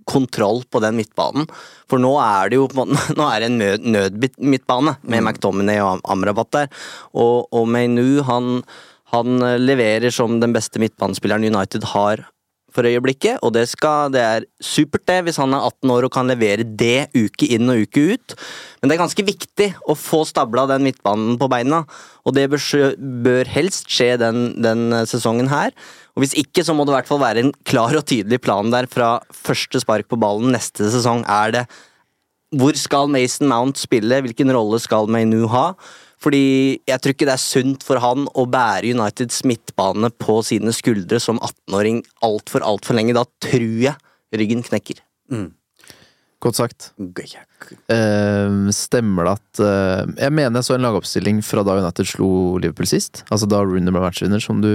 kontroll 0.07 0.63
på 0.71 0.81
den 0.83 0.97
midtbanen. 0.99 1.47
For 1.89 2.01
nå 2.01 2.13
er 2.23 2.51
det 2.51 2.59
jo 2.59 2.67
Nå 3.19 3.27
er 3.27 3.43
det 3.43 3.49
en 3.51 3.59
nød, 3.61 3.89
nødmidtbane 3.97 4.97
med 5.03 5.23
McTominay 5.23 5.81
og 5.83 6.01
Amrabat 6.07 6.53
der. 6.55 6.71
Og, 7.13 7.47
og 7.51 7.67
Maynou, 7.69 8.23
han, 8.27 8.63
han 9.13 9.43
eh, 9.43 9.59
leverer 9.61 10.13
som 10.13 10.39
den 10.43 10.55
beste 10.55 10.81
midtbanespilleren 10.83 11.47
United 11.47 11.91
har 11.93 12.27
for 12.77 12.85
øyeblikket, 12.85 13.39
og 13.41 13.53
det, 13.55 13.65
skal, 13.71 14.11
det 14.13 14.21
er 14.21 14.45
supert 14.61 15.07
det 15.09 15.21
hvis 15.25 15.39
han 15.41 15.55
er 15.55 15.65
18 15.65 15.93
år 15.95 16.07
og 16.07 16.13
kan 16.13 16.29
levere 16.29 16.65
det 16.67 17.07
uke 17.15 17.49
inn 17.55 17.71
og 17.73 17.87
uke 17.87 18.03
ut. 18.13 18.35
Men 18.79 18.89
det 18.89 18.97
er 18.97 19.01
ganske 19.01 19.25
viktig 19.25 19.69
å 19.87 19.95
få 19.97 20.21
stabla 20.29 20.67
den 20.69 20.85
midtbanen 20.85 21.39
på 21.41 21.49
beina, 21.51 21.85
og 22.27 22.35
det 22.37 22.47
bør, 22.51 22.67
bør 23.25 23.49
helst 23.55 23.89
skje 23.93 24.13
den, 24.21 24.51
den 24.63 24.91
eh, 24.93 25.07
sesongen 25.09 25.49
her. 25.51 25.73
Og 26.17 26.23
Hvis 26.23 26.33
ikke, 26.33 26.63
så 26.65 26.73
må 26.73 26.81
det 26.81 26.95
i 26.95 26.97
hvert 26.97 27.09
fall 27.11 27.21
være 27.21 27.43
en 27.45 27.53
klar 27.69 27.93
og 27.93 28.07
tydelig 28.09 28.39
plan 28.41 28.71
der 28.73 28.89
fra 28.89 29.19
første 29.29 29.83
spark 29.83 30.09
på 30.09 30.17
ballen 30.17 30.49
neste 30.55 30.89
sesong. 30.89 31.21
Er 31.29 31.53
det 31.53 31.63
Hvor 32.57 32.73
skal 32.79 33.11
Mason 33.11 33.45
Mount 33.47 33.77
spille? 33.77 34.23
Hvilken 34.25 34.49
rolle 34.55 34.79
skal 34.81 35.05
Mainu 35.11 35.45
ha? 35.51 35.75
Fordi 36.17 36.79
jeg 36.87 37.01
tror 37.03 37.13
ikke 37.13 37.27
det 37.29 37.35
er 37.35 37.43
sunt 37.43 37.85
for 37.85 38.01
han 38.01 38.25
å 38.33 38.47
bære 38.49 38.95
Uniteds 38.97 39.43
midtbane 39.45 40.09
på 40.17 40.39
sine 40.47 40.73
skuldre 40.73 41.19
som 41.21 41.37
18-åring 41.37 42.01
altfor, 42.25 42.65
altfor 42.65 42.97
lenge. 42.97 43.13
Da 43.13 43.27
tror 43.43 43.67
jeg 43.85 43.93
ryggen 44.33 44.65
knekker. 44.65 45.03
Godt 46.43 46.59
sagt. 46.59 46.91
Eh, 47.89 48.57
stemmer 48.75 49.25
det 49.25 49.31
at 49.33 49.61
uh, 49.63 50.11
Jeg 50.21 50.33
mener 50.37 50.59
jeg 50.59 50.67
så 50.67 50.75
en 50.75 50.85
lagoppstilling 50.85 51.39
fra 51.41 51.63
da 51.65 51.79
United 51.79 52.09
slo 52.11 52.29
Liverpool 52.61 52.89
sist. 52.89 53.23
Altså 53.33 53.49
da 53.49 53.63
Rooney 53.65 53.89
ble 53.89 54.03
matchvinner, 54.03 54.43
som 54.43 54.61
du 54.61 54.69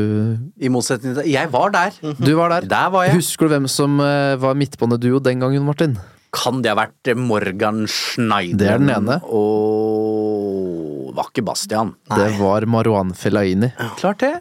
I 0.58 0.72
motsetning 0.72 1.14
til 1.18 1.30
Jeg 1.30 1.52
var 1.54 1.70
der. 1.74 1.94
Du 2.18 2.32
var 2.38 2.56
der. 2.56 2.66
Der 2.66 2.88
var 2.90 3.06
jeg. 3.06 3.20
Husker 3.20 3.46
du 3.46 3.54
hvem 3.54 3.68
som 3.70 4.02
uh, 4.02 4.34
var 4.42 4.58
midtbaneduo 4.58 5.22
den 5.22 5.44
gangen, 5.44 5.62
Martin? 5.68 5.94
Kan 6.34 6.64
det 6.64 6.72
ha 6.72 6.78
vært 6.80 7.12
Morgan 7.20 7.84
Schneider? 7.86 8.58
Det 8.58 8.70
er 8.72 8.82
den 8.82 8.90
ene. 8.94 9.20
Og 9.28 11.12
det 11.12 11.18
var 11.20 11.28
ikke 11.28 11.44
Bastian. 11.44 11.94
Det 12.08 12.30
var 12.40 12.66
Marwan 12.72 13.12
Fellaini. 13.14 13.68
Klart 14.00 14.24
det. 14.24 14.32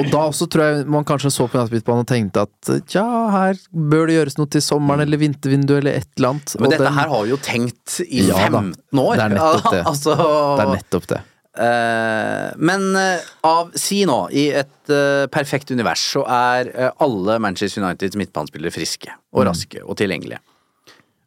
Og 0.00 0.06
da 0.08 0.20
også 0.30 0.46
tror 0.48 0.62
jeg 0.64 0.86
man 0.88 1.04
kanskje 1.04 1.28
så 1.34 1.44
på 1.52 1.58
Nattbitbanen 1.60 2.06
og 2.06 2.08
tenkte 2.08 2.46
at 2.46 2.70
ja, 2.94 3.04
her 3.34 3.58
bør 3.76 4.06
det 4.08 4.14
gjøres 4.16 4.38
noe 4.38 4.48
til 4.54 4.62
sommeren 4.64 5.02
eller 5.04 5.20
vintervinduet 5.20 5.82
eller 5.82 5.98
et 6.00 6.08
eller 6.16 6.30
annet. 6.30 6.54
Men 6.56 6.64
Og 6.64 6.72
dette 6.72 6.86
den- 6.86 6.96
her 6.96 7.10
har 7.12 7.26
vi 7.26 7.30
jo 7.34 7.36
tenkt 7.44 7.98
i 8.06 8.22
Ja 8.30 8.46
da. 8.48 8.62
15 8.62 9.02
år. 9.02 9.12
Det 9.20 9.26
er 9.26 9.34
nettopp 9.36 9.68
det. 9.74 9.82
altså, 9.92 10.16
Det 10.16 10.64
er 10.64 10.72
nettopp 10.78 11.06
det. 11.12 11.20
Uh, 11.52 12.48
men 12.56 12.86
uh, 12.96 13.20
av 13.44 13.74
Si 13.76 13.98
nå, 14.08 14.16
i 14.32 14.46
et 14.56 14.88
uh, 14.88 15.26
perfekt 15.28 15.68
univers 15.74 16.00
så 16.14 16.22
er 16.24 16.70
alle 16.96 17.36
Manchester 17.44 17.84
Uniteds 17.84 18.16
midtbanespillere 18.16 18.72
friske 18.72 19.12
og 19.36 19.44
raske 19.50 19.82
og 19.84 19.98
tilgjengelige. 20.00 20.40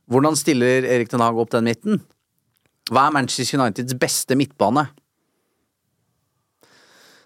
Hvordan 0.09 0.33
stiller 0.37 0.85
Erik 0.89 1.11
Den 1.13 1.21
Haag 1.21 1.37
opp 1.37 1.53
den 1.53 1.69
midten? 1.69 2.01
Hva 2.89 3.07
er 3.07 3.13
Manchester 3.13 3.61
Uniteds 3.61 3.93
beste 4.01 4.33
midtbane? 4.37 4.87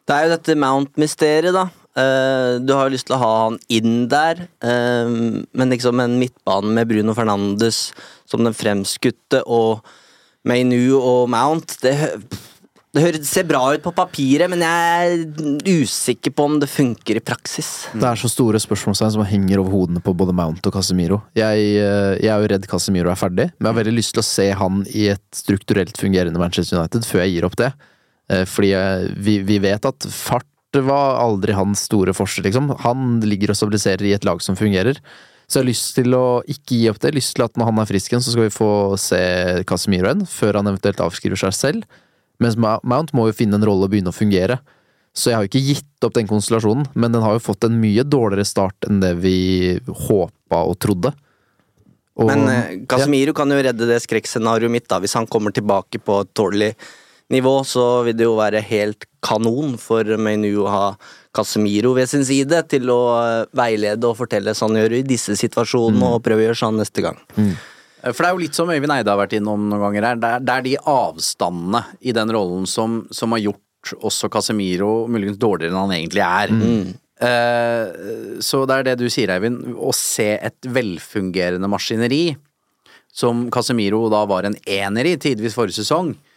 Det 0.10 0.16
er 0.16 0.26
jo 0.26 0.34
dette 0.34 0.58
Mount-mysteriet, 0.58 1.54
da. 1.54 1.68
Eh, 2.00 2.58
du 2.66 2.74
har 2.74 2.88
jo 2.88 2.96
lyst 2.96 3.06
til 3.10 3.18
å 3.18 3.22
ha 3.22 3.32
han 3.44 3.58
inn 3.70 4.08
der, 4.10 4.48
eh, 4.66 5.06
men 5.06 5.74
liksom 5.74 6.02
en 6.02 6.18
midtbane 6.18 6.74
med 6.74 6.90
Bruno 6.90 7.14
Fernandes 7.14 7.92
som 8.26 8.42
den 8.44 8.58
fremskutte, 8.58 9.44
og 9.46 9.86
Mainu 10.46 10.98
og 10.98 11.28
Mount 11.30 11.78
det, 11.84 12.24
Det 12.92 13.22
ser 13.22 13.44
bra 13.46 13.76
ut 13.76 13.84
på 13.84 13.92
papiret, 13.94 14.50
men 14.50 14.64
jeg 14.66 15.20
er 15.22 15.84
usikker 15.84 16.34
på 16.34 16.48
om 16.50 16.56
det 16.58 16.72
funker 16.74 17.20
i 17.20 17.22
praksis. 17.22 17.86
Det 17.94 18.02
er 18.02 18.18
så 18.18 18.26
store 18.34 18.58
spørsmålstegn 18.58 19.12
som 19.14 19.28
henger 19.30 19.62
over 19.62 19.76
hodene 19.76 20.02
på 20.02 20.16
både 20.18 20.34
Mount 20.34 20.66
og 20.66 20.74
Casemiro. 20.74 21.22
Jeg, 21.38 21.68
eh, 21.78 22.18
jeg 22.18 22.34
er 22.34 22.42
jo 22.42 22.50
redd 22.50 22.66
Casemiro 22.66 23.12
er 23.12 23.22
ferdig, 23.22 23.52
men 23.60 23.68
jeg 23.68 23.76
har 23.76 23.84
veldig 23.84 23.94
lyst 23.94 24.16
til 24.18 24.24
å 24.24 24.26
se 24.26 24.50
han 24.58 24.82
i 24.90 25.06
et 25.14 25.22
strukturelt 25.38 26.02
fungerende 26.02 26.42
Manchester 26.42 26.80
United 26.80 27.06
før 27.06 27.22
jeg 27.28 27.36
gir 27.36 27.46
opp 27.46 27.60
det. 27.62 27.70
Eh, 28.30 28.46
Fordi 28.46 28.74
vi, 29.18 29.40
vi 29.44 29.60
vet 29.60 29.86
at 29.86 30.08
fart 30.14 30.46
var 30.86 31.18
aldri 31.18 31.56
hans 31.58 31.88
store 31.90 32.14
forskjell, 32.14 32.46
liksom. 32.46 32.70
Han 32.86 33.20
ligger 33.26 33.50
og 33.54 33.58
stabiliserer 33.58 34.06
i 34.06 34.14
et 34.14 34.26
lag 34.28 34.42
som 34.46 34.56
fungerer. 34.56 35.00
Så 35.50 35.58
jeg 35.58 35.64
har 35.64 35.70
lyst 35.72 35.96
til 35.98 36.14
å 36.14 36.26
ikke 36.46 36.78
gi 36.78 36.90
opp 36.92 37.00
det. 37.02 37.16
Lyst 37.18 37.34
til 37.36 37.44
at 37.48 37.56
når 37.58 37.72
han 37.72 37.80
er 37.82 37.90
frisk 37.90 38.12
igjen, 38.12 38.22
så 38.22 38.36
skal 38.36 38.46
vi 38.46 38.54
få 38.54 38.72
se 39.02 39.22
Casemiro 39.66 40.06
igjen, 40.12 40.28
før 40.30 40.60
han 40.60 40.70
eventuelt 40.70 41.02
avskriver 41.02 41.42
seg 41.42 41.56
selv. 41.58 41.88
Mens 42.40 42.56
Mount 42.56 43.16
må 43.18 43.26
jo 43.28 43.34
finne 43.36 43.58
en 43.58 43.66
rolle 43.66 43.88
og 43.88 43.92
begynne 43.96 44.14
å 44.14 44.16
fungere. 44.16 44.60
Så 45.18 45.32
jeg 45.32 45.36
har 45.40 45.48
jo 45.48 45.50
ikke 45.50 45.66
gitt 45.66 46.06
opp 46.06 46.14
den 46.14 46.30
konstellasjonen, 46.30 46.86
men 46.94 47.12
den 47.16 47.26
har 47.26 47.34
jo 47.34 47.42
fått 47.50 47.66
en 47.66 47.80
mye 47.82 48.06
dårligere 48.06 48.46
start 48.46 48.86
enn 48.88 49.02
det 49.02 49.16
vi 49.24 49.80
håpa 49.82 50.62
og 50.70 50.78
trodde. 50.78 51.16
Og- 52.20 52.28
Men 52.30 52.46
Casemiro 52.46 52.86
Casemiro 52.86 53.34
kan 53.34 53.50
jo 53.50 53.58
redde 53.64 53.88
det 53.88 54.02
skrekkscenarioet 54.04 54.70
mitt. 54.72 54.88
da 54.88 55.00
Hvis 55.00 55.16
han 55.16 55.26
kommer 55.26 55.52
tilbake 55.52 55.98
på 55.98 56.22
et 56.22 56.34
nivå, 57.34 57.56
så 57.68 58.04
vil 58.08 58.18
det 58.18 58.26
jo 58.28 58.38
være 58.40 58.62
helt 58.66 59.06
kanon 59.26 59.76
for 59.82 60.08
Menu 60.18 60.64
å 60.64 60.70
ha 60.72 60.86
Casemiro 61.36 61.92
ved 61.98 62.10
sin 62.10 62.24
side 62.26 62.64
til 62.72 62.90
å 62.90 63.02
eh, 63.20 63.50
veilede 63.58 64.10
og 64.10 64.18
fortelle 64.18 64.56
sånn 64.58 64.80
gjør 64.80 65.00
i 65.00 65.04
disse 65.06 65.36
situasjonene, 65.38 66.16
og 66.16 66.24
prøve 66.26 66.44
å 66.44 66.50
gjøre 66.50 66.62
sånn 66.64 66.80
neste 66.82 67.06
gang. 67.06 67.20
Mm. 67.38 67.54
For 68.00 68.24
det 68.24 68.30
er 68.30 68.36
jo 68.36 68.44
litt 68.46 68.58
som 68.58 68.72
Øyvind 68.72 68.96
Eide 68.96 69.12
har 69.12 69.20
vært 69.20 69.36
innom 69.36 69.68
noen 69.68 69.84
ganger 69.84 70.08
her. 70.08 70.22
Det 70.22 70.30
er, 70.36 70.46
det 70.48 70.56
er 70.56 70.66
de 70.66 70.78
avstandene 70.88 71.84
i 72.00 72.16
den 72.16 72.32
rollen 72.32 72.66
som, 72.70 73.02
som 73.12 73.36
har 73.36 73.44
gjort 73.44 73.94
også 74.00 74.30
Casemiro 74.32 75.08
muligens 75.12 75.40
dårligere 75.40 75.74
enn 75.74 75.82
han 75.84 75.96
egentlig 75.98 76.24
er. 76.26 76.54
Eh, 77.20 78.40
så 78.44 78.64
det 78.68 78.78
er 78.78 78.88
det 78.88 78.96
du 79.02 79.10
sier, 79.12 79.32
Eivind. 79.36 79.76
Å 79.76 79.92
se 79.96 80.32
et 80.38 80.70
velfungerende 80.80 81.70
maskineri, 81.72 82.38
som 83.12 83.48
Casemiro 83.52 84.06
da 84.12 84.24
var 84.30 84.48
en 84.48 84.58
ener 84.64 85.10
i 85.10 85.18
tidvis 85.20 85.58
forrige 85.58 85.82
sesong, 85.82 86.14
eh, 86.14 86.29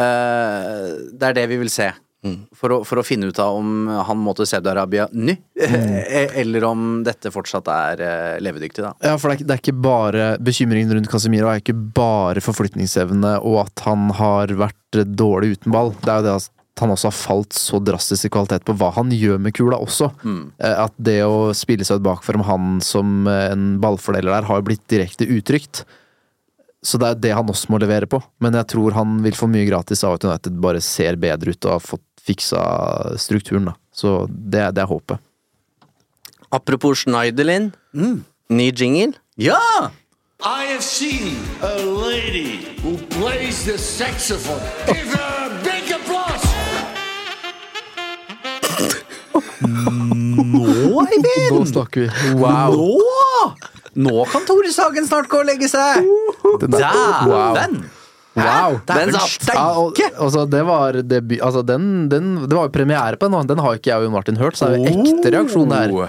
det 0.00 1.28
er 1.30 1.36
det 1.36 1.48
vi 1.50 1.60
vil 1.60 1.72
se. 1.72 1.90
For, 2.20 2.68
å, 2.74 2.78
for 2.84 3.00
å 3.00 3.04
finne 3.04 3.30
ut 3.30 3.38
av 3.40 3.56
om 3.56 3.86
han 3.88 4.18
må 4.20 4.34
til 4.36 4.44
Saudi-Arabia 4.48 5.06
nå, 5.16 5.32
eller 6.42 6.66
om 6.68 7.00
dette 7.06 7.32
fortsatt 7.32 7.70
er 7.72 8.02
eh, 8.04 8.34
levedyktig, 8.44 8.84
da. 8.84 8.90
Ja, 9.00 9.14
for 9.16 9.32
det 9.32 9.38
er, 9.38 9.48
det 9.48 9.54
er 9.54 9.62
ikke 9.62 9.80
bare 9.80 10.26
Bekymringen 10.44 10.92
rundt 10.92 11.08
Casemiro 11.08 11.48
er 11.48 11.62
ikke 11.62 11.78
bare 11.96 12.42
forflytningsevne 12.44 13.38
og 13.40 13.62
at 13.62 13.84
han 13.86 14.10
har 14.20 14.52
vært 14.52 15.00
dårlig 15.16 15.54
uten 15.56 15.72
ball. 15.72 15.94
Det 16.02 16.12
er 16.12 16.20
jo 16.20 16.26
det 16.28 16.34
at 16.42 16.50
han 16.80 16.92
også 16.92 17.08
har 17.08 17.16
falt 17.16 17.56
så 17.56 17.80
drastisk 17.82 18.28
i 18.28 18.32
kvalitet 18.32 18.68
på 18.68 18.76
hva 18.80 18.92
han 18.98 19.12
gjør 19.12 19.40
med 19.40 19.56
kula 19.56 19.80
også. 19.80 20.10
Mm. 20.20 20.42
At 20.60 20.94
det 21.00 21.22
å 21.24 21.54
spille 21.56 21.88
seg 21.88 22.00
ut 22.00 22.06
bakfra 22.10 22.36
om 22.36 22.44
han 22.46 22.68
som 22.84 23.24
eh, 23.28 23.48
en 23.54 23.72
ballfordeler 23.80 24.36
der, 24.36 24.48
har 24.50 24.68
blitt 24.68 24.84
direkte 24.92 25.28
utrygt. 25.28 25.86
Så 26.82 26.96
det 27.00 27.08
er 27.10 27.18
det 27.20 27.32
han 27.36 27.50
også 27.52 27.68
må 27.72 27.78
levere 27.82 28.06
på. 28.08 28.22
Men 28.40 28.54
jeg 28.56 28.66
tror 28.72 28.94
han 28.96 29.18
vil 29.24 29.34
få 29.36 29.48
mye 29.52 29.66
gratis 29.68 30.00
av 30.06 30.14
at 30.16 30.24
United 30.24 30.54
bare 30.64 30.80
ser 30.80 31.18
bedre 31.20 31.52
ut 31.52 31.66
og 31.68 31.74
har 31.76 31.82
fått 31.84 32.04
fiksa 32.24 32.62
strukturen, 33.20 33.68
da. 33.68 33.74
Så 33.92 34.26
det, 34.30 34.60
er- 34.64 34.72
det 34.72 34.82
er 34.84 34.88
håpet. 34.88 35.18
Apropos 36.52 37.04
Schneiderlin. 37.04 37.72
Ny 38.50 38.70
jingle. 38.72 39.12
Ja! 39.36 39.60
I 40.42 40.64
have 40.72 40.80
seen 40.82 41.36
a 41.62 41.76
lady 41.84 42.64
who 42.82 42.96
plays 43.12 43.62
the 43.68 43.76
saxophone. 43.76 44.62
Give 44.86 45.12
her 45.12 45.50
a 45.50 45.62
big 45.62 45.92
applause. 45.92 46.48
Nå, 49.60 51.04
Eivind! 51.04 51.52
Nå 51.52 51.64
snakker 51.68 52.00
vi. 52.00 52.08
Wow! 52.40 52.74
Nå! 52.74 53.52
Nå 53.98 54.24
kan 54.30 54.44
Tore 54.46 54.70
Sagen 54.74 55.06
snart 55.08 55.28
gå 55.32 55.40
og 55.42 55.48
legge 55.48 55.68
seg! 55.70 56.04
Den 56.62 56.76
Dæven! 56.76 57.80
Wow! 58.36 58.76
Den 58.86 59.10
satt. 59.16 59.48
Ja, 59.50 59.64
og, 59.74 59.98
altså, 60.14 60.44
det 60.48 60.60
var 60.64 60.94
altså, 60.94 61.62
den, 61.66 62.08
den, 62.08 62.28
Det 62.46 62.54
var 62.54 62.68
jo 62.68 62.72
premiere 62.72 63.18
på 63.18 63.26
den, 63.26 63.34
og 63.40 63.48
den 63.50 63.58
har 63.58 63.74
ikke 63.80 63.90
jeg 63.90 63.98
og 63.98 64.06
Jon 64.06 64.14
Martin 64.14 64.38
hørt, 64.38 64.56
så 64.56 64.68
det 64.70 64.78
er 64.78 64.94
jo 64.94 65.02
ekte 65.02 65.32
reaksjon 65.34 65.72
der. 65.74 65.90
Oh. 65.96 66.06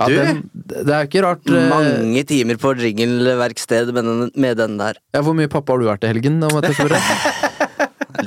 Ja, 0.00 0.08
Du. 0.08 0.14
den, 0.16 0.38
det 0.88 0.88
er 0.96 1.04
ikke 1.06 1.20
rart 1.22 1.46
eh, 1.52 1.66
Mange 1.68 2.22
timer 2.26 2.56
på 2.58 2.72
jingleverksted 2.80 3.92
med, 3.92 4.04
den- 4.08 4.30
med 4.40 4.56
den 4.58 4.78
der. 4.80 4.98
ja, 5.14 5.20
Hvor 5.22 5.36
mye 5.38 5.50
pappa 5.52 5.74
har 5.76 5.82
du 5.84 5.86
vært 5.90 6.04
i 6.08 6.10
helgen? 6.10 6.40
Om 6.42 6.56
jeg 6.58 6.72
tør 6.72 6.78
spørre? 6.80 7.00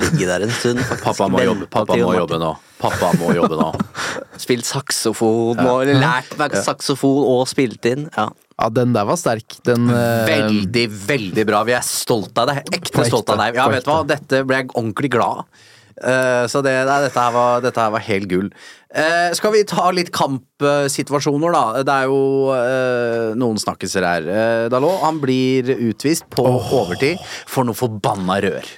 Ligge 0.00 0.26
der 0.28 0.42
en 0.46 0.50
stund. 0.54 0.80
Pappa 1.02 1.28
må 1.30 1.42
jobbe, 1.44 1.66
pappa 1.70 1.96
må 1.98 2.14
jobbe 2.16 2.38
nå. 2.42 2.52
Pappa 2.80 3.12
må 3.20 3.34
jobbe 3.36 3.58
nå. 3.58 3.68
Spilt 4.42 4.66
saksofon 4.68 5.60
og 5.62 5.86
lært 5.90 6.32
meg 6.40 6.56
saksofon 6.56 7.22
og 7.34 7.44
spilt 7.50 7.84
inn. 7.90 8.08
Ja. 8.16 8.28
Ja, 8.56 8.70
den 8.72 8.94
der 8.96 9.04
var 9.04 9.18
sterk. 9.20 9.58
Den 9.68 9.90
eh, 9.92 10.26
Veldig, 10.30 10.86
veldig 11.06 11.44
bra. 11.48 11.62
Vi 11.68 11.74
er 11.76 11.84
stolt 11.84 12.36
av 12.40 12.48
deg. 12.52 12.62
Ekte 12.72 13.04
stolt 13.04 13.28
av 13.32 13.40
deg. 13.42 13.58
Ja, 13.58 13.68
vet 13.72 13.84
du 13.84 13.90
hva, 13.92 14.02
dette 14.08 14.44
ble 14.48 14.62
jeg 14.62 14.70
ordentlig 14.72 15.12
glad 15.12 15.42
av. 15.42 15.64
Uh, 15.96 16.44
så 16.44 16.60
det, 16.60 16.74
nei, 16.84 16.96
dette, 17.06 17.16
her 17.16 17.32
var, 17.32 17.62
dette 17.64 17.80
her 17.80 17.92
var 17.94 18.02
helt 18.04 18.28
gull. 18.28 18.50
Uh, 18.92 19.32
skal 19.36 19.54
vi 19.54 19.62
ta 19.64 19.86
litt 19.96 20.10
kampsituasjoner, 20.12 21.56
da? 21.56 21.84
Det 21.88 21.94
er 21.94 22.10
jo 22.10 22.18
uh, 22.52 23.32
noen 23.36 23.56
snakkiser 23.60 24.04
her. 24.04 24.28
Uh, 24.28 24.64
Dalot, 24.72 25.00
han 25.04 25.22
blir 25.22 25.72
utvist 25.72 26.28
på 26.32 26.44
overtid 26.44 27.20
for 27.48 27.64
noe 27.64 27.76
forbanna 27.76 28.40
rør. 28.44 28.68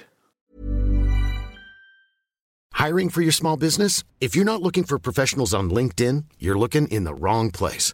Hiring 2.79 3.09
for 3.09 3.21
your 3.21 3.35
small 3.35 3.57
business? 3.57 4.05
If 4.21 4.37
you're 4.37 4.47
not 4.47 4.61
looking 4.61 4.85
for 4.85 4.97
professionals 4.97 5.53
on 5.53 5.69
LinkedIn, 5.69 6.23
you're 6.39 6.57
looking 6.57 6.87
in 6.87 7.03
the 7.03 7.13
wrong 7.13 7.51
place. 7.51 7.93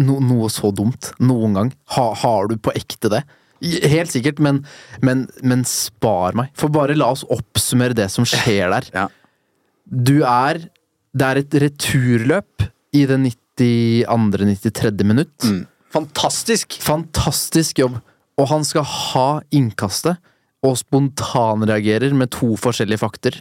no, 0.00 0.18
noe 0.22 0.48
så 0.52 0.70
dumt 0.74 1.12
noen 1.22 1.56
gang? 1.56 1.72
Ha, 1.96 2.06
har 2.22 2.48
du 2.50 2.56
på 2.60 2.74
ekte 2.76 3.10
det? 3.12 3.22
Helt 3.58 4.12
sikkert, 4.12 4.38
men, 4.42 4.60
men, 5.02 5.26
men 5.42 5.64
spar 5.66 6.36
meg. 6.38 6.52
For 6.58 6.70
bare 6.72 6.96
la 6.98 7.10
oss 7.14 7.24
oppsummere 7.26 7.96
det 7.98 8.10
som 8.14 8.26
skjer 8.28 8.70
der. 8.74 8.90
Ja. 8.98 9.08
Du 9.88 10.20
er 10.20 10.66
Det 11.16 11.24
er 11.24 11.38
et 11.40 11.54
returløp 11.62 12.66
i 12.92 13.06
det 13.08 13.16
92.-93. 13.58 15.04
minutt. 15.08 15.46
Fantastisk! 15.94 16.76
Fantastisk 16.84 17.80
jobb. 17.80 17.96
Og 18.38 18.50
han 18.52 18.66
skal 18.68 18.84
ha 18.84 19.28
innkastet, 19.50 20.20
og 20.62 20.76
spontanreagerer 20.78 22.14
med 22.18 22.32
to 22.34 22.52
forskjellige 22.58 23.00
fakter. 23.00 23.40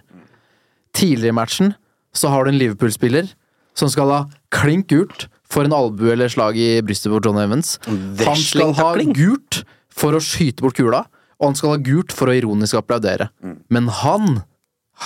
Tidligere 0.95 1.33
i 1.33 1.37
matchen 1.37 1.73
så 2.15 2.31
har 2.31 2.45
du 2.45 2.53
en 2.53 2.59
Liverpool-spiller 2.61 3.29
som 3.77 3.89
skal 3.91 4.13
ha 4.13 4.19
klink 4.53 4.87
gult 4.93 5.27
for 5.51 5.67
en 5.67 5.75
albue 5.75 6.11
eller 6.13 6.31
slag 6.31 6.57
i 6.59 6.69
brystet 6.85 7.11
på 7.13 7.21
John 7.23 7.39
Evans. 7.41 7.77
Han 8.25 8.39
skal 8.41 8.73
ha 8.77 8.91
gult 9.15 9.61
for 9.97 10.17
å 10.17 10.21
skyte 10.23 10.65
bort 10.65 10.77
kula, 10.77 11.05
og 11.39 11.49
han 11.51 11.57
skal 11.57 11.75
ha 11.75 11.81
gult 11.81 12.13
for 12.15 12.29
å 12.29 12.35
ironisk 12.37 12.79
applaudere. 12.79 13.29
Men 13.73 13.89
han, 14.01 14.41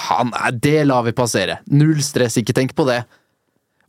han 0.07 0.33
er, 0.39 0.57
det 0.57 0.77
lar 0.89 1.05
vi 1.07 1.15
passere. 1.15 1.59
Null 1.71 2.01
stress, 2.05 2.39
ikke 2.41 2.55
tenk 2.57 2.75
på 2.77 2.87
det. 2.89 3.03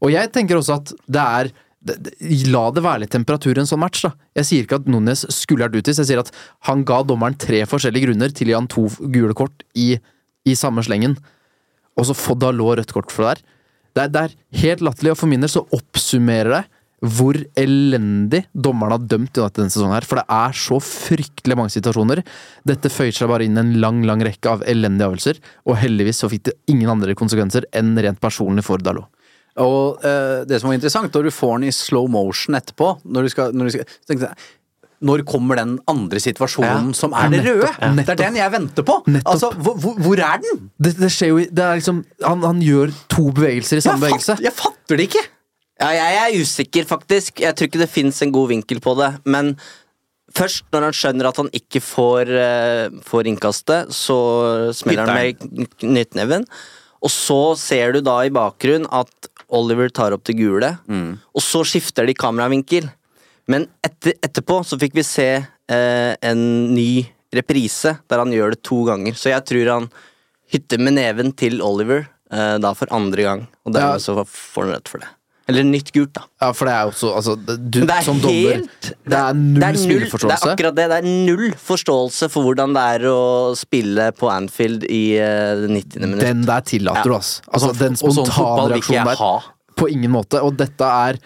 Og 0.02 0.10
jeg 0.12 0.32
tenker 0.34 0.58
også 0.58 0.80
at 0.80 0.96
det 1.06 1.22
er 1.22 1.52
det, 1.82 1.96
det, 2.04 2.12
La 2.52 2.68
det 2.70 2.82
være 2.84 3.02
litt 3.02 3.10
temperatur 3.14 3.56
i 3.56 3.62
en 3.62 3.66
sånn 3.66 3.80
match, 3.82 4.04
da. 4.04 4.12
Jeg 4.38 4.46
sier 4.46 4.66
ikke 4.66 4.78
at 4.78 4.90
Nunes 4.90 5.24
skulle 5.34 5.66
vært 5.66 5.80
utvist, 5.80 5.98
jeg 6.02 6.12
sier 6.12 6.22
at 6.22 6.30
han 6.68 6.84
ga 6.86 7.00
dommeren 7.06 7.34
tre 7.34 7.64
forskjellige 7.66 8.06
grunner 8.06 8.30
til 8.30 8.50
å 8.50 8.52
gi 8.52 8.58
han 8.58 8.68
to 8.70 8.84
gule 9.10 9.34
kort 9.38 9.64
i, 9.74 9.96
i 10.46 10.54
samme 10.58 10.84
slengen. 10.86 11.16
Og 11.98 12.06
så 12.08 12.14
få 12.16 12.36
Dalot 12.38 12.78
rødt 12.78 12.94
kort 12.94 13.10
for 13.14 13.26
det 13.26 13.32
der. 13.32 13.51
Det 13.92 14.04
er, 14.04 14.12
det 14.12 14.22
er 14.22 14.36
helt 14.62 14.84
latterlig, 14.86 15.12
og 15.14 15.20
for 15.20 15.30
min 15.30 15.42
del 15.44 15.52
så 15.52 15.66
oppsummerer 15.76 16.56
det 16.56 16.62
hvor 17.02 17.34
elendig 17.58 18.44
dommerne 18.54 18.94
har 18.94 19.06
dømt 19.10 19.34
United 19.34 19.58
denne 19.58 19.74
sesongen. 19.74 19.96
her, 19.96 20.06
For 20.06 20.20
det 20.20 20.26
er 20.30 20.52
så 20.54 20.78
fryktelig 20.78 21.56
mange 21.58 21.74
situasjoner. 21.74 22.22
Dette 22.68 22.92
føyer 22.94 23.16
seg 23.16 23.30
bare 23.32 23.48
inn 23.48 23.58
en 23.58 23.72
lang 23.82 24.04
lang 24.06 24.22
rekke 24.22 24.52
av 24.52 24.62
elendige 24.70 25.08
avgjørelser, 25.08 25.40
og 25.66 25.80
heldigvis 25.82 26.22
så 26.22 26.30
fikk 26.30 26.44
det 26.46 26.54
ingen 26.70 26.92
andre 26.92 27.16
konsekvenser 27.18 27.66
enn 27.74 27.96
rent 27.98 28.22
personlig 28.22 28.62
for 28.68 28.78
Dalot. 28.78 29.10
Og 29.60 30.04
eh, 30.06 30.46
det 30.48 30.60
som 30.60 30.70
var 30.70 30.78
interessant, 30.78 31.12
når 31.12 31.26
du 31.26 31.34
får 31.34 31.58
den 31.58 31.68
i 31.68 31.74
slow 31.76 32.06
motion 32.08 32.56
etterpå 32.56 32.86
Når 33.04 33.26
du 33.26 33.32
skal, 33.34 33.50
når 33.52 33.68
du 33.68 33.72
skal 33.74 33.90
tenkte 34.08 34.30
jeg, 34.30 34.46
Når 35.02 35.24
kommer 35.26 35.58
den 35.58 35.74
andre 35.90 36.20
situasjonen 36.22 36.92
Ja. 36.92 36.96
som 36.96 37.12
er 37.18 37.28
det 37.32 37.40
røde? 37.44 37.68
ja. 37.80 37.90
Det 37.98 38.08
er 38.14 38.20
den 38.20 38.36
jeg 38.38 38.52
venter 38.54 38.86
på! 38.86 39.00
Nettopp. 39.10 39.32
Altså, 39.34 39.50
hvor, 39.58 39.98
hvor, 39.98 40.18
er 40.22 40.38
den? 40.44 40.70
Det, 40.78 40.94
det 41.00 41.10
skjer 41.10 41.28
jo 41.32 41.38
i 41.42 41.46
det 41.50 41.64
er 41.66 41.78
liksom, 41.80 42.04
han, 42.22 42.42
han 42.46 42.60
gjør 42.62 42.92
to 43.10 43.28
bevegelser 43.34 43.80
i 43.80 43.84
samme 43.84 43.98
Jeg, 44.06 44.12
bevegelse. 44.12 44.36
fatt, 44.36 44.44
jeg 44.46 44.52
fatter 44.62 45.00
det 45.00 45.08
ikke! 45.10 45.24
Ja, 45.82 45.88
jeg 45.96 46.18
er 46.22 46.40
usikker, 46.44 46.84
faktisk. 46.86 47.40
Jeg 47.42 47.56
tror 47.58 47.66
ikke 47.66 47.80
det 47.82 47.90
fins 47.90 48.20
en 48.22 48.30
god 48.30 48.52
vinkel 48.52 48.78
på 48.84 48.92
det. 49.00 49.08
Men 49.26 49.56
først 50.36 50.64
når 50.72 50.86
han 50.86 50.94
skjønner 50.94 51.28
at 51.32 51.40
han 51.42 51.48
ikke 51.58 51.80
får, 51.82 52.30
uh, 52.30 53.00
får 53.08 53.26
innkastet, 53.32 53.90
så 53.96 54.18
smeller 54.78 55.10
han 55.10 55.18
med 55.18 55.42
kn- 55.42 55.68
knyttneven. 55.82 56.46
Og 57.02 57.10
så 57.10 57.40
ser 57.58 57.96
du 57.96 58.00
da 58.06 58.20
i 58.22 58.30
bakgrunnen 58.30 58.86
at 58.94 59.10
Oliver 59.52 59.90
tar 59.92 60.14
opp 60.14 60.22
det 60.24 60.36
gule, 60.38 60.68
og 60.88 61.42
så 61.42 61.60
skifter 61.66 62.06
de 62.08 62.14
kameravinkel. 62.16 62.86
Men 63.52 63.66
etter, 63.84 64.16
etterpå 64.24 64.60
så 64.66 64.78
fikk 64.80 64.96
vi 64.96 65.04
se 65.06 65.28
eh, 65.42 66.12
en 66.24 66.42
ny 66.74 67.04
reprise 67.36 67.94
der 68.10 68.20
han 68.22 68.32
gjør 68.34 68.54
det 68.56 68.62
to 68.66 68.82
ganger. 68.88 69.16
Så 69.18 69.32
jeg 69.32 69.44
tror 69.48 69.70
han 69.76 69.88
hytter 70.52 70.80
med 70.84 70.96
neven 70.98 71.32
til 71.36 71.60
Oliver 71.64 72.06
eh, 72.32 72.56
da 72.60 72.72
for 72.76 72.90
andre 72.92 73.24
gang, 73.28 73.42
og 73.64 73.74
dermed 73.76 73.98
Ja. 74.00 74.04
så 74.04 74.16
får 74.24 74.66
han 74.66 74.72
rødt 74.76 74.90
for 74.92 75.04
det. 75.04 75.10
Eller 75.50 75.64
nytt 75.66 75.88
gult, 75.92 76.12
da. 76.14 76.22
Ja, 76.40 76.52
for 76.54 76.68
det 76.68 76.72
er 76.72 76.84
jo 76.86 76.90
også 76.92 77.08
altså, 77.18 77.32
du, 77.58 77.80
det 77.82 77.90
er 77.90 78.04
Som 78.06 78.20
dommer 78.22 78.52
helt 78.60 78.86
Det 79.02 79.16
er 79.18 79.34
null 79.34 79.56
det 79.58 79.66
er 79.66 79.72
Det 79.74 79.80
spilleforståelse. 79.82 80.36
er 80.46 80.52
akkurat 80.52 80.76
det. 80.76 80.84
Det 80.92 80.98
er 81.00 81.08
null 81.26 81.48
forståelse 81.58 82.28
for 82.30 82.46
hvordan 82.46 82.76
det 82.76 82.84
er 82.92 83.06
å 83.10 83.16
spille 83.58 84.06
på 84.20 84.30
Anfield 84.30 84.86
i 84.86 85.00
uh, 85.18 85.64
det 85.64 85.72
90. 85.74 85.98
minutt. 86.06 86.22
Den 86.22 86.44
der 86.46 86.62
tillater 86.70 87.10
du, 87.10 87.16
ass. 87.18 87.32
Altså, 87.50 87.72
sånn- 87.72 87.80
den 87.82 87.98
spontane 87.98 88.68
reaksjonen 88.76 89.10
der. 89.10 89.50
På 89.82 89.90
ingen 89.90 90.14
måte. 90.14 90.40
Og 90.46 90.54
dette 90.62 90.92
er 91.08 91.18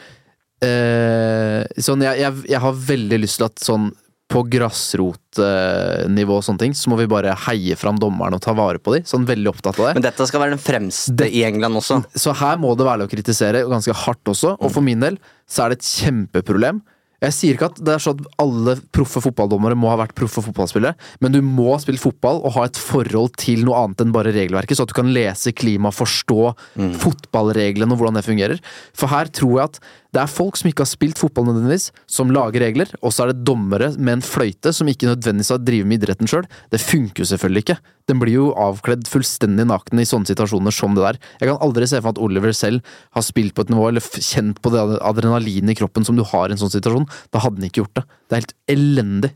eh, 0.65 1.65
Sånn, 1.83 2.03
jeg, 2.07 2.21
jeg, 2.23 2.33
jeg 2.55 2.61
har 2.63 2.73
veldig 2.95 3.19
lyst 3.23 3.41
til 3.43 3.49
at 3.51 3.63
sånn 3.65 3.91
på 4.27 4.41
grasrotnivå 4.51 6.35
og 6.41 6.43
sånne 6.43 6.59
ting, 6.59 6.73
så 6.75 6.91
må 6.91 6.97
vi 6.99 7.07
bare 7.11 7.35
heie 7.47 7.77
fram 7.79 7.95
dommerne 8.03 8.35
og 8.35 8.43
ta 8.43 8.57
vare 8.59 8.81
på 8.83 8.97
dem. 8.97 9.05
Sånn 9.07 9.27
veldig 9.29 9.53
opptatt 9.53 9.79
av 9.79 9.87
det. 9.87 9.93
Men 10.01 10.07
dette 10.09 10.27
skal 10.27 10.43
være 10.43 10.57
den 10.57 10.63
fremste 10.65 11.15
Det- 11.15 11.31
i 11.31 11.45
England 11.47 11.79
også. 11.79 12.01
Så 12.19 12.35
her 12.35 12.59
må 12.59 12.75
det 12.77 12.87
være 12.89 13.05
lov 13.05 13.09
å 13.09 13.15
kritisere, 13.15 13.63
og 13.65 13.71
ganske 13.71 13.95
hardt 13.95 14.25
også. 14.25 14.57
Og 14.59 14.73
for 14.73 14.83
min 14.83 14.99
del 14.99 15.19
så 15.49 15.65
er 15.65 15.69
det 15.71 15.79
et 15.79 15.91
kjempeproblem. 16.03 16.83
Jeg 17.23 17.33
sier 17.33 17.55
ikke 17.57 17.71
at 17.71 17.79
det 17.81 17.95
er 17.95 17.99
sånn 18.03 18.19
at 18.21 18.27
alle 18.39 18.75
proffe 18.93 19.23
fotballdommere 19.25 19.75
må 19.79 19.89
ha 19.89 19.97
vært 19.97 20.13
proffe 20.15 20.43
fotballspillere, 20.45 20.95
men 21.23 21.33
du 21.33 21.41
må 21.41 21.71
ha 21.73 21.79
spilt 21.81 21.99
fotball 22.03 22.43
og 22.45 22.53
ha 22.59 22.65
et 22.69 22.77
forhold 22.77 23.37
til 23.41 23.65
noe 23.65 23.75
annet 23.87 24.03
enn 24.05 24.13
bare 24.13 24.35
regelverket, 24.37 24.77
så 24.77 24.83
at 24.85 24.89
du 24.93 24.99
kan 24.99 25.09
lese 25.15 25.55
klima, 25.57 25.89
forstå 25.89 26.55
fotballreglene 27.01 27.93
og 27.95 27.99
hvordan 28.03 28.19
det 28.21 28.27
fungerer. 28.27 28.61
For 28.93 29.09
her 29.09 29.31
tror 29.33 29.55
jeg 29.57 29.65
at 29.71 29.81
det 30.17 30.23
er 30.23 30.33
folk 30.33 30.57
som 30.57 30.71
ikke 30.71 30.81
har 30.81 30.89
spilt 30.89 31.19
fotball 31.21 31.45
nødvendigvis, 31.51 31.91
som 32.09 32.31
lager 32.33 32.63
regler, 32.65 32.89
og 33.05 33.13
så 33.13 33.27
er 33.27 33.35
det 33.35 33.45
dommere 33.45 33.91
med 33.99 34.15
en 34.15 34.25
fløyte 34.25 34.73
som 34.73 34.89
ikke 34.89 35.11
nødvendigvis 35.11 35.53
har 35.53 35.61
drevet 35.61 35.91
med 35.91 36.01
idretten 36.01 36.31
sjøl. 36.31 36.47
Det 36.73 36.81
funker 36.81 37.21
jo 37.21 37.29
selvfølgelig 37.29 37.65
ikke. 37.67 37.77
Den 38.09 38.23
blir 38.23 38.33
jo 38.39 38.47
avkledd 38.57 39.05
fullstendig 39.11 39.67
naken 39.69 40.01
i 40.01 40.07
sånne 40.09 40.31
situasjoner 40.31 40.73
som 40.73 40.97
det 40.97 41.05
der. 41.05 41.21
Jeg 41.43 41.51
kan 41.51 41.61
aldri 41.61 41.91
se 41.91 42.01
for 42.01 42.09
meg 42.09 42.17
at 42.17 42.23
Oliver 42.25 42.57
selv 42.57 42.97
har 43.19 43.27
spilt 43.29 43.53
på 43.53 43.67
et 43.67 43.75
nivå, 43.75 43.91
eller 43.91 44.09
kjent 44.31 44.63
på 44.65 44.73
det 44.73 44.87
adrenalinet 45.05 45.75
i 45.75 45.79
kroppen 45.83 46.09
som 46.09 46.17
du 46.17 46.25
har 46.25 46.49
i 46.49 46.57
en 46.57 46.65
sånn 46.65 46.73
situasjon. 46.73 47.09
Da 47.35 47.45
hadde 47.45 47.61
han 47.61 47.69
ikke 47.69 47.85
gjort 47.85 48.01
det. 48.01 48.07
Det 48.09 48.39
er 48.39 48.45
helt 48.47 48.57
elendig. 48.73 49.35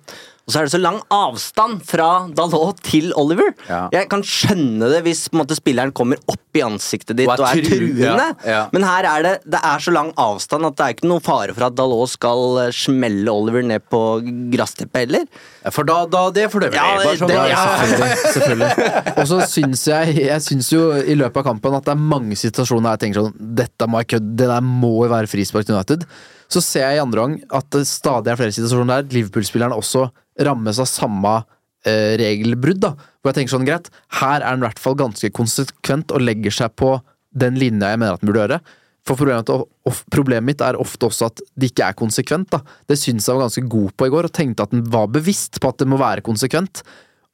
Og 0.51 0.55
så 0.57 0.59
er 0.65 0.67
det 0.67 0.73
så 0.73 0.81
lang 0.83 0.97
avstand 1.15 1.85
fra 1.87 2.07
Dalot 2.35 2.81
til 2.83 3.13
Oliver. 3.21 3.53
Ja. 3.69 3.85
Jeg 3.95 4.09
kan 4.11 4.25
skjønne 4.27 4.89
det 4.91 5.05
hvis 5.07 5.21
på 5.31 5.37
en 5.37 5.43
måte, 5.45 5.55
spilleren 5.55 5.93
kommer 5.95 6.19
opp 6.27 6.59
i 6.59 6.65
ansiktet 6.67 7.21
ditt 7.21 7.31
Og 7.31 7.39
er 7.47 7.61
truende. 7.63 8.01
ja, 8.03 8.25
ja. 8.51 8.63
Men 8.75 8.83
her 8.83 9.07
er 9.07 9.23
det, 9.23 9.35
det 9.55 9.61
er 9.63 9.79
så 9.85 9.95
lang 9.95 10.11
avstand 10.19 10.67
at 10.67 10.75
det 10.81 10.83
er 10.89 10.97
ikke 10.97 11.07
noen 11.07 11.23
fare 11.23 11.55
for 11.55 11.69
at 11.69 11.77
Dalot 11.79 12.11
skal 12.11 12.43
eh, 12.65 12.73
smelle 12.75 13.31
Oliver 13.31 13.63
ned 13.71 13.85
på 13.95 14.01
gressteppet 14.51 15.05
heller. 15.05 15.29
For 15.71 15.87
da, 15.87 16.01
da 16.11 16.25
det 16.35 16.49
fordømmer 16.51 16.75
Ja, 16.81 16.89
jeg. 17.05 17.21
Sånn, 17.23 17.31
det- 17.31 17.47
ja. 17.53 17.63
Selvfølgelig. 17.85 18.19
selvfølgelig. 18.35 19.15
Og 19.15 19.31
så 19.31 19.41
syns 19.55 19.87
jeg 19.93 20.19
Jeg 20.27 20.43
syns 20.49 20.73
jo 20.75 20.83
i 20.99 21.15
løpet 21.15 21.45
av 21.45 21.47
kampen 21.53 21.79
at 21.79 21.87
det 21.87 21.95
er 21.95 22.03
mange 22.17 22.35
situasjoner 22.43 22.91
der 22.91 22.99
jeg 22.99 23.05
tenker 23.07 23.29
sånn 23.29 23.55
Dette 23.63 23.87
må 23.87 24.03
jeg 24.03 24.11
kødde, 24.17 24.35
det 24.43 24.51
der 24.51 24.67
må 24.67 24.97
jo 25.05 25.13
være 25.15 25.31
frispark 25.31 25.69
til 25.71 25.79
United. 25.79 26.09
Så 26.51 26.63
ser 26.65 26.89
jeg 26.89 26.99
i 26.99 27.05
andre 27.05 27.23
gang 27.23 27.39
at 27.61 27.69
det 27.75 27.85
stadig 27.89 28.33
er 28.33 28.41
flere 28.41 28.55
situasjoner 28.55 29.05
der 29.05 29.15
Liverpool-spillerne 29.15 29.79
også 29.79 30.09
rammes 30.47 30.81
av 30.83 30.89
samme 30.91 31.35
eh, 31.87 32.17
regelbrudd. 32.21 32.83
da 32.83 32.95
Hvor 32.97 33.31
jeg 33.31 33.41
tenker 33.41 33.55
sånn 33.55 33.69
greit, 33.69 33.91
her 34.21 34.41
er 34.41 34.49
han 34.49 34.63
i 34.63 34.67
hvert 34.67 34.83
fall 34.83 34.99
ganske 34.99 35.31
konsekvent 35.37 36.15
og 36.17 36.25
legger 36.25 36.55
seg 36.63 36.75
på 36.81 36.97
den 37.31 37.59
linja 37.61 37.93
jeg 37.93 38.01
mener 38.03 38.17
at 38.17 38.23
han 38.23 38.31
burde 38.31 38.45
gjøre. 38.45 38.61
For 39.07 39.17
problemet, 39.17 39.51
problemet 40.13 40.47
mitt 40.47 40.65
er 40.65 40.79
ofte 40.81 41.09
også 41.09 41.31
at 41.31 41.41
det 41.57 41.71
ikke 41.71 41.87
er 41.89 41.99
konsekvent. 41.99 42.51
da 42.53 42.61
Det 42.91 42.99
syns 43.01 43.29
jeg 43.29 43.37
var 43.37 43.47
ganske 43.47 43.65
god 43.71 43.95
på 43.97 44.09
i 44.09 44.13
går, 44.13 44.29
og 44.29 44.35
tenkte 44.37 44.67
at 44.67 44.75
den 44.75 44.83
var 44.93 45.07
bevisst 45.13 45.61
på 45.63 45.71
at 45.71 45.79
det 45.81 45.89
må 45.89 46.01
være 46.01 46.25
konsekvent. 46.27 46.83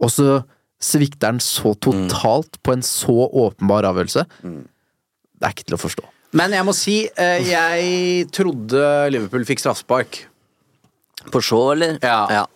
Og 0.02 0.12
så 0.12 0.42
svikter 0.82 1.32
den 1.32 1.40
så 1.40 1.72
totalt 1.80 2.60
på 2.62 2.76
en 2.76 2.84
så 2.84 3.16
åpenbar 3.32 3.88
avgjørelse. 3.88 4.26
Det 5.36 5.48
er 5.48 5.56
ikke 5.56 5.66
til 5.70 5.78
å 5.78 5.80
forstå. 5.80 6.04
Men 6.32 6.54
jeg 6.56 6.66
må 6.66 6.74
si, 6.76 6.96
eh, 7.16 7.46
jeg 7.46 8.26
trodde 8.34 8.82
Liverpool 9.12 9.46
fikk 9.48 9.62
straffespark. 9.62 10.24
På 11.32 11.42
Shaw, 11.42 11.72
eller? 11.76 11.98
Ja. 12.02 12.26
Jeg 12.30 12.46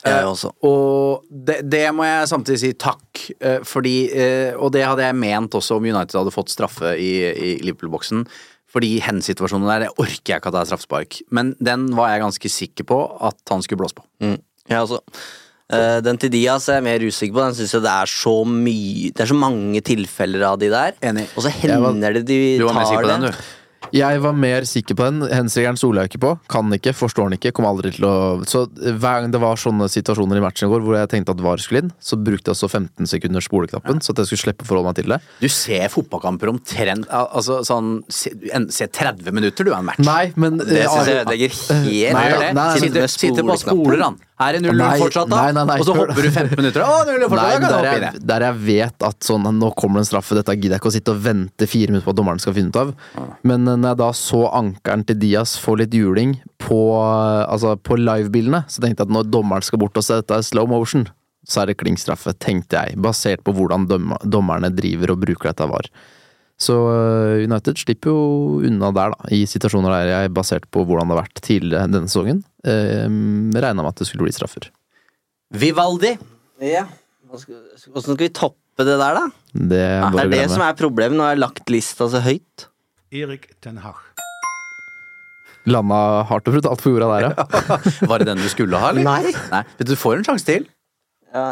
Eh, 0.00 0.24
også. 0.24 0.48
Og 0.64 1.26
det, 1.28 1.58
det 1.68 1.90
må 1.92 2.06
jeg 2.06 2.28
samtidig 2.30 2.60
si 2.62 2.70
takk, 2.72 3.20
eh, 3.36 3.58
fordi 3.60 4.08
Og 4.56 4.72
det 4.72 4.86
hadde 4.86 5.04
jeg 5.04 5.14
ment 5.14 5.52
også 5.52 5.76
om 5.76 5.84
United 5.84 6.16
hadde 6.16 6.32
fått 6.32 6.48
straffe 6.48 6.94
i, 6.96 7.10
i 7.28 7.50
Liverpool-boksen. 7.60 8.24
Fordi 8.70 9.00
hensituasjonen 9.02 9.68
der 9.68 9.84
det 9.84 9.90
orker 9.98 10.32
jeg 10.32 10.40
ikke 10.40 10.48
at 10.48 10.54
det 10.54 10.62
er 10.62 10.70
straffespark. 10.70 11.20
Men 11.30 11.54
den 11.60 11.90
var 11.98 12.12
jeg 12.12 12.22
ganske 12.22 12.52
sikker 12.54 12.86
på 12.88 12.98
at 13.28 13.40
han 13.50 13.62
skulle 13.66 13.82
blåse 13.82 13.98
på. 13.98 14.06
Mm. 14.22 14.38
Jeg 14.70 14.86
også. 14.86 15.00
Eh, 15.70 16.00
den 16.02 16.18
til 16.18 16.32
Diaz 16.34 16.68
er 16.68 16.80
jeg 16.80 16.86
mer 16.88 17.06
usikker 17.06 17.36
på. 17.36 17.44
Den 17.46 17.54
synes 17.60 17.76
jeg 17.76 17.84
det 17.86 17.94
er 17.94 18.10
så 18.10 18.34
mye 18.48 19.12
Det 19.14 19.22
er 19.22 19.30
så 19.30 19.38
mange 19.38 19.80
tilfeller 19.86 20.42
av 20.50 20.58
de 20.58 20.68
der. 20.72 20.92
Enig. 21.02 21.28
Og 21.36 21.46
så 21.46 21.54
hender 21.62 22.18
det 22.18 22.26
de 22.26 22.58
Du 22.58 22.66
var 22.66 22.74
mer 22.74 22.84
tar 22.84 22.92
sikker 22.96 23.08
på 23.08 23.14
den, 23.14 23.30
du. 23.30 23.56
Jeg 23.96 24.20
var 24.22 24.34
mer 24.36 24.66
sikker 24.68 24.94
på 24.94 25.06
den. 25.08 25.22
Hensregelen 25.32 25.78
stoler 25.80 26.04
jeg 26.04 26.10
ikke 26.12 26.20
på. 26.22 26.32
Kan 26.52 26.68
ikke, 26.76 26.92
forstår 26.94 27.30
den 27.30 27.38
ikke, 27.38 27.50
Kom 27.56 27.66
aldri 27.66 27.90
til 27.96 28.04
å 28.06 28.12
Så 28.46 28.66
hver 28.70 29.24
gang 29.24 29.32
det 29.32 29.40
var 29.42 29.58
sånne 29.58 29.88
situasjoner 29.90 30.38
i 30.38 30.42
matchen 30.44 30.68
i 30.68 30.70
går 30.70 30.84
hvor 30.84 30.98
jeg 30.98 31.10
tenkte 31.10 31.34
at 31.34 31.40
VAR 31.42 31.58
skulle 31.62 31.82
inn, 31.86 31.90
så 31.98 32.18
brukte 32.20 32.52
jeg 32.52 32.54
også 32.58 32.68
15 32.70 33.08
sekunder 33.10 33.42
spoleknappen, 33.42 33.98
så 34.04 34.12
at 34.12 34.22
jeg 34.22 34.30
skulle 34.30 34.44
slippe 34.44 34.66
å 34.66 34.68
forholde 34.68 34.92
meg 34.92 35.00
til 35.00 35.10
det. 35.14 35.18
Du 35.40 35.48
ser 35.50 35.88
fotballkamper 35.90 36.52
omtrent 36.52 37.08
Altså 37.10 37.60
sånn 37.66 38.02
Se, 38.10 38.30
en- 38.54 38.68
se 38.70 38.86
30 38.86 39.32
minutter 39.34 39.64
du 39.66 39.72
av 39.72 39.80
en 39.80 39.88
match. 39.90 40.04
Nei, 40.06 40.32
men 40.36 40.58
Det 40.60 40.84
eh, 40.84 40.86
syns 40.86 41.06
jeg 41.10 41.24
ødelegger 41.24 41.56
helt. 41.56 42.54
Nei, 42.60 42.68
sitter, 42.78 43.06
sitter 43.08 43.42
på 43.42 43.56
spoleknappen. 43.58 43.84
spoler, 43.84 44.02
han. 44.04 44.20
Er 44.40 44.56
det 44.56 44.60
0-0 44.64 45.02
fortsatt, 45.02 45.28
da? 45.28 45.38
nei, 45.42 45.52
nei, 45.52 45.64
nei, 45.68 45.76
og 45.82 45.84
så 45.84 45.94
hopper 45.98 46.16
du 46.24 46.30
15 46.30 46.56
minutter. 46.56 46.84
Å, 46.86 47.00
0-0 47.04 47.26
fortsatt, 47.28 47.60
Nei, 47.60 47.72
der 47.74 47.88
jeg, 48.06 48.22
der 48.30 48.44
jeg 48.46 48.58
vet 48.64 49.06
at 49.10 49.26
sånn, 49.26 49.44
nå 49.58 49.68
kommer 49.76 50.00
det 50.00 50.06
en 50.06 50.10
straffe, 50.14 50.38
dette 50.38 50.54
gidder 50.56 50.78
jeg 50.78 50.82
ikke 50.82 50.92
å 50.92 50.94
sitte 50.94 51.12
og 51.12 51.20
vente 51.26 51.68
fire 51.68 51.92
minutter 51.92 52.08
på 52.08 52.14
at 52.14 52.20
dommeren 52.22 52.40
skal 52.40 52.56
finne 52.56 52.72
ut 52.72 52.80
av. 52.80 52.94
Men 53.44 53.68
eh, 53.68 53.76
når 53.76 53.92
jeg 53.92 54.00
da 54.00 54.10
så 54.16 54.42
ankelen 54.62 55.04
til 55.10 55.20
Diaz 55.20 55.56
få 55.60 55.76
litt 55.82 55.96
juling 55.96 56.38
på, 56.62 56.80
eh, 56.96 57.42
altså, 57.44 57.74
på 57.76 58.00
livebildene, 58.00 58.62
så 58.70 58.84
tenkte 58.84 59.04
jeg 59.04 59.10
at 59.10 59.16
når 59.18 59.28
dommeren 59.28 59.66
skal 59.66 59.82
bort 59.84 60.00
og 60.00 60.06
se 60.06 60.22
dette 60.22 60.40
i 60.40 60.48
slow 60.48 60.70
motion, 60.70 61.04
så 61.44 61.62
er 61.62 61.70
det 61.70 61.80
kling 61.80 62.00
straffe, 62.00 62.32
tenkte 62.40 62.80
jeg, 62.80 62.96
basert 63.00 63.44
på 63.44 63.52
hvordan 63.56 63.88
dommerne 64.24 64.72
driver 64.72 65.14
og 65.14 65.22
bruker 65.26 65.52
dette 65.52 65.68
var. 65.68 65.88
Så 66.60 66.74
eh, 66.92 67.44
United 67.48 67.78
slipper 67.80 68.12
jo 68.12 68.60
unna 68.68 68.90
der, 68.92 69.14
da, 69.14 69.30
i 69.32 69.42
situasjoner 69.48 69.94
der 69.94 70.10
jeg, 70.12 70.32
basert 70.36 70.66
på 70.72 70.82
hvordan 70.84 71.08
det 71.08 71.16
har 71.16 71.22
vært 71.22 71.40
tidligere 71.46 71.88
denne 71.88 72.10
sesongen, 72.10 72.42
eh, 72.68 73.06
regna 73.08 73.80
med 73.80 73.88
at 73.94 74.02
det 74.02 74.08
skulle 74.10 74.26
bli 74.28 74.34
straffer. 74.36 74.68
Vivaldi. 75.56 76.12
Ja. 76.60 76.84
Åssen 77.32 77.72
skal- 78.04 78.18
vi 78.20 78.28
toppe 78.28 78.84
det 78.84 78.98
der, 79.00 79.14
da? 79.16 79.24
Det 79.54 79.78
er 79.80 80.10
Det 80.10 80.20
er 80.26 80.28
det 80.34 80.50
som 80.50 80.62
er 80.62 80.74
problemet. 80.76 81.16
Nå 81.16 81.24
har 81.24 81.34
jeg 81.34 81.40
lagt 81.46 81.70
lista 81.72 82.08
så 82.12 82.20
høyt. 82.20 82.66
Erik 83.10 83.48
Ten 83.60 83.78
Hag. 83.78 83.94
Landa 85.66 86.22
hardt 86.28 86.46
og 86.48 86.54
brutalt 86.56 86.80
på 86.80 86.92
jorda 86.92 87.08
der, 87.20 87.26
ja. 87.30 87.44
Var 88.10 88.18
det 88.22 88.26
den 88.30 88.38
du 88.40 88.48
skulle 88.48 88.78
ha, 88.80 88.90
eller? 88.92 89.04
Nei. 89.04 89.32
Nei. 89.50 89.64
Vet 89.78 89.86
Du 89.88 89.92
du 89.94 89.98
får 90.00 90.18
en 90.20 90.24
sjanse 90.28 90.44
til. 90.48 90.68
Ja, 91.32 91.44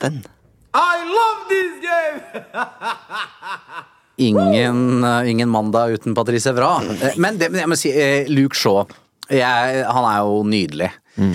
den. 0.00 0.20
I 0.74 1.04
love 1.04 1.48
this 1.50 1.72
game! 1.82 2.20
Ingen, 4.20 5.04
eh, 5.04 5.30
ingen 5.32 5.48
mandag 5.52 5.96
uten 5.98 6.14
Patrice 6.18 6.50
Evra. 6.52 6.74
Eh, 7.00 7.14
Men 7.16 7.38
det, 7.40 7.50
men 7.52 7.60
jeg 7.64 7.70
må 7.72 7.78
si, 7.80 7.90
eh, 7.96 8.28
Luke 8.28 8.56
Shaw, 8.58 8.84
jeg, 9.30 9.84
han 9.86 10.04
er 10.10 10.18
jo 10.26 10.42
nydelig. 10.44 10.90
Mm. 11.20 11.34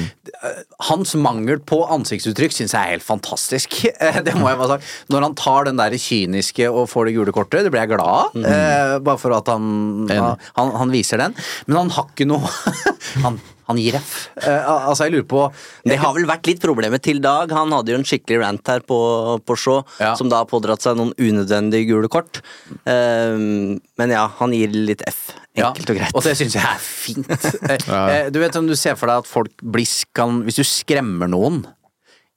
Hans 0.87 1.11
mangel 1.19 1.59
på 1.67 1.77
ansiktsuttrykk 1.93 2.53
syns 2.55 2.73
jeg 2.73 2.79
er 2.81 2.93
helt 2.95 3.05
fantastisk. 3.05 3.75
Det 4.25 4.33
må 4.39 4.47
jeg 4.49 4.57
bare 4.61 4.77
si. 4.79 4.93
Når 5.13 5.25
han 5.27 5.35
tar 5.37 5.67
den 5.67 5.77
der 5.81 5.95
kyniske 5.99 6.69
og 6.71 6.87
får 6.89 7.09
det 7.09 7.15
gule 7.17 7.33
kortet, 7.35 7.65
det 7.67 7.71
blir 7.73 7.83
jeg 7.83 7.91
glad 7.93 8.05
av. 8.07 8.37
eh, 8.39 8.95
Bare 9.05 9.21
for 9.21 9.35
at 9.37 9.51
han, 9.51 10.07
han, 10.09 10.71
han 10.79 10.93
viser 10.95 11.21
den. 11.21 11.35
Men 11.67 11.77
han 11.83 11.93
har 11.97 12.07
ikke 12.11 12.27
noe 12.29 12.49
Han, 13.25 13.37
han 13.69 13.79
gir 13.81 13.97
F. 13.99 14.13
Uh, 14.39 14.89
Altså, 14.89 15.07
jeg 15.07 15.15
lurer 15.15 15.27
på 15.29 15.43
Det 15.87 15.97
har 16.01 16.13
vel 16.15 16.27
vært 16.29 16.49
litt 16.49 16.61
problemet 16.63 17.03
til 17.05 17.21
Dag. 17.23 17.51
Han 17.55 17.73
hadde 17.73 17.93
jo 17.93 17.99
en 17.99 18.05
skikkelig 18.07 18.41
rant 18.43 18.71
her 18.73 18.83
på, 18.85 18.97
på 19.45 19.57
show, 19.57 19.83
Ja. 19.99 20.13
som 20.19 20.29
da 20.29 20.43
har 20.43 20.49
pådratt 20.49 20.85
seg 20.85 20.99
noen 20.99 21.13
unødvendige 21.17 21.89
gule 21.89 22.09
kort. 22.11 22.41
Uh, 22.85 23.77
men 23.97 24.13
ja, 24.13 24.27
han 24.39 24.53
gir 24.55 24.73
litt 24.75 25.01
F. 25.09 25.31
Enkelt 25.55 25.89
og 25.93 25.97
greit. 25.97 26.11
Og 26.17 26.25
det 26.25 26.35
syns 26.37 26.57
jeg 26.57 26.67
er 26.67 26.81
fint. 26.83 27.49
uh, 27.89 28.27
Du 28.33 28.41
vet 28.43 28.59
om 28.59 28.67
du 28.67 28.75
ser 28.77 28.97
for 28.99 29.07
deg 29.11 29.23
at 29.23 29.29
folk 29.29 29.53
blisk 29.63 30.09
kan 30.15 30.41
Hvis 30.43 30.59
du 30.59 30.65
skremmer 30.67 31.29
noen 31.31 31.61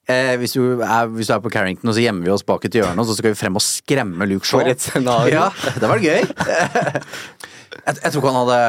eh, 0.08 0.34
hvis, 0.40 0.54
du 0.56 0.80
er, 0.82 1.08
hvis 1.12 1.28
du 1.30 1.34
er 1.36 1.42
på 1.44 1.52
Carrington 1.52 1.90
og 1.90 1.96
så 1.96 2.04
gjemmer 2.04 2.24
vi 2.28 2.32
oss 2.34 2.46
bak 2.46 2.64
et 2.64 2.78
hjørne, 2.78 2.98
og 3.02 3.08
så 3.08 3.16
skal 3.18 3.34
vi 3.34 3.38
frem 3.38 3.58
og 3.58 3.64
skremme 3.64 4.28
Luke 4.30 4.48
Shaw. 4.48 4.62
For 4.62 4.70
et 4.72 4.80
scenario. 4.84 5.34
Ja, 5.34 5.74
det 5.76 5.90
var 5.90 6.00
gøy. 6.00 6.22
jeg, 7.86 7.98
jeg 7.98 8.12
tror 8.12 8.22
ikke 8.22 8.32
han 8.32 8.40
hadde 8.40 8.60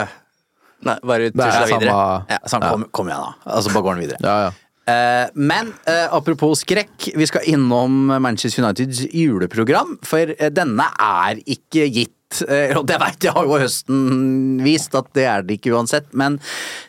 Nei, 0.88 0.95
bare 1.03 1.30
tusla 1.34 1.65
videre. 1.67 1.91
samme 1.91 2.32
ja, 2.32 2.39
så 2.47 2.59
kom, 2.63 2.86
kom 2.95 3.09
igjen, 3.11 3.23
da. 3.25 3.53
Altså, 3.55 3.73
bare 3.73 3.86
går 3.88 3.97
den 3.97 4.03
videre. 4.05 4.19
Ja, 4.23 4.36
ja. 4.47 4.51
Eh, 4.89 5.25
men 5.36 5.73
eh, 5.89 6.05
apropos 6.15 6.63
skrekk, 6.63 7.09
vi 7.19 7.27
skal 7.30 7.45
innom 7.51 8.07
Manchester 8.23 8.63
Uniteds 8.63 9.03
juleprogram, 9.13 9.97
for 10.07 10.32
eh, 10.38 10.49
denne 10.53 10.88
er 11.03 11.41
ikke 11.45 11.89
gitt. 11.93 12.15
Eh, 12.45 12.75
og 12.77 12.86
det 12.89 12.99
veit 13.01 13.25
jeg 13.25 13.34
har 13.36 13.45
jo 13.45 13.59
høsten 13.59 14.59
vist 14.63 14.95
at 14.97 15.09
det 15.17 15.25
er 15.30 15.45
det 15.45 15.59
ikke 15.59 15.73
uansett, 15.75 16.09
men 16.17 16.39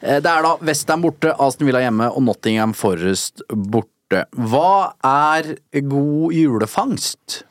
eh, 0.00 0.20
det 0.22 0.28
er 0.30 0.44
da 0.46 0.54
Western 0.64 1.04
borte, 1.04 1.34
Aston 1.40 1.68
Villa 1.68 1.82
hjemme 1.84 2.10
og 2.12 2.24
Nottingham 2.28 2.76
Forest 2.76 3.44
borte. 3.50 4.24
Hva 4.36 4.96
er 5.06 5.54
god 5.86 6.36
julefangst? 6.36 7.42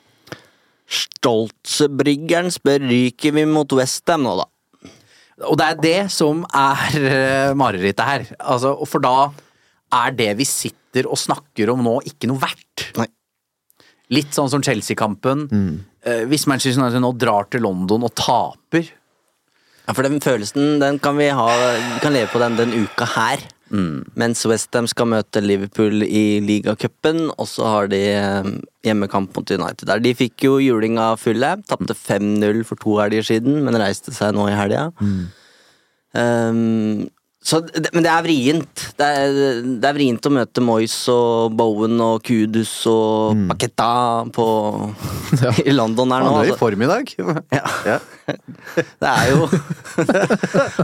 Stoltzebryggeren 0.90 2.50
spør 2.54 2.88
ryker 2.90 3.36
vi 3.38 3.46
mot 3.50 3.78
Westham 3.78 4.26
nå, 4.26 4.40
da. 4.42 4.48
Og 5.48 5.56
det 5.60 5.68
er 5.68 5.78
det 5.84 6.00
som 6.12 6.42
er 6.56 6.98
eh, 7.00 7.54
marerittet 7.58 8.06
her. 8.06 8.26
Altså, 8.40 8.74
for 8.90 9.04
da 9.04 9.30
er 10.00 10.16
det 10.18 10.34
vi 10.40 10.48
sitter 10.48 11.08
og 11.10 11.20
snakker 11.20 11.72
om 11.74 11.84
nå, 11.86 11.96
ikke 12.10 12.28
noe 12.30 12.42
verdt. 12.42 12.90
Nei. 13.00 13.08
Litt 14.14 14.34
sånn 14.36 14.50
som 14.52 14.64
Chelsea-kampen. 14.66 15.46
Eh, 16.04 16.24
hvis 16.30 16.48
Manchester 16.50 16.82
United 16.82 17.04
nå 17.04 17.14
drar 17.20 17.48
til 17.52 17.64
London 17.66 18.08
og 18.08 18.16
taper 18.18 18.88
Ja, 19.86 19.94
For 19.94 20.06
den 20.06 20.22
følelsen 20.22 20.78
den 20.82 21.00
kan 21.02 21.18
vi 21.18 21.28
ha 21.34 21.48
Vi 21.50 22.00
kan 22.04 22.14
leve 22.14 22.30
på 22.32 22.40
den 22.42 22.56
den 22.60 22.74
uka 22.86 23.08
her. 23.16 23.42
Mens 23.70 24.42
Westham 24.50 24.88
skal 24.90 25.10
møte 25.12 25.42
Liverpool 25.44 26.04
i 26.06 26.40
ligacupen, 26.44 27.28
og 27.36 27.50
så 27.50 27.68
har 27.70 27.92
de 27.92 28.00
eh, 28.16 28.50
hjemmekamp 28.88 29.36
mot 29.36 29.54
United 29.54 29.86
der. 29.90 30.02
De 30.04 30.16
fikk 30.18 30.48
jo 30.48 30.58
juling 30.64 30.98
av 31.02 31.20
fulle. 31.22 31.54
Tapte 31.70 31.98
5-0 31.98 32.64
for 32.68 32.82
to 32.82 32.98
helger 33.02 33.26
siden, 33.30 33.62
men 33.66 33.78
reiste 33.80 34.16
seg 34.16 34.34
nå 34.38 34.48
i 34.50 34.58
helga. 34.58 34.90
Um, 36.18 37.10
så, 37.50 37.60
men 37.96 38.06
det 38.06 38.12
er 38.12 38.26
vrient. 38.26 38.84
Det 39.00 39.06
er, 39.08 39.40
det 39.82 39.88
er 39.90 39.96
vrient 39.98 40.28
å 40.30 40.32
møte 40.36 40.62
Moyes 40.64 40.96
og 41.10 41.56
Bowen 41.58 41.96
og 42.04 42.22
Kudus 42.28 42.74
og 42.92 43.40
Paketa 43.50 43.90
på, 44.36 44.46
i 45.70 45.74
London 45.74 46.14
her 46.14 46.26
nå. 46.26 46.34
Han 46.36 46.44
er 46.44 46.52
i 46.52 46.54
altså. 46.54 46.60
form 46.62 46.86
i 46.86 46.90
dag. 46.92 47.14
Ja. 47.90 47.98
Det 49.02 49.10
er 49.10 49.32
jo 49.32 49.48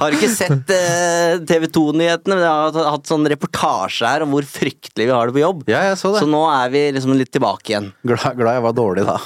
Har 0.02 0.16
ikke 0.16 0.30
sett 0.34 0.72
eh, 0.74 1.36
TV 1.46 1.68
2-nyhetene? 1.70 2.34
men 2.34 2.42
jeg 2.42 2.50
har 2.50 2.90
hatt- 2.96 3.06
sånn 3.06 3.28
reportasje 3.30 4.10
her 4.10 4.26
om 4.26 4.34
hvor 4.34 4.48
fryktelig 4.50 5.06
vi 5.06 5.14
har 5.14 5.30
det 5.30 5.36
på 5.38 5.44
jobb. 5.44 5.64
Ja, 5.70 5.84
jeg 5.92 6.00
så 6.02 6.16
det. 6.16 6.24
Så 6.24 6.30
nå 6.30 6.42
er 6.50 6.74
vi 6.74 6.84
liksom 6.96 7.14
litt 7.20 7.30
tilbake 7.36 7.76
igjen. 7.76 7.92
Glad, 8.08 8.34
glad 8.40 8.58
jeg 8.58 8.66
var 8.66 8.78
dårlig 8.82 9.06
da. 9.06 9.18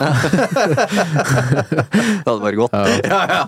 Det 1.79 2.27
hadde 2.27 2.41
vært 2.43 2.59
godt. 2.65 2.79
ja, 3.07 3.21
ja. 3.31 3.43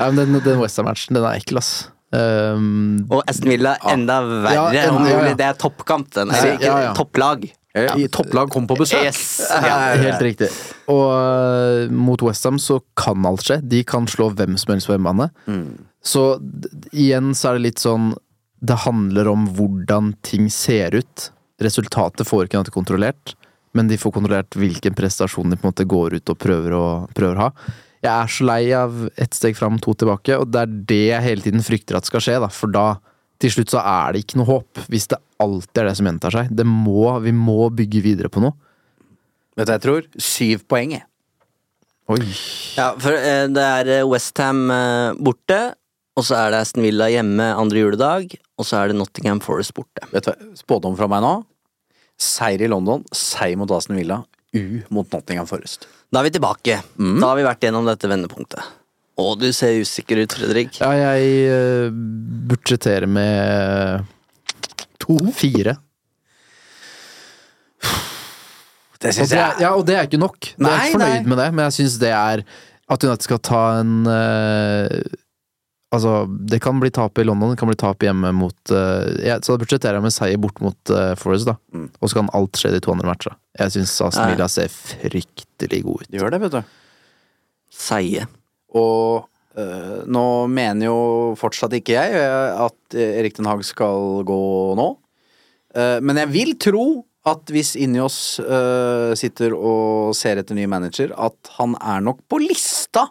Ja, 0.00 0.08
men 0.08 0.16
den, 0.32 0.40
den 0.40 0.58
Western-matchen, 0.62 1.14
den 1.18 1.26
er 1.28 1.36
ekkel, 1.36 1.60
ass. 1.60 1.91
Um, 2.12 3.06
Og 3.10 3.22
Aston 3.26 3.48
Villa 3.54 3.76
enda 3.88 4.18
verre. 4.26 4.52
Ja, 4.54 4.66
enda- 4.84 4.96
om 4.98 5.06
ja, 5.08 5.18
ja. 5.30 5.34
Det 5.38 5.46
er 5.48 5.58
toppkamp, 5.60 6.10
den. 6.14 6.30
Eller 6.30 6.56
ikke 6.58 6.68
Ja, 6.68 6.78
ja. 6.88 6.94
topplag. 6.98 7.46
I 7.72 8.04
topplag 8.12 8.50
kom 8.52 8.66
på 8.68 8.76
besøk. 8.76 9.00
Yes. 9.08 9.40
ja, 9.48 9.76
helt 9.96 10.20
riktig. 10.20 10.50
Og 10.92 11.06
uh, 11.08 11.88
mot 11.88 12.20
Westham 12.20 12.58
så 12.60 12.82
kan 13.00 13.24
alt 13.24 13.46
skje. 13.46 13.62
De 13.64 13.80
kan 13.88 14.04
slå 14.06 14.28
hvem 14.36 14.58
som 14.60 14.74
helst 14.74 14.90
på 14.90 14.92
hjemmebane. 14.98 15.30
Så 16.04 16.26
igjen 16.92 17.32
så 17.38 17.48
er 17.52 17.56
det 17.60 17.62
litt 17.70 17.78
sånn 17.80 18.10
Det 18.60 18.76
handler 18.84 19.28
om 19.32 19.46
hvordan 19.56 20.12
ting 20.22 20.50
ser 20.52 20.94
ut. 20.94 21.30
Resultatet 21.62 22.26
får 22.28 22.44
ikke 22.46 22.60
noe 22.60 22.74
kontrollert, 22.74 23.32
men 23.74 23.88
de 23.88 23.96
får 23.96 24.12
kontrollert 24.18 24.54
hvilken 24.58 24.94
prestasjon 24.98 25.48
de 25.50 25.56
på 25.56 25.64
en 25.66 25.72
måte 25.72 25.86
går 25.88 26.18
ut 26.20 26.28
og 26.34 26.38
prøver 26.42 26.74
å, 26.76 26.84
prøver 27.16 27.38
å 27.38 27.46
ha. 27.46 27.50
Jeg 28.02 28.10
er 28.10 28.30
så 28.34 28.46
lei 28.48 28.62
av 28.74 29.04
ett 29.14 29.36
steg 29.36 29.54
fram, 29.54 29.78
to 29.82 29.94
tilbake, 29.94 30.34
og 30.42 30.50
det 30.50 30.64
er 30.64 30.72
det 30.90 31.02
jeg 31.12 31.26
hele 31.28 31.44
tiden 31.44 31.62
frykter 31.62 31.98
at 31.98 32.08
skal 32.08 32.24
skje, 32.24 32.40
da. 32.42 32.48
For 32.50 32.72
da, 32.74 32.86
til 33.42 33.54
slutt, 33.54 33.70
så 33.70 33.82
er 33.82 34.14
det 34.14 34.24
ikke 34.24 34.40
noe 34.40 34.48
håp. 34.48 34.82
Hvis 34.90 35.06
det 35.12 35.20
alltid 35.42 35.82
er 35.82 35.88
det 35.90 35.94
som 36.00 36.08
gjentar 36.10 36.34
seg. 36.34 36.50
Det 36.50 36.66
må, 36.66 37.06
vi 37.22 37.34
må 37.36 37.70
bygge 37.74 38.02
videre 38.02 38.32
på 38.32 38.42
noe. 38.42 38.58
Vet 39.54 39.68
du 39.68 39.70
hva 39.70 39.78
jeg 39.78 39.84
tror? 39.86 40.10
Syv 40.18 40.66
poeng. 40.70 40.96
jeg. 40.96 41.06
Oi. 42.10 42.24
Ja, 42.74 42.90
for 42.98 43.14
eh, 43.14 43.46
det 43.52 43.62
er 43.62 43.92
Westham 44.10 44.66
eh, 44.74 45.14
borte, 45.22 45.60
og 46.18 46.26
så 46.26 46.40
er 46.40 46.52
det 46.52 46.62
Aston 46.64 46.84
Villa 46.84 47.06
hjemme 47.12 47.46
andre 47.54 47.84
juledag, 47.84 48.34
og 48.58 48.66
så 48.68 48.80
er 48.80 48.90
det 48.90 48.98
Nottingham 48.98 49.40
Forest 49.44 49.76
borte. 49.76 50.02
Vet 50.10 50.26
du 50.26 50.32
hva? 50.32 50.50
Spådom 50.58 50.98
fra 50.98 51.08
meg 51.10 51.22
nå? 51.24 51.36
Seier 52.20 52.66
i 52.66 52.70
London, 52.70 53.06
seier 53.14 53.58
mot 53.60 53.70
Aston 53.72 53.96
Villa, 53.98 54.20
U 54.52 54.82
mot 54.92 55.08
Nottingham 55.12 55.48
Forest. 55.48 55.86
Da 56.12 56.20
er 56.20 56.28
vi 56.28 56.34
tilbake. 56.34 56.80
Da 56.98 57.30
har 57.30 57.38
vi 57.38 57.46
vært 57.46 57.64
gjennom 57.64 57.88
dette 57.88 58.10
vendepunktet. 58.10 58.60
Å, 59.20 59.24
du 59.36 59.48
ser 59.52 59.78
usikker 59.80 60.22
ut, 60.22 60.34
Fredrik. 60.36 60.76
Ja, 60.80 60.90
jeg 60.96 61.32
uh, 61.48 61.94
budsjetterer 62.52 63.08
med 63.08 64.04
to? 65.02 65.18
Fire. 65.36 65.76
Det 69.02 69.10
syns 69.16 69.32
jeg 69.34 69.62
ja, 69.64 69.72
og 69.74 69.82
det 69.88 69.96
er 69.98 70.06
ikke 70.06 70.20
nok. 70.20 70.52
Jeg 70.54 70.68
er 70.68 70.84
ikke 70.86 70.94
fornøyd 70.94 71.16
nei. 71.16 71.30
med 71.32 71.40
det, 71.42 71.48
men 71.56 71.66
jeg 71.66 71.76
syns 71.80 71.96
det 71.98 72.12
er 72.14 72.44
At 72.92 73.02
United 73.02 73.26
skal 73.26 73.40
ta 73.42 73.62
en 73.80 73.94
eh, 74.06 74.98
Altså, 75.92 76.12
det 76.48 76.62
kan 76.64 76.78
bli 76.80 76.88
tap 76.94 77.18
i 77.20 77.24
London, 77.26 77.52
det 77.52 77.60
kan 77.60 77.68
bli 77.68 77.76
tap 77.76 78.00
hjemme 78.00 78.30
mot 78.32 78.72
uh, 78.72 79.04
ja, 79.20 79.36
Så 79.44 79.52
da 79.52 79.60
budsjetterer 79.60 79.98
jeg 79.98 80.06
med 80.06 80.14
seier 80.14 80.40
bort 80.40 80.62
mot 80.64 80.92
uh, 80.92 81.12
Forest, 81.20 81.50
da. 81.50 81.58
Mm. 81.74 81.90
Og 82.00 82.08
så 82.08 82.18
kan 82.18 82.30
alt 82.38 82.56
skje 82.56 82.70
de 82.72 82.80
to 82.80 82.94
andre 82.94 83.10
matcha. 83.10 83.34
Jeg 83.60 83.74
syns 83.74 83.98
Aston 84.06 84.32
Villa 84.32 84.48
ser 84.48 84.72
fryktelig 84.72 85.82
god 85.84 86.06
ut. 86.06 86.14
Gjør 86.16 86.32
det, 86.32 86.40
vet 86.46 86.56
du. 86.56 86.72
Seige. 87.76 88.24
Og 88.72 89.28
uh, 89.60 90.00
nå 90.08 90.26
mener 90.48 90.88
jo 90.88 90.98
fortsatt 91.40 91.76
ikke 91.76 91.98
jeg 91.98 92.16
eh, 92.24 92.64
at 92.64 92.96
Erik 92.96 93.36
Den 93.36 93.52
Haag 93.52 93.64
skal 93.68 94.22
gå 94.28 94.42
nå. 94.78 94.90
Eh, 95.76 95.98
men 96.04 96.20
jeg 96.20 96.32
vil 96.32 96.56
tro 96.60 96.86
at 97.28 97.52
hvis 97.52 97.76
inni 97.78 98.00
oss 98.02 98.40
sitter 99.20 99.52
og 99.54 100.10
ser 100.18 100.40
etter 100.40 100.56
ny 100.58 100.64
manager, 100.66 101.12
at 101.14 101.52
han 101.54 101.76
er 101.78 102.00
nok 102.02 102.24
på 102.26 102.40
lista, 102.42 103.04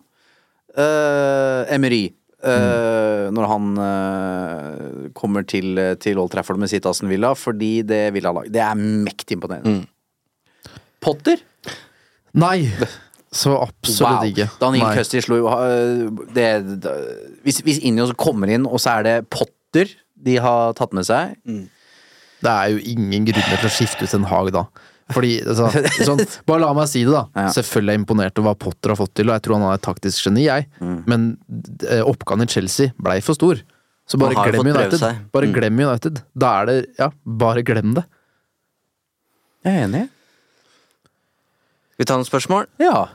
uh, 0.78 1.64
Emery. 1.72 2.10
Eh, 2.44 3.28
Når 3.34 3.48
han 3.52 3.70
uh, 3.78 5.10
kommer 5.18 5.46
til, 5.48 5.80
til 6.02 6.20
Old 6.22 6.32
Trafford 6.34 6.60
med 6.62 6.72
sitt 6.72 6.86
Aston 6.90 7.10
Villa, 7.12 7.34
fordi 7.38 7.82
det 7.88 8.14
Villa-lag 8.16 8.50
Det 8.54 8.62
er 8.64 8.76
mektig 8.80 9.38
imponerende. 9.38 9.86
Potter? 11.02 11.42
Nei! 12.38 12.70
Så 13.32 13.54
absolutt 13.56 14.20
Wow. 14.20 14.28
ikke. 14.28 14.48
Daniel. 14.60 14.92
Custy 14.98 15.22
slo 15.24 15.38
jo 15.40 15.48
øh, 15.56 16.10
det, 16.36 16.48
det, 16.84 16.92
Hvis, 17.46 17.62
hvis 17.64 17.80
Injos 17.88 18.12
kommer 18.20 18.52
inn, 18.52 18.66
og 18.68 18.80
så 18.84 18.98
er 19.00 19.08
det 19.08 19.14
Potter 19.32 19.94
de 20.22 20.36
har 20.44 20.74
tatt 20.78 20.92
med 20.94 21.08
seg 21.08 21.38
Det 21.48 22.52
er 22.52 22.74
jo 22.74 22.82
ingen 22.92 23.26
grunner 23.26 23.58
til 23.62 23.70
å 23.70 23.72
skifte 23.74 24.06
ut 24.06 24.14
en 24.18 24.28
Hag 24.30 24.52
da. 24.54 24.66
Fordi, 25.14 25.32
altså, 25.46 25.68
sånn, 26.08 26.22
Bare 26.48 26.62
la 26.64 26.72
meg 26.78 26.88
si 26.92 27.04
det, 27.04 27.12
da. 27.14 27.26
Ja. 27.36 27.50
Selvfølgelig 27.56 27.92
er 27.94 27.98
jeg 27.98 28.04
imponert 28.04 28.40
over 28.42 28.52
hva 28.54 28.60
Potter 28.66 28.94
har 28.94 29.00
fått 29.02 29.14
til, 29.20 29.30
og 29.30 29.36
jeg 29.38 29.44
tror 29.48 29.58
han 29.60 29.68
er 29.70 29.78
et 29.80 29.86
taktisk 29.86 30.26
geni, 30.30 30.46
jeg. 30.48 30.68
Mm. 30.82 30.98
Men 31.12 31.28
eh, 31.90 32.02
oppgaven 32.08 32.46
i 32.46 32.50
Chelsea 32.52 32.94
blei 33.02 33.20
for 33.26 33.38
stor. 33.38 33.62
Så 34.10 34.18
bare 34.20 34.36
glem 34.50 34.68
United. 34.74 35.00
Bare 35.32 35.48
Mm. 35.48 35.54
glem 35.56 35.80
United. 35.86 36.24
Da 36.36 36.50
er 36.62 36.66
det 36.72 36.78
Ja, 37.00 37.12
bare 37.26 37.62
glem 37.64 37.94
det. 37.96 38.04
Jeg 39.64 39.78
er 39.78 39.86
enig. 39.88 40.08
Skal 41.94 42.02
vi 42.02 42.08
ta 42.10 42.16
noen 42.18 42.26
spørsmål? 42.28 42.66
Ja. 42.82 43.08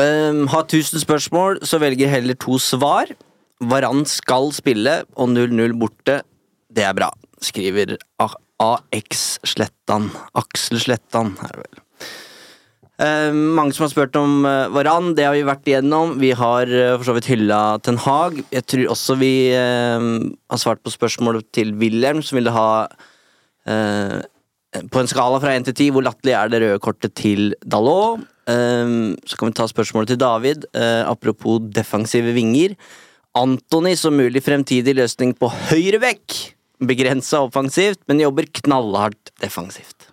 Um, 0.00 0.46
ha 0.48 0.62
1000 0.64 1.02
spørsmål, 1.02 1.58
så 1.66 1.80
velger 1.82 2.08
heller 2.08 2.38
to 2.40 2.56
svar. 2.62 3.10
Varan 3.60 4.06
skal 4.08 4.48
spille, 4.56 5.02
og 5.20 5.28
0-0 5.34 5.74
borte. 5.80 6.20
Det 6.72 6.84
er 6.86 6.94
bra, 6.96 7.10
skriver 7.44 7.96
A- 8.22 8.30
AX 8.60 9.38
Slettan. 9.48 10.10
Aksel 10.36 10.82
Slettan, 10.82 11.34
er 11.46 11.56
det 11.56 11.64
vel. 11.64 11.86
Eh, 13.00 13.32
mange 13.32 13.72
som 13.72 13.86
har 13.86 13.92
spurt 13.94 14.16
om 14.20 14.44
eh, 14.44 14.68
Varan, 14.74 15.14
det 15.16 15.24
har 15.24 15.32
vi 15.32 15.46
vært 15.48 15.68
igjennom. 15.70 16.18
Vi 16.20 16.34
har 16.36 16.68
eh, 16.68 16.96
for 16.98 17.08
så 17.08 17.14
vidt 17.16 17.30
hylla 17.32 17.78
Ten 17.80 17.96
Hag. 18.02 18.42
Jeg 18.52 18.66
tror 18.68 18.90
også 18.92 19.16
vi 19.20 19.32
um, 19.56 20.28
har 20.52 20.60
svart 20.60 20.82
på 20.84 20.92
spørsmålet 20.92 21.48
til 21.56 21.72
Wilhelm, 21.80 22.20
som 22.20 22.36
ville 22.36 22.52
ha 22.52 22.72
uh, 22.90 24.18
på 24.92 25.00
en 25.00 25.08
skala 25.08 25.40
fra 25.40 25.54
1 25.56 25.70
til 25.70 25.78
10, 25.78 25.88
hvor 25.96 26.04
latterlig 26.04 26.36
er 26.36 26.52
det 26.52 26.62
røde 26.66 26.84
kortet 26.84 27.16
til 27.16 27.54
Dalot? 27.64 28.20
Um, 28.50 29.16
så 29.24 29.38
kan 29.38 29.48
vi 29.48 29.56
ta 29.56 29.68
spørsmålet 29.70 30.12
til 30.12 30.20
David. 30.20 30.68
Apropos 31.08 31.62
defensive 31.72 32.34
vinger. 32.36 32.76
Antony 33.38 33.94
som 33.96 34.16
mulig 34.18 34.42
fremtidig 34.44 34.98
løsning 34.98 35.32
på 35.38 35.48
høyre 35.70 36.02
bekk. 36.02 36.40
Begrensa 36.80 37.42
offensivt, 37.44 38.00
men 38.08 38.22
jobber 38.22 38.48
knallhardt 38.62 39.32
defensivt. 39.42 40.08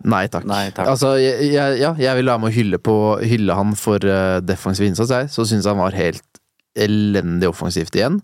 Nei 0.00 0.24
takk. 0.32 0.46
Nei, 0.48 0.66
takk. 0.72 0.88
Altså, 0.88 1.14
jeg, 1.20 1.50
jeg, 1.52 1.78
ja, 1.82 1.92
jeg 2.00 2.18
vil 2.20 2.30
være 2.30 2.40
med 2.40 2.50
å 2.50 2.56
hylle, 2.56 2.80
på, 2.80 2.96
hylle 3.20 3.56
han 3.56 3.74
for 3.76 4.04
uh, 4.08 4.40
defensiv 4.44 4.86
innsats, 4.88 5.12
jeg. 5.12 5.32
Så 5.32 5.44
syns 5.48 5.66
jeg 5.66 5.74
han 5.74 5.82
var 5.82 5.96
helt 5.96 6.40
elendig 6.78 7.50
offensivt 7.50 7.98
igjen. 7.98 8.20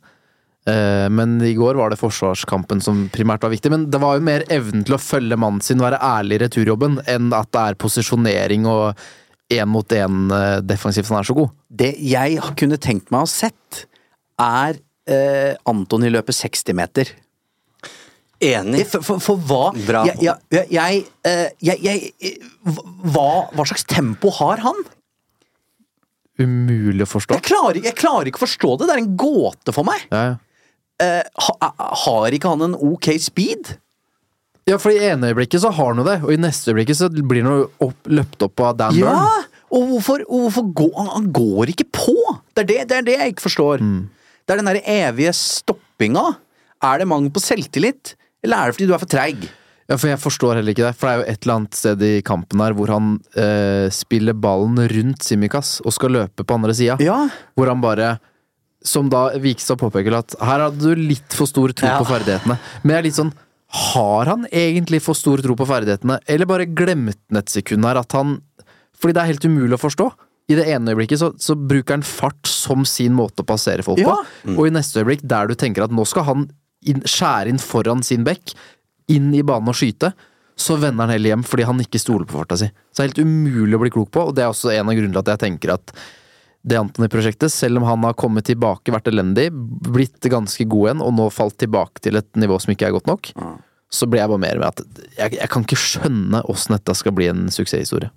Eh, 0.66 1.06
men 1.14 1.36
i 1.46 1.52
går 1.54 1.78
var 1.78 1.92
det 1.92 2.00
forsvarskampen 2.00 2.80
som 2.82 3.04
primært 3.14 3.44
var 3.46 3.52
viktig. 3.54 3.70
Men 3.72 3.86
det 3.90 4.00
var 4.02 4.18
jo 4.18 4.26
mer 4.26 4.46
evnen 4.52 4.86
til 4.86 4.96
å 4.96 5.02
følge 5.02 5.38
mannen 5.38 5.62
sin, 5.64 5.82
være 5.82 6.00
ærlig 6.02 6.40
i 6.40 6.42
returjobben, 6.46 7.00
enn 7.10 7.30
at 7.36 7.52
det 7.54 7.62
er 7.62 7.78
posisjonering 7.82 8.66
og 8.70 9.06
én 9.52 9.70
mot 9.70 9.94
én 9.94 10.32
eh, 10.34 10.58
defensivt 10.66 11.06
som 11.06 11.20
er 11.20 11.28
så 11.28 11.36
god. 11.38 11.54
Det 11.70 11.92
jeg 12.02 12.40
kunne 12.58 12.80
tenkt 12.82 13.12
meg 13.12 13.22
å 13.22 13.28
ha 13.28 13.30
sett, 13.30 13.86
er 14.42 14.80
eh, 15.10 15.54
Antony 15.70 16.10
løpe 16.12 16.34
60 16.34 16.76
meter. 16.76 17.12
Enig. 18.44 18.84
For, 18.90 19.04
for, 19.04 19.22
for 19.24 19.40
hva 19.48 19.70
Bra. 19.86 20.02
Jeg, 20.10 20.20
jeg, 20.26 20.36
jeg, 20.52 20.66
jeg, 20.76 21.04
eh, 21.24 21.46
jeg, 21.64 22.10
eh, 22.20 22.82
hva, 23.08 23.46
hva 23.56 23.64
slags 23.64 23.86
tempo 23.88 24.32
har 24.42 24.60
han? 24.66 24.82
Umulig 26.36 27.06
å 27.06 27.08
forstå. 27.08 27.38
Jeg 27.38 27.46
klarer, 27.48 27.80
jeg 27.80 27.96
klarer 27.96 28.28
ikke 28.28 28.42
å 28.42 28.44
forstå 28.44 28.74
det. 28.76 28.90
Det 28.90 28.96
er 28.96 29.02
en 29.06 29.16
gåte 29.20 29.72
for 29.72 29.88
meg. 29.88 30.04
Ja, 30.12 30.24
ja. 30.32 30.36
Eh, 30.96 31.24
ha, 31.44 31.72
har 32.06 32.32
ikke 32.32 32.52
han 32.54 32.70
en 32.70 32.76
ok 32.76 33.10
speed? 33.20 33.74
Ja, 34.66 34.78
for 34.82 34.90
i 34.90 35.00
ene 35.06 35.28
øyeblikket 35.30 35.62
så 35.62 35.70
har 35.70 35.92
han 35.92 36.00
jo 36.00 36.06
det, 36.08 36.16
og 36.24 36.32
i 36.32 36.38
neste 36.40 36.72
øyeblikket 36.72 36.98
så 36.98 37.08
blir 37.12 37.44
han 37.46 37.66
opp, 37.84 37.98
løpt 38.08 38.44
opp 38.48 38.64
av 38.64 38.78
Dan 38.80 38.96
Ja! 38.98 39.12
Burn. 39.12 39.52
Og 39.76 39.88
hvorfor, 39.90 40.22
og 40.30 40.46
hvorfor 40.46 40.68
går 40.78 40.92
han, 40.96 41.08
han 41.10 41.24
går 41.34 41.72
ikke 41.72 41.88
på? 41.94 42.14
Det 42.54 42.64
er 42.64 42.68
det, 42.70 42.78
det 42.90 42.96
er 43.00 43.06
det 43.06 43.16
jeg 43.18 43.34
ikke 43.34 43.44
forstår. 43.48 43.82
Det 44.46 44.54
er 44.54 44.60
den 44.62 44.68
der 44.70 44.82
evige 44.86 45.32
stoppinga. 45.34 46.24
Er 46.86 47.00
det 47.02 47.08
mangel 47.10 47.32
på 47.34 47.42
selvtillit, 47.42 48.14
eller 48.44 48.56
er 48.60 48.66
det 48.70 48.76
fordi 48.76 48.86
du 48.86 48.94
er 48.94 49.02
for 49.02 49.10
treig? 49.10 49.46
Ja, 49.86 49.94
for 49.98 50.10
jeg 50.10 50.18
forstår 50.18 50.58
heller 50.58 50.74
ikke 50.74 50.82
det. 50.88 50.94
For 50.98 51.06
det 51.06 51.12
er 51.12 51.18
jo 51.20 51.26
et 51.32 51.44
eller 51.46 51.54
annet 51.60 51.76
sted 51.78 52.00
i 52.02 52.12
kampen 52.26 52.62
her 52.62 52.74
hvor 52.74 52.90
han 52.90 53.12
eh, 53.38 53.86
spiller 53.94 54.34
ballen 54.34 54.80
rundt 54.90 55.22
Simikas 55.22 55.76
og 55.86 55.94
skal 55.94 56.10
løpe 56.16 56.42
på 56.46 56.56
andre 56.58 56.74
sida. 56.74 56.96
Ja. 57.02 57.20
Hvor 57.54 57.70
han 57.70 57.82
bare 57.84 58.16
Som 58.86 59.08
da 59.10 59.32
Vikstad 59.42 59.78
påpeker 59.80 60.14
at 60.18 60.34
her 60.42 60.60
hadde 60.66 60.78
du 60.82 60.94
litt 61.00 61.32
for 61.34 61.46
stor 61.50 61.72
tro 61.74 61.86
Ja. 61.88 61.98
på 61.98 62.06
ferdighetene. 62.06 62.58
Men 62.84 62.92
jeg 62.94 62.98
er 62.98 63.06
litt 63.08 63.18
sånn 63.18 63.32
Har 63.86 64.26
han 64.30 64.44
egentlig 64.50 65.00
for 65.02 65.14
stor 65.18 65.38
tro 65.42 65.56
på 65.58 65.66
ferdighetene, 65.66 66.20
eller 66.26 66.46
bare 66.46 66.66
glemte 66.70 67.18
han 67.30 67.40
et 67.40 67.50
sekund 67.50 67.84
her 67.86 67.98
at 67.98 68.12
han 68.14 68.40
Fordi 68.98 69.14
det 69.16 69.22
er 69.22 69.30
helt 69.32 69.46
umulig 69.46 69.74
å 69.78 69.82
forstå. 69.86 70.10
I 70.48 70.54
det 70.54 70.66
ene 70.70 70.92
øyeblikket 70.94 71.18
så, 71.18 71.32
så 71.42 71.56
bruker 71.58 71.96
han 71.96 72.04
fart 72.06 72.46
som 72.46 72.84
sin 72.86 73.16
måte 73.18 73.42
å 73.42 73.48
passere 73.48 73.82
folk 73.82 73.98
Ja. 73.98 74.14
på, 74.44 74.54
og 74.56 74.66
i 74.68 74.74
neste 74.76 75.02
øyeblikk 75.02 75.24
der 75.26 75.48
du 75.50 75.54
tenker 75.58 75.84
at 75.86 75.94
nå 75.94 76.04
skal 76.06 76.26
han 76.28 76.44
inn, 76.86 77.00
skjære 77.02 77.50
inn 77.50 77.58
foran 77.62 78.04
sin 78.06 78.22
bekk, 78.26 78.54
inn 79.10 79.32
i 79.34 79.42
banen 79.46 79.72
og 79.72 79.78
skyte, 79.78 80.12
så 80.56 80.78
vender 80.80 81.04
han 81.04 81.12
heller 81.16 81.34
hjem 81.34 81.42
fordi 81.44 81.66
han 81.68 81.82
ikke 81.82 81.98
stoler 82.00 82.24
på 82.30 82.38
farta 82.38 82.56
si. 82.60 82.68
Så 82.94 83.02
det 83.02 83.04
er 83.04 83.10
helt 83.10 83.26
umulig 83.26 83.76
å 83.76 83.82
bli 83.82 83.90
klok 83.92 84.12
på, 84.14 84.22
og 84.30 84.36
det 84.38 84.44
er 84.46 84.52
også 84.54 84.70
en 84.72 84.88
av 84.88 84.94
grunnene 84.96 85.12
til 85.18 85.24
at 85.24 85.34
jeg 85.34 85.42
tenker 85.50 85.74
at 85.74 85.92
det 86.66 86.78
Antony-prosjektet, 86.80 87.52
selv 87.54 87.78
om 87.78 87.84
han 87.86 88.02
har 88.02 88.14
kommet 88.18 88.46
tilbake, 88.48 88.90
vært 88.90 89.06
elendig, 89.12 89.50
blitt 89.52 90.18
ganske 90.32 90.64
god 90.66 90.88
igjen, 90.88 91.02
og 91.04 91.12
nå 91.14 91.26
falt 91.30 91.54
tilbake 91.62 92.02
til 92.02 92.18
et 92.18 92.26
nivå 92.42 92.56
som 92.62 92.72
ikke 92.74 92.88
er 92.88 92.94
godt 92.96 93.06
nok, 93.06 93.28
så 93.92 94.08
blir 94.10 94.22
jeg 94.24 94.32
bare 94.32 94.42
mer 94.42 94.58
med 94.58 94.66
at 94.72 94.80
jeg, 95.18 95.36
jeg 95.38 95.50
kan 95.52 95.62
ikke 95.66 95.78
skjønne 95.78 96.40
åssen 96.50 96.74
dette 96.74 96.94
skal 96.98 97.14
bli 97.14 97.28
en 97.30 97.44
suksesshistorie. 97.54 98.10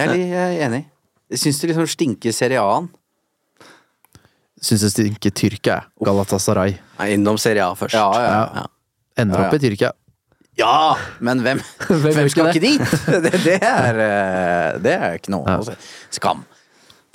Jeg 0.00 0.16
er, 0.16 0.34
jeg 0.34 0.56
er 0.56 0.66
enig. 0.68 0.82
Jeg 1.30 1.42
syns 1.44 1.60
det 1.62 1.70
liksom 1.70 1.88
stinker 1.90 2.34
Serie 2.34 2.62
A-en. 2.62 2.88
Syns 4.60 4.82
det 4.84 4.90
stinker 4.92 5.32
Tyrkia. 5.32 5.78
Galatasaray. 6.04 6.76
Nei, 6.98 7.08
Innom 7.16 7.38
Serie 7.40 7.64
A 7.64 7.72
først. 7.78 7.96
Ja, 7.96 8.10
ja, 8.20 8.44
Ja. 8.60 8.66
Ender 9.20 9.42
opp 9.46 9.56
i 9.56 9.60
Tyrkia. 9.60 9.90
Ja, 10.58 10.96
men 11.24 11.40
hvem, 11.44 11.60
Hvem 11.88 12.00
hvem 12.14 12.28
skal 12.32 12.50
ikke 12.50 12.60
ikke 12.60 12.84
dit? 12.84 13.04
Det, 13.24 13.32
det, 13.44 13.58
er, 13.64 14.00
eh, 14.04 14.78
det 14.82 14.94
er 14.96 15.18
ikke 15.18 15.32
noe 15.32 15.58
å 15.60 15.64
si. 15.66 15.76
Skam. 16.18 16.42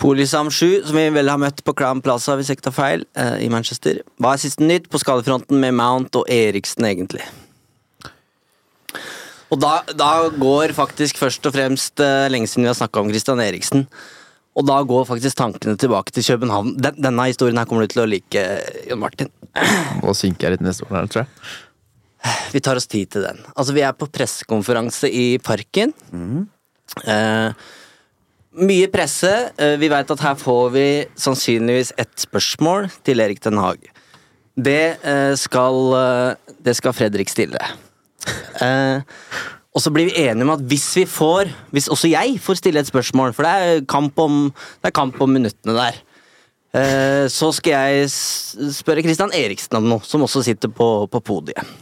Polisam 0.01 0.49
7, 0.51 0.87
som 0.89 0.97
vi 0.97 1.05
vel 1.15 1.29
har 1.31 1.39
møtt 1.39 1.61
på 1.63 1.73
Crown 1.77 2.01
Plaza, 2.03 2.35
hvis 2.35 2.49
jeg 2.51 2.59
ikke 2.59 2.67
tar 2.67 2.75
feil, 2.75 3.05
eh, 3.15 3.37
i 3.45 3.49
Manchester. 3.51 4.01
Hva 4.19 4.33
er 4.35 4.41
siste 4.43 4.65
nytt 4.65 4.89
på 4.91 4.99
skadefronten 4.99 5.61
med 5.61 5.75
Mount 5.77 6.17
og 6.19 6.27
Eriksen, 6.31 6.87
egentlig? 6.89 7.23
Og 9.53 9.61
da, 9.61 9.79
da 9.93 10.11
går 10.33 10.73
faktisk 10.77 11.19
først 11.21 11.45
og 11.45 11.53
fremst 11.55 12.01
uh, 12.01 12.25
lenge 12.31 12.49
siden 12.49 12.65
vi 12.65 12.71
har 12.71 12.77
snakka 12.77 13.03
om 13.03 13.11
Christian 13.11 13.43
Eriksen. 13.43 13.85
Og 14.55 14.65
da 14.67 14.79
går 14.87 15.05
faktisk 15.09 15.37
tankene 15.37 15.75
tilbake 15.79 16.15
til 16.15 16.23
København. 16.23 16.75
Den, 16.79 16.97
denne 17.03 17.27
historien 17.27 17.59
her 17.59 17.67
kommer 17.69 17.85
du 17.85 17.91
til 17.91 18.05
å 18.05 18.09
like, 18.09 18.43
Jon 18.87 19.01
Martin. 19.03 19.31
Nå 20.01 20.15
synker 20.15 20.47
jeg 20.47 20.55
litt 20.55 20.65
neste 20.65 20.87
år 20.87 21.09
tror 21.11 21.25
jeg. 21.25 21.31
Vi 22.55 22.61
tar 22.63 22.79
oss 22.79 22.87
tid 22.89 23.11
til 23.13 23.25
den. 23.27 23.41
Altså, 23.53 23.75
vi 23.75 23.83
er 23.85 23.93
på 23.93 24.07
pressekonferanse 24.09 25.11
i 25.11 25.25
Parken. 25.43 25.91
Eh, 27.03 27.65
mye 28.55 28.87
presse. 28.93 29.33
Eh, 29.59 29.75
vi 29.81 29.91
veit 29.91 30.11
at 30.11 30.23
her 30.23 30.39
får 30.39 30.71
vi 30.73 30.87
sannsynligvis 31.19 31.93
ett 32.01 32.15
spørsmål 32.25 32.89
til 33.05 33.21
Erik 33.21 33.43
Den 33.43 33.59
Haag. 33.61 33.83
Det, 34.55 34.97
eh, 35.03 35.35
skal, 35.35 35.75
eh, 35.93 36.35
det 36.63 36.75
skal 36.75 36.93
Fredrik 36.93 37.29
stille. 37.29 37.59
Eh, 38.61 39.01
og 39.75 39.83
så 39.83 39.91
blir 39.91 40.07
vi 40.07 40.21
enige 40.23 40.45
om 40.47 40.53
at 40.53 40.61
hvis 40.63 40.85
vi 40.95 41.03
får 41.09 41.49
Hvis 41.75 41.89
også 41.91 42.07
jeg 42.07 42.37
får 42.39 42.61
stille 42.61 42.79
et 42.79 42.87
spørsmål, 42.87 43.33
for 43.35 43.43
det 43.43 43.51
er 43.51 43.81
kamp 43.89 44.19
om, 44.19 44.45
det 44.81 44.89
er 44.89 44.95
kamp 44.95 45.19
om 45.21 45.33
minuttene 45.35 45.75
der, 45.75 45.97
eh, 46.75 47.25
så 47.27 47.51
skal 47.51 47.75
jeg 47.75 48.09
spørre 48.77 49.03
Christian 49.03 49.35
Eriksen 49.35 49.75
om 49.75 49.89
noe, 49.91 50.07
som 50.07 50.23
også 50.23 50.45
sitter 50.47 50.71
på, 50.71 51.07
på 51.11 51.19
podiet. 51.19 51.75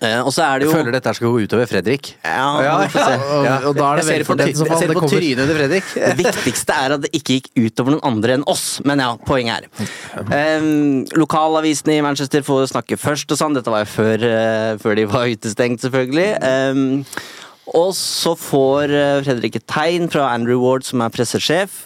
Eh, 0.00 0.20
og 0.22 0.30
så 0.32 0.44
er 0.46 0.62
det 0.62 0.68
Jeg 0.68 0.76
føler 0.78 0.94
dette 0.96 1.12
skal 1.18 1.28
gå 1.34 1.42
utover 1.44 1.68
Fredrik. 1.70 2.08
Ja, 2.24 2.46
ja, 2.66 2.76
får 2.92 3.10
ja. 3.12 3.58
Og, 3.60 3.66
og 3.72 3.76
da 3.76 3.90
er 3.90 4.00
det 4.00 4.04
Jeg 4.04 4.08
ser 4.08 4.22
det 4.22 4.28
på, 4.30 4.36
ser 4.80 4.88
det 4.92 4.96
på 4.96 5.10
trynet 5.12 5.44
til 5.50 5.58
Fredrik. 5.58 5.90
Det 6.08 6.16
viktigste 6.22 6.78
er 6.84 6.96
at 6.96 7.04
det 7.04 7.10
ikke 7.18 7.36
gikk 7.38 7.50
utover 7.66 7.96
noen 7.96 8.06
andre 8.12 8.38
enn 8.38 8.46
oss. 8.50 8.64
Men 8.88 9.02
ja, 9.04 9.10
poenget 9.28 9.68
er 9.68 10.62
um, 10.62 11.04
Lokalavisene 11.20 11.98
i 11.98 12.02
Manchester 12.04 12.42
får 12.46 12.70
snakke 12.72 12.98
først 13.00 13.30
og 13.34 13.40
sånn. 13.42 13.58
Dette 13.58 13.72
var 13.72 13.84
jo 13.84 13.90
før, 13.92 14.26
eh, 14.26 14.72
før 14.82 14.98
de 14.98 15.06
var 15.12 15.30
utestengt, 15.32 15.84
selvfølgelig. 15.84 16.28
Um, 16.42 17.04
Og 17.72 17.92
så 17.94 18.32
får 18.36 18.90
eh, 18.90 19.18
Fredrik 19.22 19.54
et 19.60 19.66
tegn 19.70 20.08
fra 20.10 20.32
Andrew 20.34 20.58
Ward, 20.64 20.82
som 20.84 21.00
er 21.04 21.12
pressesjef. 21.14 21.84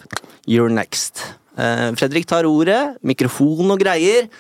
You're 0.49 0.73
next. 0.73 1.21
Eh, 1.61 1.91
Fredrik 1.99 2.27
tar 2.31 2.49
ordet, 2.49 2.97
mikrofon 3.07 3.71
og 3.75 3.83
greier. 3.85 4.31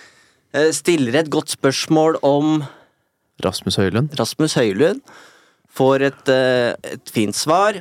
eh, 0.56 0.70
Stiller 0.72 1.20
et 1.20 1.30
godt 1.30 1.52
spørsmål 1.52 2.16
om 2.24 2.62
Rasmus 3.44 3.78
Høylund. 3.80 4.14
Rasmus 4.18 4.56
Høylund. 4.56 5.02
Får 5.76 6.06
et, 6.08 6.28
eh, 6.32 6.72
et 6.94 7.12
fint 7.12 7.36
svar. 7.36 7.80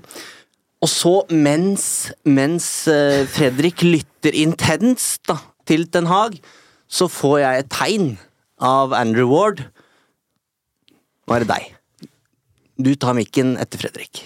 Og 0.83 0.89
så, 0.91 1.23
mens, 1.31 2.11
mens 2.25 2.87
eh, 2.91 3.25
Fredrik 3.25 3.81
lytter 3.85 4.35
intenst 4.35 5.31
til 5.65 5.87
Ten 5.87 6.09
Hag, 6.11 6.37
så 6.87 7.07
får 7.09 7.39
jeg 7.41 7.63
et 7.63 7.71
tegn 7.73 8.11
av 8.61 8.93
Andrew 8.93 9.31
Ward. 9.31 9.63
Nå 11.25 11.35
er 11.35 11.45
det 11.45 11.49
deg. 11.49 11.71
Du 12.75 12.91
tar 12.99 13.15
mikken 13.17 13.55
etter 13.57 13.81
Fredrik. 13.81 14.21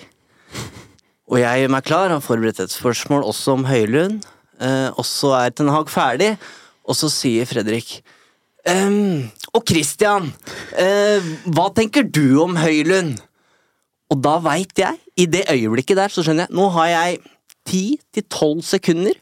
Og 1.29 1.37
jeg 1.37 1.61
gjør 1.61 1.71
meg 1.71 1.85
klar, 1.85 2.09
har 2.09 2.25
forberedt 2.25 2.59
et 2.63 2.73
spørsmål 2.73 3.27
også 3.29 3.53
om 3.59 3.67
Høylund. 3.69 4.23
Eh, 4.59 4.89
og 4.97 5.05
så 5.07 5.35
er 5.37 5.53
Ten 5.53 5.69
Hag 5.71 5.91
ferdig, 5.93 6.33
og 6.83 6.97
så 6.97 7.07
sier 7.13 7.47
Fredrik 7.47 7.99
ehm, 8.67 9.29
Og 9.53 9.65
Christian, 9.65 10.29
uh, 10.77 11.29
hva 11.49 11.69
tenker 11.73 12.05
du 12.05 12.39
om 12.43 12.57
Høylund? 12.59 13.17
Og 14.09 14.21
da 14.25 14.37
veit 14.41 14.77
jeg, 14.77 14.97
i 15.17 15.25
det 15.29 15.45
øyeblikket 15.51 15.97
der, 15.97 16.09
så 16.09 16.23
skjønner 16.25 16.47
jeg 16.47 16.57
Nå 16.57 16.69
har 16.73 16.89
jeg 16.93 17.19
ti 17.69 17.83
til 18.13 18.25
tolv 18.31 18.63
sekunder 18.65 19.17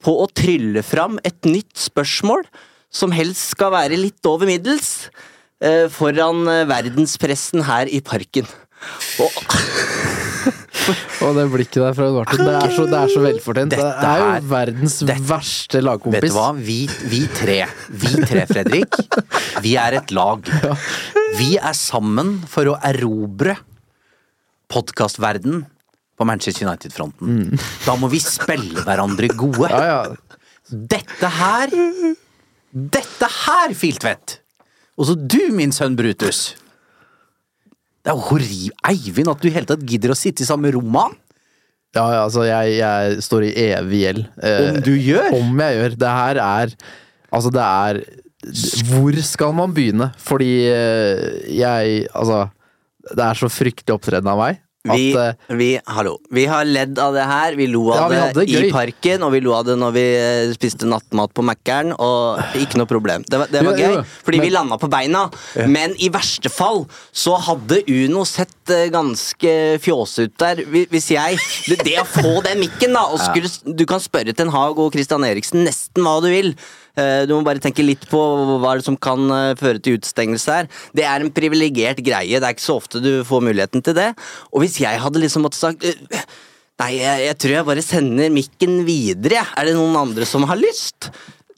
på 0.00 0.14
å 0.22 0.28
trylle 0.32 0.82
fram 0.86 1.18
et 1.28 1.44
nytt 1.44 1.76
spørsmål, 1.76 2.46
som 2.90 3.12
helst 3.12 3.52
skal 3.52 3.74
være 3.74 3.98
litt 4.00 4.24
over 4.26 4.48
middels, 4.48 5.10
uh, 5.64 5.86
foran 5.92 6.46
eh, 6.48 6.64
verdenspressen 6.68 7.66
her 7.68 7.90
i 7.92 8.00
parken. 8.04 8.48
Og 9.20 9.36
Og 11.26 11.34
det 11.36 11.44
blikket 11.52 11.78
der 11.82 11.94
fra 11.96 12.06
Martin, 12.14 12.42
det 12.46 12.54
er 12.58 12.72
så, 12.74 12.84
det 12.90 12.98
er 13.00 13.10
så 13.12 13.22
velfortjent. 13.24 13.74
Det 13.74 13.80
er 13.84 14.22
jo 14.22 14.28
her- 14.30 14.46
verdens 14.50 14.98
dette- 15.02 15.26
verste 15.28 15.82
Vet 15.84 16.26
du 16.26 16.34
hva? 16.34 16.48
Vi, 16.56 16.78
vi 17.12 17.20
tre, 17.36 17.58
vi 17.90 18.12
tre, 18.24 18.44
Fredrik, 18.50 18.98
vi 19.64 19.74
er 19.80 19.98
et 20.00 20.10
lag. 20.16 20.46
Vi 21.38 21.52
er 21.62 21.76
sammen 21.78 22.40
for 22.50 22.66
å 22.66 22.72
erobre 22.84 23.52
podkastverden 24.70 25.62
på 26.18 26.26
Manchester 26.26 26.66
United-fronten. 26.66 27.54
Da 27.86 27.94
må 27.96 28.10
vi 28.12 28.18
spille 28.22 28.82
hverandre 28.84 29.30
gode. 29.38 29.70
Ja, 29.70 29.84
ja. 29.86 30.34
Dette 30.70 31.30
her 31.38 31.72
Dette 32.70 33.26
her, 33.46 33.72
Filtvedt! 33.74 34.36
Og 35.00 35.08
så 35.08 35.14
du, 35.16 35.38
min 35.56 35.72
sønn 35.74 35.96
Brutus. 35.98 36.52
Det 38.00 38.12
er 38.12 38.22
horribelt. 38.30 38.76
Eivind, 38.90 39.28
at 39.32 39.42
du 39.42 39.48
i 39.50 39.52
hele 39.54 39.68
tatt 39.68 39.82
gidder 39.86 40.14
å 40.14 40.18
sitte 40.18 40.44
i 40.44 40.48
samme 40.48 40.70
rom 40.72 40.88
med 40.88 41.00
han. 41.08 41.18
ja, 41.98 42.04
ja 42.14 42.22
altså, 42.24 42.44
jeg, 42.48 42.78
jeg 42.78 43.22
står 43.26 43.44
i 43.48 43.52
evig 43.66 44.00
gjeld. 44.04 44.24
Eh, 44.42 44.70
Om 44.70 44.80
du 44.86 44.92
gjør? 44.96 45.28
Om 45.40 45.60
jeg 45.66 45.78
gjør. 45.80 45.96
Det 46.04 46.16
her 46.20 46.42
er 46.46 46.74
Altså, 47.30 47.50
det 47.54 47.62
er 47.62 48.00
Hvor 48.88 49.14
skal 49.22 49.52
man 49.54 49.74
begynne? 49.76 50.08
Fordi 50.18 50.48
eh, 50.66 51.26
jeg 51.54 52.08
Altså, 52.10 52.48
det 53.10 53.24
er 53.26 53.38
så 53.38 53.48
fryktelig 53.52 53.94
opptreden 53.94 54.30
av 54.32 54.40
meg 54.40 54.58
at 54.88 54.96
vi, 54.96 55.10
eh, 55.12 55.56
vi, 55.58 55.68
hallo, 55.92 56.14
vi 56.32 56.46
har 56.48 56.64
ledd 56.64 56.98
av 56.98 57.12
det 57.12 57.24
her. 57.28 57.56
Vi 57.58 57.66
lo 57.68 57.82
av 57.92 58.12
ja, 58.14 58.30
det 58.32 58.46
i 58.48 58.70
parken, 58.72 59.22
og 59.26 59.34
vi 59.34 59.42
lo 59.44 59.52
av 59.52 59.66
det 59.68 59.76
når 59.76 59.92
vi 59.92 60.04
eh, 60.16 60.52
spiste 60.56 60.88
nattmat 60.88 61.34
på 61.36 61.44
Mækkern, 61.44 61.92
og 62.00 62.40
ikke 62.56 62.80
noe 62.80 62.88
problem. 62.88 63.26
Det 63.28 63.42
var, 63.42 63.52
det 63.52 63.60
var 63.66 63.76
ja, 63.76 63.90
gøy, 63.90 63.98
gøy, 63.98 64.14
fordi 64.24 64.40
men- 64.40 64.46
vi 64.46 64.54
landa 64.54 64.78
på 64.80 64.88
beina. 64.92 65.26
Men 65.68 65.92
i 66.00 66.08
verste 66.12 66.48
fall 66.52 66.86
så 67.12 67.36
hadde 67.50 67.82
Uno 67.92 68.24
sett 68.24 68.72
eh, 68.72 68.88
ganske 68.92 69.54
fjåse 69.84 70.30
ut 70.30 70.36
der. 70.40 70.64
Hvis 70.64 71.10
jeg 71.12 71.36
Det, 71.68 71.82
det 71.84 71.98
å 72.00 72.06
få 72.08 72.40
den 72.46 72.62
mikken, 72.64 72.96
da, 72.96 73.04
og 73.12 73.20
skulle, 73.20 73.52
du 73.76 73.84
kan 73.88 74.00
spørre 74.00 74.32
Ten 74.36 74.52
Hag 74.54 74.80
og 74.80 74.94
Christian 74.96 75.26
Eriksen 75.28 75.66
nesten 75.66 76.06
hva 76.06 76.22
du 76.24 76.30
vil. 76.32 76.54
Eh, 76.98 77.24
Du 77.28 77.34
må 77.36 77.42
bare 77.46 77.62
tenke 77.62 77.84
litt 77.84 78.06
på 78.10 78.20
hva 78.62 78.76
det 78.78 78.86
som 78.86 78.96
kan 78.96 79.26
eh, 79.30 79.54
føre 79.60 79.82
til 79.82 79.98
utestengelse 79.98 80.60
her. 80.60 80.70
Det 80.96 81.06
er 81.06 81.22
en 81.24 81.32
privilegert 81.34 82.02
greie. 82.04 82.38
Det 82.40 82.46
er 82.46 82.56
ikke 82.56 82.66
så 82.66 82.78
ofte 82.80 83.02
du 83.02 83.12
får 83.26 83.44
muligheten 83.50 83.84
til 83.86 83.94
det. 83.98 84.10
Og 84.52 84.64
hvis 84.64 84.80
jeg 84.82 85.02
hadde 85.02 85.22
liksom 85.22 85.46
måttet 85.46 85.62
sagt 85.62 85.84
eh, 85.86 86.24
Nei, 86.80 86.94
jeg, 86.96 87.26
jeg 87.26 87.36
tror 87.36 87.52
jeg 87.52 87.64
bare 87.68 87.82
sender 87.84 88.30
mikken 88.32 88.78
videre. 88.86 89.42
Er 89.60 89.68
det 89.68 89.74
noen 89.76 89.98
andre 90.00 90.24
som 90.24 90.46
har 90.48 90.56
lyst? 90.56 91.10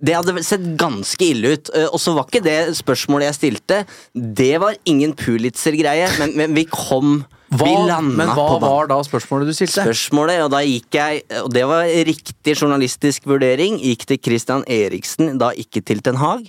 Det 0.02 0.16
hadde 0.16 0.42
sett 0.42 0.64
ganske 0.80 1.22
ille 1.22 1.52
ut. 1.54 1.68
Eh, 1.78 1.86
Og 1.92 2.00
så 2.02 2.14
var 2.16 2.26
ikke 2.26 2.42
det 2.42 2.74
spørsmålet 2.74 3.28
jeg 3.30 3.36
stilte. 3.38 3.76
Det 4.12 4.56
var 4.58 4.74
ingen 4.90 5.12
Pulitzer-greie, 5.14 6.08
men, 6.18 6.32
men 6.40 6.56
vi 6.58 6.64
kom 6.66 7.20
Hva, 7.52 7.66
Vi 7.68 7.74
landa 7.86 8.16
men 8.24 8.30
hva 8.34 8.58
var 8.62 8.88
da 8.90 8.96
spørsmålet 9.04 9.50
du 9.50 9.54
stilte? 9.54 9.84
Spørsmålet, 9.84 10.40
og 10.42 10.50
da 10.54 10.62
gikk 10.64 10.96
jeg 10.96 11.22
Og 11.42 11.50
det 11.52 11.62
var 11.68 11.84
riktig 12.08 12.54
journalistisk 12.56 13.26
vurdering. 13.30 13.76
Gikk 13.78 14.06
til 14.08 14.18
Christian 14.24 14.64
Eriksen, 14.66 15.36
da 15.38 15.52
ikke 15.54 15.82
til 15.84 16.00
Ten 16.02 16.16
Hag. 16.22 16.48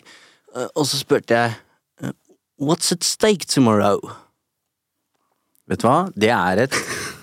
Eh, 0.56 0.68
Og 0.74 0.88
så 0.90 0.98
spurte 1.02 1.36
jeg 1.38 1.54
eh, 2.02 2.16
What's 2.64 2.90
at 2.96 3.04
stake 3.06 3.46
tomorrow? 3.46 4.00
Vet 5.70 5.84
du 5.84 5.88
hva? 5.88 6.00
Det 6.16 6.30
er 6.34 6.66
et 6.66 6.80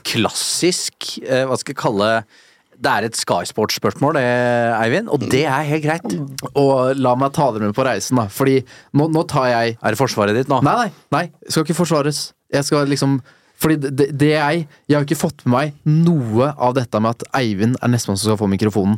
klassisk 0.09 1.19
Hva 1.27 1.59
skal 1.61 1.75
jeg 1.75 1.81
kalle 1.83 2.13
Det 2.81 2.89
er 2.89 3.07
et 3.11 3.19
Sky 3.19 3.45
Sports-spørsmål, 3.45 4.17
Eivind. 4.17 5.11
Og 5.13 5.27
det 5.33 5.43
er 5.45 5.67
helt 5.69 5.85
greit. 5.85 6.15
Og 6.57 6.97
la 6.97 7.13
meg 7.19 7.35
ta 7.37 7.51
dere 7.53 7.69
med 7.69 7.77
på 7.77 7.85
reisen, 7.85 8.17
da. 8.21 8.25
Fordi 8.33 8.61
nå, 8.97 9.11
nå 9.13 9.25
tar 9.29 9.51
jeg 9.51 9.77
Er 9.77 9.93
det 9.93 10.01
forsvaret 10.01 10.37
ditt 10.39 10.49
nå? 10.49 10.63
Nei, 10.65 10.77
nei, 10.87 10.89
nei. 11.13 11.25
Skal 11.49 11.67
ikke 11.67 11.77
forsvares. 11.83 12.31
Jeg 12.51 12.67
skal 12.67 12.89
liksom 12.91 13.19
Fordi 13.61 13.77
det, 13.85 14.09
det 14.17 14.33
jeg 14.33 14.65
Jeg 14.89 14.97
har 14.97 15.05
ikke 15.05 15.21
fått 15.21 15.45
med 15.45 15.53
meg 15.53 16.07
noe 16.09 16.53
av 16.57 16.75
dette 16.79 17.03
med 17.05 17.19
at 17.19 17.27
Eivind 17.43 17.77
er 17.83 17.93
nestemann 17.93 18.19
som 18.19 18.31
skal 18.33 18.41
få 18.41 18.49
mikrofonen. 18.51 18.97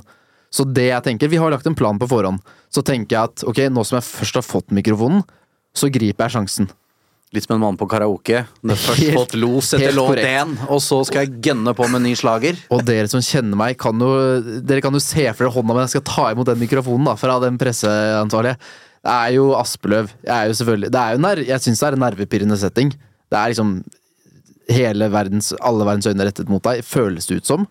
Så 0.53 0.67
det 0.69 0.91
jeg 0.91 1.07
tenker 1.09 1.33
Vi 1.33 1.41
har 1.43 1.51
lagt 1.51 1.67
en 1.67 1.77
plan 1.79 1.99
på 1.99 2.09
forhånd. 2.11 2.39
Så 2.71 2.85
tenker 2.87 3.17
jeg 3.19 3.33
at 3.33 3.47
ok, 3.49 3.65
nå 3.73 3.83
som 3.89 3.99
jeg 3.99 4.07
først 4.07 4.39
har 4.39 4.47
fått 4.47 4.71
mikrofonen, 4.73 5.27
så 5.75 5.91
griper 5.93 6.29
jeg 6.29 6.37
sjansen. 6.37 6.71
Litt 7.33 7.47
som 7.47 7.55
en 7.57 7.63
mann 7.63 7.79
på 7.81 7.87
karaoke. 7.89 8.43
Det 8.61 8.75
har 8.75 8.77
først 8.77 9.01
Helt- 9.01 9.17
fått 9.17 9.35
los 9.41 9.71
etter 9.73 9.95
låt 9.97 10.19
én, 10.21 10.51
og 10.69 10.83
så 10.85 10.99
skal 11.09 11.25
jeg 11.25 11.41
gønne 11.47 11.73
på 11.75 11.87
med 11.89 12.03
ny 12.05 12.13
slager. 12.19 12.59
Og 12.71 12.85
dere 12.85 13.09
som 13.09 13.23
kjenner 13.25 13.57
meg, 13.57 13.79
kan 13.81 13.99
jo 13.99 14.61
Dere 14.61 14.83
kan 14.85 14.93
jo 14.93 15.01
se 15.01 15.25
for 15.33 15.47
dere 15.47 15.55
hånda 15.55 15.73
mi 15.75 15.81
jeg 15.87 15.95
skal 15.95 16.05
ta 16.11 16.27
imot 16.35 16.51
den 16.51 16.61
mikrofonen 16.61 17.09
da 17.09 17.15
fra 17.17 17.39
den 17.41 17.57
presseansvarlige. 17.57 18.59
Det 19.03 19.15
er 19.17 19.33
jo 19.39 19.47
Aspeløv. 19.57 20.11
Jeg 20.23 20.35
er 20.37 20.47
jo 20.51 20.59
selvfølgelig 20.61 20.91
Det 20.93 21.01
er 21.01 21.17
jo 21.17 21.47
Jeg 21.49 21.61
syns 21.65 21.81
det 21.81 21.89
er 21.89 21.93
en 21.97 22.05
nervepirrende 22.05 22.59
setting. 22.61 22.93
Det 22.93 23.39
er 23.39 23.49
liksom 23.55 23.73
hele 24.69 25.09
verdens 25.11 25.53
Alle 25.61 25.85
verdens 25.89 26.07
øyne 26.07 26.29
rettet 26.29 26.49
mot 26.53 26.63
deg, 26.63 26.85
føles 26.85 27.27
det 27.27 27.41
ut 27.41 27.47
som. 27.47 27.67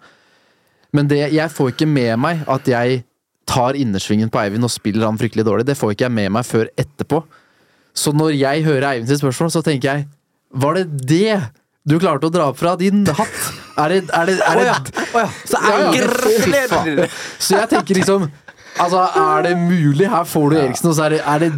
Men 0.91 1.07
det, 1.07 1.22
jeg 1.32 1.49
får 1.53 1.72
ikke 1.72 1.88
med 1.88 2.18
meg 2.20 2.41
at 2.49 2.66
jeg 2.68 3.03
tar 3.47 3.78
innersvingen 3.80 4.30
på 4.32 4.41
Eivind 4.41 4.64
og 4.66 4.72
spiller 4.74 5.05
han 5.07 5.18
fryktelig 5.20 5.45
dårlig. 5.45 5.66
Det 5.70 5.78
får 5.78 5.93
ikke 5.93 6.07
jeg 6.09 6.12
med 6.18 6.32
meg 6.32 6.43
før 6.45 6.68
etterpå. 6.80 7.24
Så 7.98 8.14
når 8.16 8.36
jeg 8.39 8.64
hører 8.68 8.88
Eivind 8.94 9.10
sitt 9.12 9.20
spørsmål, 9.24 9.52
så 9.52 9.62
tenker 9.66 9.89
jeg 9.92 10.08
Var 10.54 10.80
det 10.80 10.86
det 11.10 11.42
du 11.89 11.96
klarte 11.98 12.30
å 12.30 12.34
dra 12.34 12.52
opp 12.52 12.60
fra 12.60 12.76
din 12.78 13.02
hatt? 13.08 13.39
Er 13.82 13.89
det, 13.89 14.04
er 14.14 14.30
det, 14.30 14.36
er 14.46 14.60
det 14.62 15.26
Så 15.50 15.58
Ja, 15.66 15.80
ja. 15.89 16.06
Fy 16.14 16.52
faen. 16.70 17.02
Så 17.42 17.58
jeg 17.58 17.72
tenker 17.74 17.98
liksom 17.98 18.30
Altså, 18.80 19.02
er 19.20 19.42
det 19.44 19.58
mulig? 19.60 20.06
Her 20.08 20.24
får 20.24 20.54
du 20.54 20.56
Eriksen, 20.62 20.88
og 20.88 20.96
så 20.96 21.10
er 21.10 21.18
det, 21.18 21.20
er 21.28 21.42
det 21.44 21.50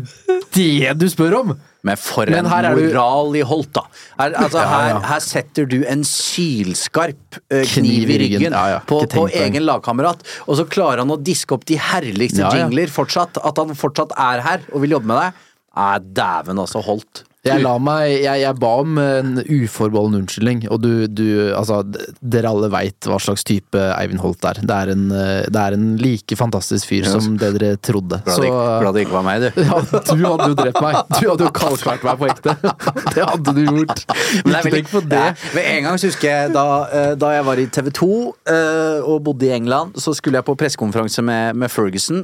det 0.56 0.94
du 0.98 1.06
spør 1.12 1.36
om? 1.44 1.52
Men 1.86 2.00
for 2.00 2.26
en 2.26 2.48
er 2.48 2.74
du- 2.74 2.82
moral 2.88 3.36
i 3.38 3.44
Holt, 3.46 3.70
da. 3.76 3.84
Her, 4.18 4.34
altså, 4.40 4.58
Ja, 4.58 4.64
ja. 4.64 4.98
Her, 4.98 5.00
her 5.12 5.20
setter 5.20 5.68
du 5.70 5.84
en 5.86 6.02
sylskarp 6.08 7.38
uh, 7.54 7.62
kniv 7.76 8.10
i 8.10 8.18
ryggen 8.24 8.56
Ja, 8.56 8.64
ja. 8.72 8.80
på, 8.88 9.02
på 9.12 9.28
egen 9.30 9.66
lagkamerat, 9.68 10.24
og 10.48 10.58
så 10.58 10.66
klarer 10.66 11.04
han 11.04 11.14
å 11.14 11.20
diske 11.22 11.54
opp 11.54 11.66
de 11.70 11.78
herligste 11.78 12.42
Ja, 12.42 12.50
ja. 12.50 12.64
jingler 12.64 12.90
fortsatt. 12.94 13.38
At 13.44 13.62
han 13.62 13.76
fortsatt 13.78 14.16
er 14.18 14.42
her 14.46 14.66
og 14.72 14.82
vil 14.86 14.96
jobbe 14.98 15.12
med 15.12 15.20
deg. 15.22 15.44
Nei, 15.74 16.00
dæven 16.14 16.60
altså, 16.62 16.82
holdt. 16.86 17.24
Jeg, 17.44 17.60
la 17.60 17.74
meg, 17.76 18.22
jeg, 18.24 18.40
jeg 18.40 18.56
ba 18.56 18.68
om 18.80 18.94
en 19.02 19.32
uforbeholden 19.42 20.22
unnskyldning, 20.22 20.62
og 20.72 20.78
du, 20.80 21.08
du 21.12 21.26
Altså, 21.52 21.82
dere 22.24 22.48
alle 22.48 22.70
veit 22.72 23.04
hva 23.10 23.18
slags 23.20 23.44
type 23.44 23.76
Eivind 23.98 24.22
Holt 24.24 24.46
er. 24.48 24.62
Det 24.64 24.78
er 24.78 24.92
en, 24.94 25.02
det 25.12 25.60
er 25.60 25.76
en 25.76 25.90
like 26.00 26.38
fantastisk 26.40 26.88
fyr 26.88 27.10
som 27.12 27.34
det 27.42 27.50
dere 27.58 27.74
trodde. 27.84 28.22
Glad 28.24 28.38
Så 28.38 28.46
det 28.46 28.48
ikke- 28.48 28.78
glad 28.86 28.96
det 28.96 29.04
ikke 29.04 29.16
var 29.18 29.26
meg, 29.28 29.44
du. 29.44 29.60
ja, 29.68 29.80
du 29.84 30.24
hadde 30.24 30.48
jo 30.54 30.56
drept 30.62 30.80
meg. 30.86 30.96
Du 31.18 31.28
hadde 31.34 31.50
jo 31.50 31.52
kalkvært 31.60 32.06
meg 32.08 32.22
på 32.22 32.30
ekte. 32.32 32.56
Det 33.18 33.26
hadde 33.28 33.56
du 33.58 33.62
gjort. 33.66 34.06
Men 34.46 34.56
Ikke 34.62 34.72
tenk 34.78 34.94
på 34.94 35.02
det. 35.12 35.20
Ja, 35.20 35.50
men 35.58 35.68
en 35.74 35.90
gang 35.90 36.00
så 36.00 36.14
husker 36.14 36.30
jeg 36.32 36.54
da, 36.56 36.64
eh, 36.96 37.10
da 37.20 37.34
jeg 37.36 37.44
var 37.50 37.60
i 37.60 37.68
TV 37.76 37.92
2 38.00 38.08
eh, 38.56 39.04
og 39.04 39.20
bodde 39.28 39.50
i 39.50 39.52
England, 39.58 40.00
så 40.00 40.16
skulle 40.16 40.40
jeg 40.40 40.48
på 40.48 40.56
pressekonferanse 40.64 41.22
med, 41.28 41.60
med 41.60 41.70
Ferguson. 41.76 42.24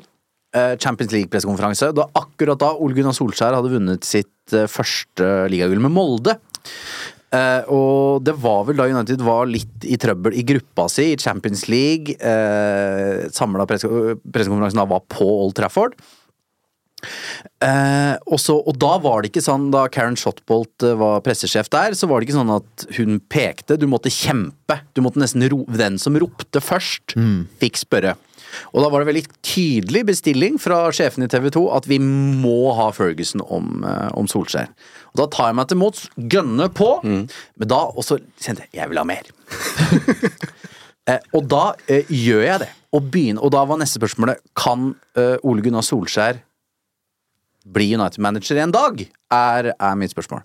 Eh, 0.56 0.74
Champions 0.82 1.14
League-pressekonferanse. 1.16 1.92
Da 1.98 2.08
akkurat 2.20 2.60
da 2.62 2.74
Ole 2.78 2.98
Gunnar 2.98 3.16
Solskjær 3.18 3.58
hadde 3.58 3.74
vunnet 3.74 4.08
sitt 4.08 4.56
eh, 4.56 4.70
første 4.72 5.32
ligagull 5.52 5.82
med 5.86 5.96
Molde. 5.96 6.38
Uh, 7.30 7.62
og 7.70 8.24
det 8.26 8.34
var 8.42 8.64
vel 8.66 8.80
da 8.80 8.88
United 8.90 9.22
var 9.22 9.46
litt 9.46 9.84
i 9.86 10.00
trøbbel 10.02 10.34
i 10.34 10.42
gruppa 10.50 10.88
si 10.90 11.12
i 11.12 11.20
Champions 11.22 11.68
League. 11.70 12.16
Uh, 12.18 13.28
Samla 13.30 13.68
pressekonferansen 13.70 14.82
da 14.82 14.88
var 14.90 15.04
på 15.14 15.28
Old 15.46 15.54
Trafford. 15.60 15.94
Uh, 17.64 18.16
og, 18.28 18.40
så, 18.42 18.56
og 18.58 18.76
da 18.80 18.96
var 19.00 19.22
det 19.22 19.32
ikke 19.32 19.44
sånn, 19.44 19.70
da 19.72 19.86
Karen 19.92 20.18
Shotbolt 20.20 20.84
eh, 20.84 20.98
var 21.00 21.22
pressesjef 21.24 21.70
der, 21.72 21.96
så 21.96 22.10
var 22.10 22.20
det 22.20 22.28
ikke 22.28 22.40
sånn 22.40 22.52
at 22.58 22.86
hun 22.98 23.20
pekte, 23.32 23.78
du 23.80 23.86
måtte 23.92 24.12
kjempe. 24.12 24.80
Du 24.96 25.04
måtte 25.06 25.22
nesten 25.22 25.46
ro 25.52 25.62
Den 25.80 26.00
som 26.02 26.18
ropte 26.20 26.64
først, 26.64 27.16
fikk 27.62 27.80
spørre. 27.80 28.18
Og 28.74 28.84
da 28.84 28.90
var 28.92 29.04
det 29.04 29.10
veldig 29.12 29.26
tydelig 29.46 30.06
bestilling 30.10 30.58
fra 30.62 30.82
sjefen 30.96 31.26
i 31.26 31.30
TV 31.32 31.50
2 31.56 31.66
at 31.78 31.90
vi 31.90 32.00
må 32.02 32.74
ha 32.78 32.90
Ferguson 32.96 33.44
om, 33.46 33.84
eh, 33.88 34.10
om 34.20 34.30
Solskjær. 34.30 34.72
Og 35.14 35.22
da 35.22 35.30
tar 35.34 35.52
jeg 35.52 35.60
meg 35.60 35.70
til 35.72 35.82
mots, 35.82 36.08
gønner 36.18 36.70
på, 36.74 36.92
men 37.04 37.70
da 37.70 37.82
også 37.90 38.20
kjente 38.42 38.68
jeg 38.68 38.80
jeg 38.80 38.92
vil 38.92 39.02
ha 39.02 39.08
mer. 39.08 39.30
Eh, 41.10 41.18
og 41.34 41.48
da 41.50 41.72
eh, 41.90 42.06
gjør 42.14 42.44
jeg 42.44 42.62
det. 42.62 42.70
Og, 42.94 43.08
begynner, 43.10 43.42
og 43.42 43.50
da 43.54 43.64
var 43.66 43.80
neste 43.82 43.98
spørsmålet 43.98 44.42
Kan 44.58 44.92
eh, 45.18 45.38
Ole 45.48 45.64
Gunnar 45.66 45.82
Solskjær 45.86 46.38
bli 47.70 47.88
United-manager 47.96 48.60
en 48.62 48.74
dag? 48.74 49.02
Er, 49.34 49.72
er 49.74 49.98
mitt 50.00 50.14
spørsmål. 50.14 50.44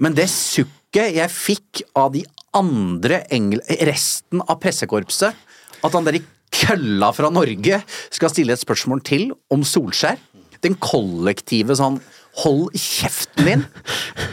Men 0.00 0.16
det 0.16 0.28
sukket 0.32 1.16
jeg 1.16 1.32
fikk 1.32 1.82
av 1.96 2.12
de 2.14 2.26
andre 2.56 3.22
engel... 3.32 3.60
Resten 3.88 4.44
av 4.44 4.60
pressekorpset, 4.62 5.36
at 5.82 5.96
han 5.96 6.08
der 6.08 6.20
i 6.20 6.24
kølla 6.52 7.12
fra 7.16 7.30
Norge 7.32 7.82
skal 8.12 8.32
stille 8.32 8.54
et 8.54 8.62
spørsmål 8.62 9.02
til 9.06 9.30
om 9.52 9.64
Solskjær 9.66 10.20
Den 10.62 10.76
kollektive 10.80 11.76
sånn 11.78 12.00
Hold 12.42 12.72
kjeften 12.78 13.44
din! 13.44 13.64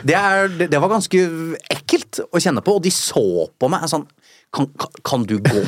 Det, 0.08 0.16
er, 0.16 0.48
det, 0.48 0.78
var 0.80 0.92
ganske 0.94 1.20
ekkelt 1.68 2.22
å 2.32 2.40
kjenne 2.40 2.64
på, 2.64 2.78
og 2.78 2.86
de 2.86 2.94
så 2.96 3.50
på 3.60 3.72
meg 3.72 3.90
sånn 3.92 4.06
Kan, 4.56 4.70
kan, 5.04 5.26
du 5.28 5.36
gå? 5.44 5.64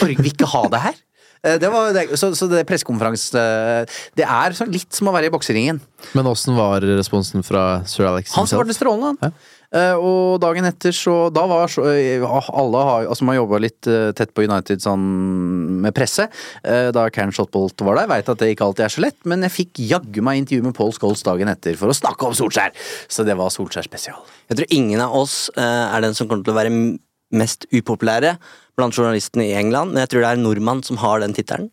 Vi 0.00 0.14
vil 0.14 0.30
ikke 0.30 0.48
ha 0.48 0.62
det 0.72 0.80
her. 0.86 0.96
Eh, 1.44 1.58
Det 1.60 1.68
var, 1.70 1.92
det, 1.92 2.06
så, 2.16 2.32
så 2.34 2.48
det 2.50 2.64
pressekonferanse 2.68 3.44
Det 4.16 4.24
er 4.24 4.56
litt 4.72 4.96
som 4.96 5.10
å 5.10 5.14
være 5.14 5.28
i 5.28 5.34
bokseringen. 5.34 5.82
Men 6.16 6.30
åssen 6.30 6.56
var 6.56 6.84
responsen 6.86 7.44
fra 7.46 7.84
sir 7.90 8.08
Alex 8.08 8.32
Han 8.38 8.48
svarte 8.48 8.76
strålende, 8.76 9.12
han. 9.20 9.34
Eh, 9.34 9.53
og 9.98 10.40
dagen 10.42 10.66
etter 10.68 10.94
så 10.94 11.28
Da 11.34 11.44
var 11.50 11.70
så 11.72 11.86
eh, 11.90 12.22
Alle 12.22 12.82
har 12.86 13.08
altså 13.10 13.26
man 13.26 13.38
jobba 13.38 13.58
litt 13.62 13.88
eh, 13.90 14.12
tett 14.16 14.34
på 14.34 14.44
United 14.46 14.82
sånn 14.84 15.04
med 15.84 15.94
presse. 15.96 16.28
eh, 16.62 16.90
da 16.94 17.08
Karen 17.10 17.32
Shotbolt 17.34 17.80
var 17.84 17.98
der. 17.98 18.08
Veit 18.10 18.28
at 18.30 18.40
det 18.40 18.52
ikke 18.54 18.68
alltid 18.68 18.86
er 18.86 18.94
så 18.94 19.04
lett, 19.04 19.18
men 19.28 19.44
jeg 19.44 19.54
fikk 19.54 19.82
jaggu 19.84 20.22
meg 20.24 20.42
intervju 20.42 20.68
med 20.68 20.76
Paul 20.76 20.94
Scholes 20.96 21.24
dagen 21.26 21.50
etter 21.50 21.76
for 21.80 21.92
å 21.92 21.96
snakke 21.96 22.28
om 22.28 22.36
Solskjær. 22.36 22.74
Så 23.08 23.26
det 23.26 23.36
var 23.38 23.52
Solskjær 23.52 23.86
spesial. 23.86 24.22
Jeg 24.50 24.60
tror 24.60 24.76
ingen 24.76 25.02
av 25.04 25.16
oss 25.18 25.50
eh, 25.56 25.62
er 25.62 26.04
den 26.04 26.16
som 26.16 26.30
kommer 26.30 26.46
til 26.46 26.54
å 26.54 26.58
være 26.60 26.72
mest 27.34 27.66
upopulære 27.74 28.36
blant 28.78 28.96
journalistene 28.96 29.48
i 29.50 29.56
England, 29.58 29.92
men 29.92 30.04
jeg 30.04 30.14
tror 30.14 30.24
det 30.24 30.30
er 30.32 30.38
en 30.38 30.46
nordmann 30.46 30.82
som 30.86 30.98
har 31.02 31.22
den 31.22 31.34
tittelen. 31.36 31.70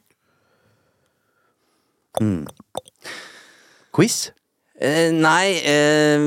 Quiz? 3.96 4.32
Eh, 4.82 5.12
nei 5.14 5.62
eh, 5.62 6.18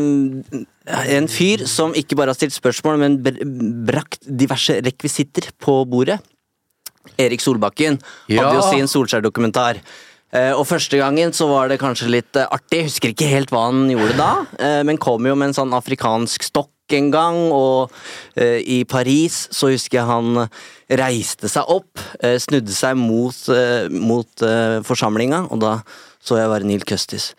En 1.17 1.27
fyr 1.33 1.65
som 1.67 1.95
ikke 1.97 2.17
bare 2.19 2.31
har 2.31 2.39
stilt 2.39 2.55
spørsmål, 2.55 3.01
men 3.01 3.19
br 3.25 3.41
brakt 3.89 4.21
diverse 4.29 4.77
rekvisitter 4.85 5.49
på 5.63 5.81
bordet. 5.89 6.21
Erik 7.21 7.43
Solbakken 7.43 7.99
Ja. 8.29 8.45
hadde 8.45 8.61
jo 8.61 8.67
sin 8.69 8.91
Solskjær-dokumentar. 8.91 9.81
Eh, 10.33 10.53
og 10.53 10.67
første 10.67 10.99
gangen 10.99 11.33
så 11.33 11.49
var 11.49 11.69
det 11.69 11.81
kanskje 11.81 12.11
litt 12.11 12.37
artig, 12.37 12.83
jeg 12.83 12.89
husker 12.91 13.13
ikke 13.15 13.31
helt 13.31 13.51
hva 13.51 13.67
han 13.71 13.89
gjorde 13.89 14.17
da, 14.19 14.83
men 14.83 14.99
kom 14.99 15.25
jo 15.27 15.35
med 15.37 15.49
en 15.53 15.55
sånn 15.55 15.73
afrikansk 15.77 16.43
stokk 16.43 16.71
en 16.93 17.11
gang, 17.11 17.39
og 17.55 17.91
i 18.37 18.83
Paris 18.85 19.49
så 19.55 19.71
husker 19.71 20.01
jeg 20.01 20.07
han 20.11 20.49
reiste 20.91 21.49
seg 21.49 21.65
opp, 21.71 22.03
snudde 22.21 22.75
seg 22.75 22.99
mot, 22.99 23.39
mot 23.95 24.45
forsamlinga, 24.85 25.47
og 25.51 25.63
da 25.63 25.79
så 26.21 26.37
jeg 26.41 26.51
bare 26.51 26.67
Neil 26.67 26.85
Custis. 26.85 27.33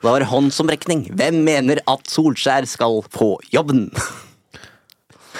Da 0.00 0.08
var 0.14 0.20
det 0.22 0.30
håndsomrekning. 0.30 1.06
Hvem 1.16 1.42
mener 1.44 1.80
at 1.90 2.08
Solskjær 2.08 2.66
skal 2.68 3.02
få 3.12 3.34
jobben? 3.52 3.88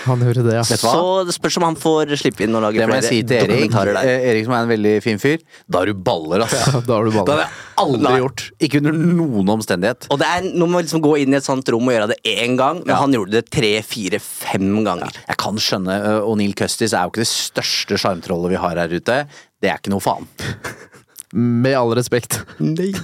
Han 0.00 0.22
gjorde 0.24 0.42
det, 0.46 0.54
ja. 0.56 0.62
Så 0.64 1.24
det 1.28 1.34
spørs 1.36 1.58
om 1.60 1.64
han 1.66 1.74
får 1.76 2.14
slippe 2.16 2.46
inn 2.46 2.54
og 2.56 2.62
lage 2.64 2.80
Det 2.80 2.86
må 2.88 2.94
jeg 2.96 3.04
si 3.04 3.18
til 3.20 3.36
Erik. 3.36 3.50
dokumentarer 3.50 3.98
der. 3.98 4.08
Eh, 4.08 4.28
Erik 4.30 4.46
som 4.46 4.54
er 4.56 4.62
en 4.64 4.70
veldig 4.70 4.92
fin 5.04 5.18
fyr. 5.20 5.42
Da 5.68 5.82
har 5.82 5.90
du 5.90 5.98
baller, 6.08 6.40
ass. 6.46 6.54
Ja, 6.72 6.80
da 6.86 6.94
har 6.96 7.04
du 7.04 7.10
Det 7.12 7.18
hadde 7.20 7.36
jeg 7.42 7.50
aldri 7.84 8.06
Nei. 8.06 8.14
gjort. 8.22 8.44
Ikke 8.64 8.80
under 8.80 8.96
noen 8.96 9.52
omstendighet. 9.58 10.08
Og 10.14 10.20
det 10.22 10.28
er 10.30 10.48
noe 10.54 10.68
med 10.72 10.78
å 10.80 10.82
liksom 10.86 11.04
gå 11.04 11.12
inn 11.20 11.36
i 11.36 11.38
et 11.40 11.44
sånt 11.48 11.68
rom 11.74 11.84
og 11.90 11.96
gjøre 11.96 12.08
det 12.14 12.18
én 12.32 12.56
gang, 12.60 12.80
men 12.86 12.96
han 12.96 13.12
gjorde 13.16 13.36
det 13.36 13.44
tre, 13.52 13.74
fire, 13.84 14.20
fem 14.24 14.70
ganger. 14.88 15.12
Jeg 15.28 15.40
kan 15.44 15.60
skjønne, 15.60 15.98
ø, 16.00 16.14
og 16.30 16.38
Neil 16.40 16.56
Custis 16.56 16.96
er 16.96 17.04
jo 17.04 17.12
ikke 17.12 17.24
det 17.26 17.32
største 17.34 18.00
sjarmtrollet 18.00 18.54
vi 18.56 18.62
har 18.64 18.80
her 18.80 18.96
ute. 18.96 19.20
Det 19.60 19.68
er 19.72 19.76
ikke 19.82 19.92
noe 19.92 20.04
faen. 20.04 20.28
Med 21.34 21.76
all 21.78 21.92
respekt. 21.94 22.40
Nei. 22.58 22.92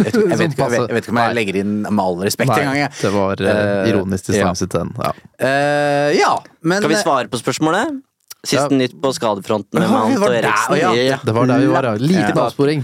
Jeg, 0.00 0.10
tror- 0.12 0.26
jeg, 0.28 0.38
vet, 0.38 0.50
ikke- 0.50 0.64
jeg, 0.66 0.70
vet, 0.72 0.88
jeg 0.90 0.94
vet 0.96 1.04
ikke 1.06 1.12
om 1.14 1.18
jeg 1.20 1.34
legger 1.38 1.56
inn 1.60 1.74
med 1.86 2.00
all 2.02 2.16
respekt 2.26 2.50
engang. 2.56 2.90
Det 3.00 3.10
var 3.14 3.40
uh, 3.40 3.88
ironisk 3.88 4.26
til 4.26 4.68
den. 4.74 4.90
Ja. 4.98 5.12
Uh, 5.38 6.08
ja, 6.18 6.32
men 6.66 6.82
Skal 6.82 6.90
vi 6.90 6.98
svare 6.98 7.30
på 7.30 7.38
spørsmålet? 7.38 8.00
Siste 8.42 8.66
Ja. 8.66 8.76
nytt 8.80 8.96
på 9.00 9.12
skadefronten 9.14 9.78
med 9.78 9.88
Mount 9.92 10.18
og 10.18 10.34
Eriksen. 10.34 10.74
Det 11.22 11.34
var 11.36 11.46
der 11.46 11.62
vi 11.62 11.70
var, 11.70 11.86
ja. 11.86 11.94
Lite 12.02 12.32
Ja. 12.34 12.46
avsporing. 12.48 12.82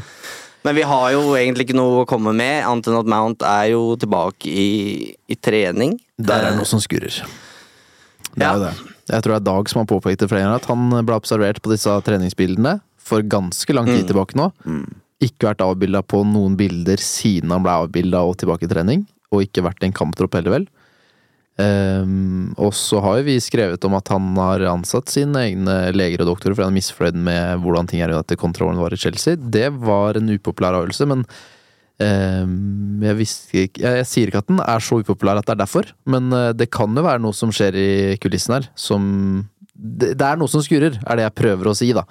Men 0.62 0.74
vi 0.78 0.82
har 0.82 1.11
jo 1.12 1.34
egentlig 1.34 1.66
ikke 1.66 1.76
noe 1.78 2.05
å 2.05 2.07
komme 2.07 2.32
med, 2.34 2.62
annet 2.64 2.86
enn 2.90 2.99
at 2.99 3.07
Mount 3.11 3.42
er 3.42 3.68
jo 3.74 3.97
tilbake 3.97 4.47
i, 4.47 5.14
i 5.28 5.34
trening. 5.34 5.99
Der 6.18 6.38
er 6.38 6.51
det 6.53 6.57
noe 6.62 6.70
som 6.70 6.78
skurrer. 6.80 7.18
Det 8.34 8.42
Ja. 8.47 8.53
er 8.53 8.55
jo 8.59 8.64
det. 8.68 8.74
Jeg 9.11 9.22
tror 9.22 9.32
det 9.34 9.40
er 9.42 9.47
Dag 9.53 9.68
som 9.70 9.78
har 9.82 9.86
påpekt 9.90 10.18
det 10.22 10.28
flere 10.30 10.42
ganger, 10.47 10.57
at 10.62 10.70
han 10.70 11.07
ble 11.07 11.14
observert 11.18 11.61
på 11.62 11.70
disse 11.74 11.90
treningsbildene 12.07 12.80
for 13.07 13.27
ganske 13.27 13.77
lang 13.77 13.89
tid 13.91 14.09
tilbake 14.11 14.39
nå. 14.39 14.51
Ikke 15.23 15.51
vært 15.51 15.65
avbilda 15.65 16.03
på 16.05 16.25
noen 16.29 16.59
bilder 16.59 17.01
siden 17.01 17.55
han 17.55 17.65
ble 17.65 17.77
avbilda 17.87 18.25
og 18.27 18.37
tilbake 18.43 18.67
i 18.67 18.73
trening. 18.73 19.07
Og 19.35 19.47
ikke 19.47 19.65
vært 19.67 19.83
i 19.83 19.89
en 19.89 19.97
kamptropp 19.97 20.37
heller, 20.39 20.59
vel. 20.59 20.67
Um, 21.57 22.51
og 22.61 22.75
så 22.77 23.01
har 23.01 23.23
vi 23.25 23.39
skrevet 23.41 23.81
om 23.89 23.95
at 23.97 24.11
han 24.13 24.27
har 24.37 24.61
ansatt 24.69 25.09
sine 25.09 25.41
egne 25.41 25.77
leger 25.97 26.21
og 26.21 26.35
doktorer 26.35 26.53
fordi 26.53 26.67
han 26.67 26.75
er 26.75 26.77
misfornøyd 26.77 27.23
med 27.31 27.63
hvordan 27.63 27.89
ting 27.89 28.03
er 28.05 28.13
etter 28.13 28.37
kontrollen 28.37 28.81
var 28.83 28.93
i 28.93 28.99
Chelsea. 29.01 29.39
Det 29.41 29.71
var 29.81 30.21
en 30.21 30.35
upopulær 30.35 30.77
avgjørelse, 30.77 31.09
men 31.09 31.25
um, 31.25 33.01
jeg, 33.07 33.19
visste 33.23 33.63
ikke, 33.63 33.87
jeg, 33.87 34.03
jeg 34.03 34.11
sier 34.11 34.33
ikke 34.33 34.45
at 34.45 34.53
den 34.53 34.61
er 34.67 34.85
så 34.85 35.01
upopulær 35.01 35.41
at 35.41 35.49
det 35.49 35.57
er 35.57 35.63
derfor, 35.65 35.89
men 36.05 36.29
uh, 36.37 36.53
det 36.53 36.69
kan 36.77 36.93
jo 36.93 37.07
være 37.09 37.25
noe 37.25 37.37
som 37.37 37.55
skjer 37.57 37.81
i 37.81 37.91
kulissen 38.21 38.59
her, 38.59 38.69
som 38.77 39.09
Det, 39.73 40.13
det 40.13 40.25
er 40.25 40.37
noe 40.41 40.49
som 40.49 40.63
skurrer, 40.65 41.01
er 41.05 41.19
det 41.19 41.25
jeg 41.25 41.39
prøver 41.41 41.69
å 41.69 41.77
si, 41.77 41.89
da. 41.97 42.05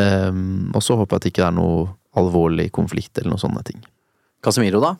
Ehm, 0.00 0.70
og 0.76 0.82
så 0.84 0.96
håper 0.98 1.16
jeg 1.16 1.20
at 1.20 1.26
det 1.26 1.32
ikke 1.34 1.46
er 1.48 1.54
noe 1.56 1.86
alvorlig 2.16 2.70
konflikt 2.74 3.18
eller 3.18 3.34
noen 3.34 3.42
sånne 3.42 3.62
ting. 3.66 3.80
Casemiro, 4.44 4.80
da? 4.84 4.94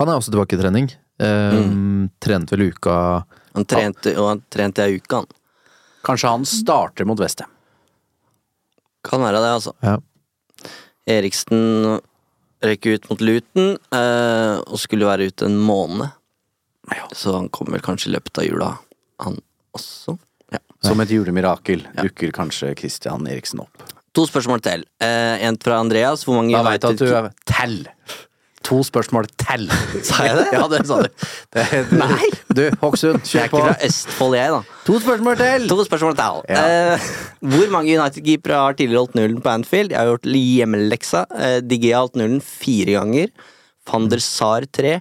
Han 0.00 0.10
er 0.10 0.18
også 0.18 0.34
tilbake 0.34 0.56
i 0.56 0.60
trening. 0.60 0.90
Ehm, 1.22 2.08
Trente 2.22 2.56
vel 2.56 2.72
uka 2.72 2.96
Han 3.54 3.66
trente, 3.70 4.16
og 4.18 4.28
han 4.32 4.40
trente 4.50 4.82
ei 4.82 4.96
uke, 4.98 5.20
han. 5.20 5.26
Kanskje 6.04 6.32
han 6.32 6.44
starter 6.48 7.06
mot 7.06 7.20
Westham. 7.22 7.50
Kan 9.06 9.22
være 9.22 9.38
det, 9.38 9.52
altså. 9.60 9.72
Ja. 9.84 9.98
Eriksen 11.06 12.00
røyk 12.64 12.86
ut 12.88 13.08
mot 13.10 13.22
Luton, 13.22 13.76
eh, 13.94 14.56
og 14.64 14.80
skulle 14.80 15.06
være 15.06 15.28
ute 15.30 15.46
en 15.46 15.58
måned. 15.60 16.10
Så 17.14 17.32
han 17.36 17.48
kommer 17.48 17.76
vel 17.78 17.84
kanskje 17.84 18.10
i 18.10 18.14
løpet 18.16 18.42
av 18.42 18.44
jula, 18.48 18.70
han 19.22 19.38
også. 19.76 20.18
Ja. 20.52 20.60
Som 20.84 21.00
et 21.00 21.12
julemirakel 21.14 21.86
dukker 21.96 22.34
kanskje 22.34 22.74
Christian 22.78 23.28
Eriksen 23.30 23.62
opp. 23.64 23.84
To 24.14 24.26
spørsmål 24.30 24.60
til. 24.62 24.84
Eh, 25.02 25.42
en 25.48 25.56
fra 25.58 25.80
Andreas. 25.82 26.22
Hvor 26.26 26.36
mange 26.38 26.54
Da 26.54 26.62
veit 26.66 26.84
at 26.86 27.00
du 27.00 27.08
er 27.10 27.30
Tell! 27.50 27.80
To 28.64 28.78
spørsmål 28.86 29.26
tell! 29.36 29.66
Sa 30.08 30.24
jeg 30.24 30.36
det? 30.38 30.44
Ja, 30.54 30.62
det 30.72 30.78
sa 30.88 31.00
du. 31.04 31.08
Det, 31.52 31.64
Nei. 32.00 32.28
Du, 32.48 32.62
Hokksund, 32.80 33.18
Jeg 33.20 33.28
kjør 33.28 33.42
er 33.42 33.50
på. 33.52 33.58
ikke 33.58 33.66
fra 33.74 33.88
Østfold, 33.88 34.36
jeg, 34.38 34.52
da. 34.54 34.60
To 34.86 35.00
spørsmål 35.04 35.36
til! 35.42 35.66
To 35.68 35.76
spørsmål 35.84 36.16
til. 36.16 36.38
Ja. 36.48 36.62
Eh, 36.94 37.08
hvor 37.44 37.68
mange 37.74 37.92
United-keepere 37.98 38.62
har 38.62 38.78
tidligere 38.78 39.02
holdt 39.04 39.18
nullen 39.18 39.42
på 39.44 39.52
Anfield? 39.52 39.92
Jeg 39.92 40.00
har 40.00 40.08
gjort 40.14 40.30
hjemmeleksa. 40.32 41.26
Eh, 41.36 41.58
Digge 41.60 41.92
har 41.92 42.06
holdt 42.06 42.16
nullen 42.22 42.40
fire 42.40 42.96
ganger. 42.96 43.34
Van 43.90 44.08
der 44.08 44.22
Sar 44.24 44.64
tre. 44.72 44.94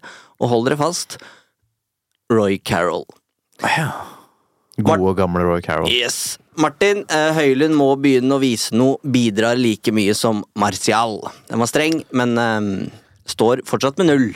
Og 0.43 0.51
hold 0.51 0.67
dere 0.67 0.81
fast, 0.83 1.15
Roy 2.33 2.57
Carroll. 2.67 3.05
Gode 4.83 5.15
gamle 5.21 5.45
Roy 5.47 5.61
Carroll. 5.63 5.87
Yes. 5.87 6.35
Martin 6.59 7.03
eh, 7.09 7.31
Høylund 7.37 7.75
må 7.77 7.89
begynne 8.01 8.35
å 8.35 8.41
vise 8.41 8.75
noe, 8.75 8.99
bidrar 9.03 9.57
like 9.59 9.93
mye 9.95 10.13
som 10.17 10.43
Martial. 10.59 11.19
Den 11.49 11.61
var 11.63 11.71
streng, 11.71 12.01
men 12.15 12.37
um, 12.37 12.69
står 13.29 13.63
fortsatt 13.67 13.99
med 14.01 14.11
null 14.11 14.29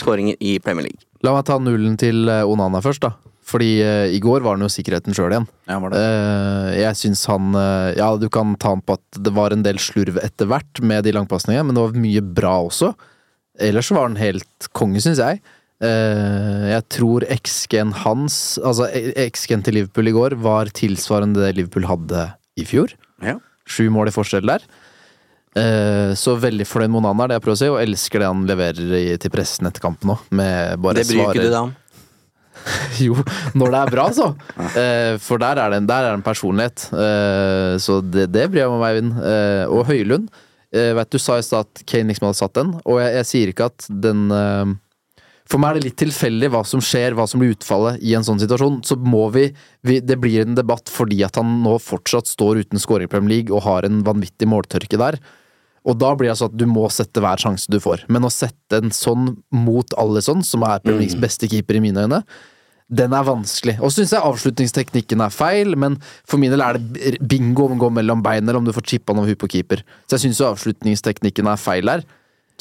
skåringer 0.00 0.36
i 0.40 0.58
Premier 0.62 0.88
League. 0.88 1.06
La 1.22 1.34
meg 1.36 1.46
ta 1.46 1.58
nullen 1.62 1.94
til 2.00 2.26
eh, 2.30 2.42
Onana 2.48 2.82
først, 2.84 3.04
da. 3.04 3.14
Fordi 3.46 3.70
uh, 3.82 4.06
i 4.10 4.20
går 4.22 4.44
var 4.44 4.56
han 4.56 4.64
jo 4.64 4.70
sikkerheten 4.70 5.16
sjøl 5.16 5.34
igjen. 5.34 5.48
Ja, 5.68 5.78
var 5.82 5.92
det. 5.92 6.02
Eh, 6.02 6.68
jeg 6.82 6.98
syns 7.00 7.24
han 7.30 7.50
uh, 7.56 7.90
Ja, 7.98 8.12
du 8.18 8.28
kan 8.32 8.54
ta 8.60 8.74
han 8.74 8.84
på 8.86 8.96
at 8.98 9.18
det 9.18 9.32
var 9.34 9.54
en 9.54 9.64
del 9.66 9.80
slurv 9.82 10.20
etter 10.22 10.48
hvert 10.50 10.82
med 10.84 11.04
de 11.06 11.14
langpasningene, 11.16 11.66
men 11.68 11.76
det 11.76 11.84
var 11.84 12.04
mye 12.04 12.22
bra 12.22 12.54
også. 12.68 12.92
Ellers 13.62 13.90
var 13.92 14.08
han 14.08 14.20
helt 14.20 14.70
konge, 14.76 15.02
syns 15.04 15.20
jeg. 15.20 15.42
Eh, 15.82 16.68
jeg 16.70 16.84
tror 16.94 17.24
XG-en 17.26 17.90
hans, 18.04 18.36
altså 18.62 18.86
XG-en 18.92 19.64
til 19.66 19.80
Liverpool 19.80 20.10
i 20.12 20.14
går, 20.14 20.36
var 20.44 20.70
tilsvarende 20.76 21.42
det 21.42 21.56
Liverpool 21.58 21.88
hadde 21.90 22.28
i 22.60 22.66
fjor. 22.68 22.94
Ja. 23.24 23.38
Sju 23.66 23.88
mål 23.94 24.12
i 24.12 24.14
forskjell 24.14 24.46
der. 24.46 24.64
Eh, 25.58 26.14
så 26.16 26.36
veldig 26.40 26.64
fornøyd 26.68 26.92
med 26.92 27.02
Onana, 27.02 27.26
er 27.26 27.32
det 27.32 27.38
jeg 27.40 27.46
prøver 27.48 27.58
å 27.58 27.62
si, 27.62 27.70
og 27.72 27.80
elsker 27.82 28.22
det 28.22 28.30
han 28.30 28.44
leverer 28.48 29.16
til 29.20 29.32
pressen 29.34 29.68
etter 29.68 29.82
kampen 29.84 30.14
òg. 30.14 30.22
Det 30.30 31.06
bryr 31.08 31.24
ikke 31.26 31.40
du 31.40 31.48
deg 31.48 31.62
om. 31.64 31.78
Jo, 33.02 33.16
når 33.58 33.72
det 33.72 33.78
er 33.80 33.90
bra, 33.90 34.04
så. 34.14 34.28
Eh, 34.78 35.16
for 35.18 35.42
der 35.42 35.58
er 35.58 35.72
det 35.72 35.80
en, 35.82 35.88
der 35.90 36.04
er 36.06 36.12
det 36.12 36.20
en 36.20 36.24
personlighet. 36.28 36.84
Så 37.82 37.98
det, 38.06 38.28
det 38.30 38.46
bryr 38.52 38.62
jeg 38.62 38.70
meg 38.70 38.76
om, 38.76 38.84
Eivind. 38.86 39.16
Og 39.72 39.82
Høylund. 39.88 40.30
Vet 40.70 41.10
Du 41.10 41.18
sa 41.18 41.40
i 41.40 41.42
stad 41.44 41.66
at 41.66 41.82
Kane 41.90 42.12
liksom 42.12 42.28
hadde 42.28 42.38
satt 42.38 42.54
den, 42.56 42.70
og 42.86 43.00
jeg, 43.02 43.10
jeg 43.18 43.28
sier 43.28 43.50
ikke 43.50 43.66
at 43.72 43.88
den 44.04 44.22
For 45.50 45.60
meg 45.60 45.72
er 45.72 45.80
det 45.80 45.88
litt 45.88 45.98
tilfeldig 46.00 46.50
hva 46.54 46.62
som 46.66 46.82
skjer, 46.84 47.16
hva 47.18 47.26
som 47.28 47.42
blir 47.42 47.54
utfallet 47.56 48.00
i 48.04 48.14
en 48.16 48.24
sånn 48.26 48.40
situasjon. 48.40 48.80
Så 48.86 48.96
må 48.96 49.26
vi, 49.34 49.48
vi 49.86 49.98
Det 50.00 50.16
blir 50.22 50.46
en 50.46 50.56
debatt 50.58 50.90
fordi 50.92 51.22
at 51.26 51.38
han 51.40 51.60
nå 51.64 51.76
fortsatt 51.82 52.30
står 52.30 52.62
uten 52.62 52.82
scoring 52.82 53.10
i 53.10 53.12
Premier 53.12 53.36
League 53.36 53.54
og 53.54 53.66
har 53.66 53.88
en 53.88 54.02
vanvittig 54.06 54.48
måltørke 54.48 55.00
der. 55.00 55.18
Og 55.82 55.98
da 55.98 56.12
blir 56.14 56.28
det 56.30 56.36
altså 56.36 56.46
at 56.46 56.56
du 56.58 56.64
må 56.70 56.86
sette 56.94 57.20
hver 57.22 57.40
sjanse 57.42 57.70
du 57.70 57.80
får. 57.82 58.06
Men 58.12 58.26
å 58.26 58.30
sette 58.30 58.78
en 58.78 58.94
sånn 58.94 59.32
mot 59.50 59.98
Alison, 59.98 60.44
som 60.46 60.62
er 60.66 60.82
Premier 60.82 61.02
Leagues 61.02 61.18
beste 61.18 61.50
keeper 61.50 61.78
i 61.78 61.82
mine 61.82 62.06
øyne, 62.06 62.22
den 62.92 63.14
er 63.16 63.24
vanskelig. 63.24 63.78
Og 63.80 63.90
så 63.90 64.02
syns 64.02 64.12
jeg 64.14 64.26
avslutningsteknikken 64.28 65.22
er 65.24 65.32
feil, 65.32 65.76
men 65.80 65.96
for 66.28 66.40
min 66.40 66.52
del 66.52 66.62
er 66.62 66.78
det 66.78 67.14
bingo 67.24 67.66
om 67.66 67.78
å 67.78 67.82
gå 67.86 67.90
mellom 67.98 68.22
beina, 68.24 68.44
eller 68.44 68.60
om 68.60 68.68
du 68.68 68.74
får 68.76 68.84
chippa 68.90 69.16
over 69.16 69.30
huet 69.30 69.40
på 69.40 69.48
keeper. 69.54 69.82
Så 70.06 70.18
jeg 70.18 70.26
syns 70.26 70.42
jo 70.42 70.50
avslutningsteknikken 70.50 71.48
er 71.48 71.60
feil 71.60 71.88
der. 71.88 72.04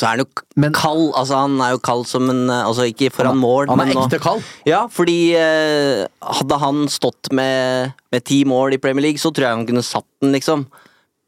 Så 0.01 0.07
er 0.09 0.15
han 0.15 0.23
jo 0.23 0.43
Men- 0.57 0.73
kald. 0.73 1.11
Altså, 1.13 1.37
han 1.43 1.59
er 1.61 1.75
jo 1.75 1.81
kald 1.85 2.07
som 2.09 2.25
en 2.33 2.49
eh, 2.49 2.63
Altså, 2.65 2.87
ikke 2.89 3.11
foran 3.13 3.37
mål, 3.37 3.69
Han 3.69 3.79
er 3.79 3.85
men 3.85 3.93
nå- 3.99 4.05
ekte 4.07 4.17
kald. 4.23 4.41
Ja, 4.65 4.87
fordi 4.89 5.17
eh, 5.37 6.07
hadde 6.25 6.57
han 6.63 6.87
stått 6.89 7.29
med, 7.37 7.93
med 8.11 8.23
ti 8.25 8.41
mål 8.49 8.73
i 8.73 8.81
Premier 8.81 9.05
League, 9.11 9.21
så 9.21 9.29
tror 9.29 9.45
jeg 9.45 9.55
han 9.59 9.67
kunne 9.69 9.85
satt 9.85 10.07
den, 10.23 10.33
liksom. 10.33 10.65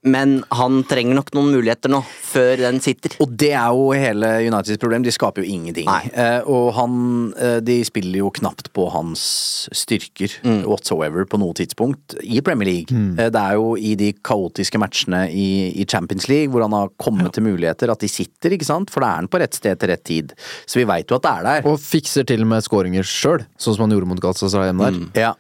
Men 0.03 0.43
han 0.51 0.81
trenger 0.83 1.15
nok 1.15 1.29
noen 1.35 1.53
muligheter 1.53 1.91
nå, 1.93 2.01
før 2.03 2.57
den 2.59 2.81
sitter. 2.83 3.13
Og 3.23 3.31
det 3.39 3.53
er 3.55 3.69
jo 3.71 3.85
hele 3.95 4.31
Uniteds 4.49 4.79
problem. 4.81 5.03
De 5.05 5.13
skaper 5.15 5.45
jo 5.45 5.53
ingenting. 5.53 5.87
Eh, 6.11 6.41
og 6.49 6.73
han 6.75 6.97
eh, 7.39 7.59
De 7.63 7.77
spiller 7.87 8.19
jo 8.19 8.31
knapt 8.35 8.71
på 8.75 8.89
hans 8.91 9.23
styrker 9.71 10.33
Mm. 10.43 10.63
whatsoever 10.67 11.23
på 11.29 11.37
noe 11.39 11.53
tidspunkt 11.55 12.15
i 12.23 12.41
Premier 12.43 12.67
League. 12.67 12.91
Eh, 13.17 13.29
det 13.31 13.39
er 13.39 13.55
jo 13.55 13.75
i 13.79 13.93
de 13.99 14.09
kaotiske 14.25 14.79
matchene 14.81 15.23
i, 15.31 15.71
i 15.79 15.85
Champions 15.87 16.27
League 16.27 16.51
hvor 16.51 16.65
han 16.65 16.75
har 16.75 16.91
kommet 16.99 17.31
til 17.37 17.45
muligheter, 17.47 17.91
at 17.93 18.03
de 18.03 18.09
sitter, 18.11 18.57
ikke 18.57 18.67
sant? 18.67 18.91
For 18.91 18.99
da 19.03 19.13
er 19.13 19.21
han 19.21 19.31
på 19.31 19.39
rett 19.39 19.55
sted 19.55 19.79
til 19.79 19.91
rett 19.93 20.03
tid. 20.03 20.33
Så 20.67 20.81
vi 20.81 20.87
veit 20.89 21.07
jo 21.11 21.15
at 21.19 21.23
det 21.23 21.31
er 21.31 21.47
der. 21.47 21.69
Og 21.71 21.79
fikser 21.79 22.27
til 22.27 22.43
og 22.43 22.51
med 22.51 22.65
skåringer 22.65 23.07
sjøl, 23.07 23.45
sånn 23.55 23.77
som 23.77 23.85
han 23.87 23.95
gjorde 23.95 24.09
mot 24.11 24.19
Galatasaray 24.23 24.71
hjemme 24.73 24.89
der. 24.91 25.21
Ja. 25.29 25.33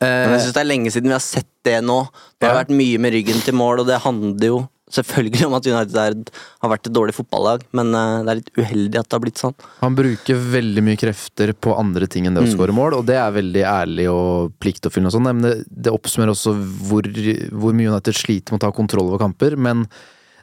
Men 0.00 0.34
jeg 0.36 0.42
synes 0.46 0.54
det 0.56 0.62
er 0.62 0.68
lenge 0.72 0.90
siden 0.94 1.10
vi 1.10 1.16
har 1.16 1.24
sett 1.24 1.48
det 1.66 1.78
nå. 1.84 2.00
Det 2.38 2.46
har 2.48 2.54
Ja. 2.56 2.62
vært 2.64 2.74
mye 2.74 2.98
med 3.02 3.12
ryggen 3.16 3.40
til 3.44 3.54
mål, 3.58 3.80
og 3.82 3.86
det 3.88 3.98
handler 4.04 4.46
jo 4.46 4.58
selvfølgelig 4.88 5.44
om 5.44 5.52
at 5.58 5.66
United 5.68 5.96
er, 6.00 6.14
har 6.62 6.70
vært 6.72 6.86
et 6.88 6.94
dårlig 6.96 7.12
fotballag, 7.12 7.60
men 7.76 7.90
eh, 7.92 8.22
det 8.24 8.30
er 8.32 8.38
litt 8.38 8.52
uheldig 8.56 8.96
at 9.02 9.08
det 9.10 9.16
har 9.18 9.20
blitt 9.20 9.36
sånn. 9.42 9.56
Han 9.82 9.94
bruker 9.98 10.38
veldig 10.54 10.84
mye 10.86 10.96
krefter 10.96 11.52
på 11.52 11.74
andre 11.76 12.06
ting 12.08 12.24
enn 12.26 12.38
det 12.38 12.46
å 12.46 12.48
skåre 12.54 12.72
mål, 12.72 12.94
og 12.96 13.04
det 13.10 13.18
er 13.20 13.34
veldig 13.36 13.64
ærlig 13.68 14.06
og 14.08 14.54
pliktoppfyllende 14.62 15.10
og 15.12 15.16
sånn, 15.18 15.28
men 15.28 15.42
det, 15.44 15.56
det 15.68 15.92
oppsummerer 15.92 16.32
også 16.32 16.54
hvor, 16.88 17.04
hvor 17.52 17.76
mye 17.76 17.90
United 17.92 18.16
sliter 18.16 18.54
med 18.56 18.62
å 18.62 18.66
ta 18.68 18.72
kontroll 18.72 19.10
over 19.10 19.20
kamper. 19.26 19.58
Men 19.60 19.84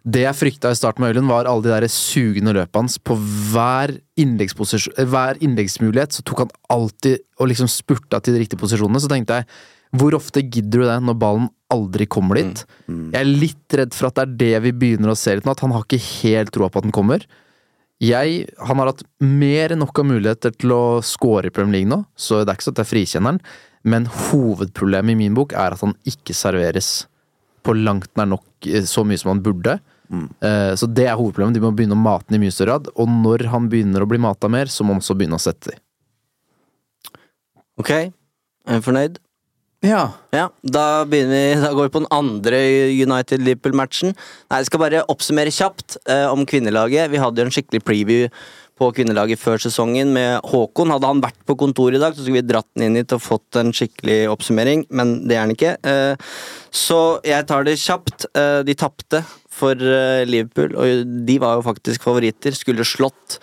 det 0.05 0.21
jeg 0.21 0.37
frykta 0.37 0.69
i 0.69 0.77
starten 0.77 1.01
med 1.01 1.15
Øylund, 1.15 1.31
var 1.31 1.47
alle 1.49 1.65
de 1.65 1.71
der 1.73 1.87
sugende 1.89 2.53
løpene 2.53 2.83
hans. 2.83 2.97
På 3.01 3.17
hver, 3.17 3.95
eh, 4.19 5.05
hver 5.09 5.39
innleggsmulighet 5.41 6.13
så 6.13 6.21
tok 6.21 6.43
han 6.43 6.51
alltid 6.69 7.23
og 7.39 7.49
liksom 7.49 7.69
spurta 7.71 8.21
til 8.21 8.35
de 8.35 8.43
riktige 8.43 8.61
posisjonene. 8.61 9.01
Så 9.01 9.09
tenkte 9.09 9.41
jeg, 9.41 9.47
hvor 9.95 10.13
ofte 10.13 10.43
gidder 10.43 10.83
du 10.83 10.85
det 10.85 10.99
når 11.07 11.17
ballen 11.17 11.49
aldri 11.73 12.05
kommer 12.05 12.37
dit? 12.37 12.65
Jeg 13.13 13.21
er 13.21 13.25
litt 13.25 13.73
redd 13.79 13.95
for 13.97 14.09
at 14.09 14.15
det 14.15 14.25
er 14.25 14.35
det 14.37 14.63
vi 14.67 14.75
begynner 14.83 15.13
å 15.13 15.17
se 15.17 15.33
litt 15.33 15.45
nå, 15.47 15.55
at 15.55 15.63
han 15.65 15.73
har 15.73 15.85
ikke 15.85 16.03
helt 16.21 16.53
troa 16.53 16.69
på 16.69 16.81
at 16.81 16.85
den 16.87 16.95
kommer. 16.95 17.25
Jeg, 18.03 18.45
han 18.59 18.77
har 18.77 18.91
hatt 18.91 19.05
mer 19.23 19.71
enn 19.71 19.79
nok 19.79 20.03
av 20.03 20.05
muligheter 20.05 20.51
til 20.51 20.73
å 20.75 20.83
score 21.01 21.47
i 21.47 21.53
Premier 21.53 21.79
League 21.79 21.89
nå, 21.89 22.03
så 22.13 22.43
det 22.43 22.51
er 22.51 22.59
ikke 22.59 22.67
sånn 22.67 22.75
at 22.75 22.83
jeg 22.83 22.91
frikjenner 22.91 23.33
han, 23.33 23.41
men 23.87 24.07
hovedproblemet 24.09 25.15
i 25.15 25.19
min 25.23 25.37
bok 25.37 25.55
er 25.55 25.73
at 25.73 25.81
han 25.81 25.95
ikke 26.09 26.35
serveres 26.35 27.07
på 27.65 27.73
langt 27.77 28.11
nær 28.19 28.29
nok 28.35 28.67
eh, 28.67 28.83
så 28.85 29.05
mye 29.07 29.21
som 29.21 29.31
han 29.33 29.43
burde. 29.45 29.79
Eh, 30.11 30.73
Så 30.75 30.87
det 30.91 31.07
er 31.07 31.15
hovedproblemet. 31.17 31.55
De 31.57 31.63
må 31.63 31.71
begynne 31.75 31.97
å 31.97 32.01
mate 32.01 32.27
den 32.29 32.39
i 32.41 32.45
mye 32.45 32.53
større 32.53 32.75
grad, 32.75 32.89
og 32.95 33.07
når 33.09 33.47
han 33.51 33.69
begynner 33.71 34.03
å 34.05 34.09
bli 34.09 34.19
mata 34.21 34.47
mer, 34.51 34.65
så 34.71 34.83
må 34.85 34.93
han 34.95 35.01
også 35.03 35.17
begynne 35.17 35.39
å 35.39 35.41
sette 35.41 35.71
de. 35.73 35.77
Ok, 37.79 37.91
er 37.91 38.79
du 38.79 38.85
fornøyd? 38.85 39.19
ja. 39.85 40.05
Ja, 40.33 40.47
da, 40.63 41.05
begynner 41.05 41.35
vi, 41.35 41.61
da 41.61 41.69
går 41.75 41.87
vi 41.87 41.93
på 41.93 42.01
den 42.01 42.11
andre 42.11 42.59
United-Liverpool-matchen. 43.05 44.15
Nei, 44.49 44.57
Jeg 44.59 44.69
skal 44.69 44.81
bare 44.81 45.03
oppsummere 45.11 45.53
kjapt 45.53 45.97
eh, 46.09 46.25
om 46.31 46.45
kvinnelaget. 46.49 47.11
Vi 47.13 47.21
hadde 47.21 47.39
jo 47.43 47.45
en 47.45 47.53
skikkelig 47.53 47.83
preview 47.85 48.25
på 48.75 48.89
kvinnelaget 48.97 49.39
før 49.39 49.61
sesongen 49.61 50.09
med 50.15 50.41
Håkon. 50.51 50.91
Hadde 50.91 51.07
han 51.07 51.21
vært 51.23 51.37
på 51.47 51.55
kontoret 51.61 51.95
i 51.95 52.01
dag, 52.01 52.15
så 52.15 52.25
skulle 52.25 52.41
vi 52.41 52.49
dratt 52.49 52.67
den 52.75 52.89
inn 52.89 52.99
hit 52.99 53.13
og 53.15 53.23
fått 53.23 53.59
en 53.61 53.71
skikkelig 53.75 54.25
oppsummering, 54.33 54.83
men 54.91 55.13
det 55.29 55.37
er 55.37 55.45
han 55.45 55.53
ikke. 55.55 55.75
Eh, 55.85 56.33
så 56.75 56.99
jeg 57.23 57.47
tar 57.47 57.63
det 57.67 57.77
kjapt. 57.79 58.27
Eh, 58.35 58.59
de 58.67 58.75
tapte 58.75 59.21
for 59.55 59.79
eh, 59.79 60.23
Liverpool, 60.27 60.75
og 60.75 61.13
de 61.27 61.37
var 61.41 61.59
jo 61.59 61.69
faktisk 61.69 62.03
favoritter. 62.05 62.55
Skulle 62.57 62.87
slått 62.87 63.39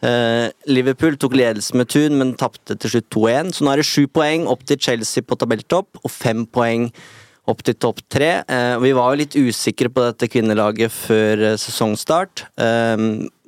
Eh, 0.00 0.48
Liverpool 0.72 1.18
tok 1.20 1.34
ledelsen 1.36 1.76
med 1.80 1.90
tun, 1.92 2.16
men 2.16 2.36
tapte 2.40 2.76
til 2.80 2.94
slutt 2.94 3.10
2-1. 3.12 3.52
Så 3.56 3.64
nå 3.64 3.72
er 3.72 3.82
det 3.82 3.88
sju 3.88 4.06
poeng 4.08 4.46
opp 4.48 4.64
til 4.68 4.80
Chelsea 4.80 5.24
på 5.26 5.36
tabelltopp, 5.40 6.00
og 6.00 6.12
fem 6.12 6.46
poeng 6.48 6.88
opp 7.50 7.64
til 7.66 7.76
topp 7.80 8.00
tre. 8.12 8.30
Eh, 8.48 8.76
vi 8.80 8.94
var 8.96 9.12
jo 9.12 9.20
litt 9.20 9.36
usikre 9.36 9.92
på 9.92 10.06
dette 10.06 10.30
kvinnelaget 10.30 10.92
før 10.94 11.50
sesongstart. 11.60 12.46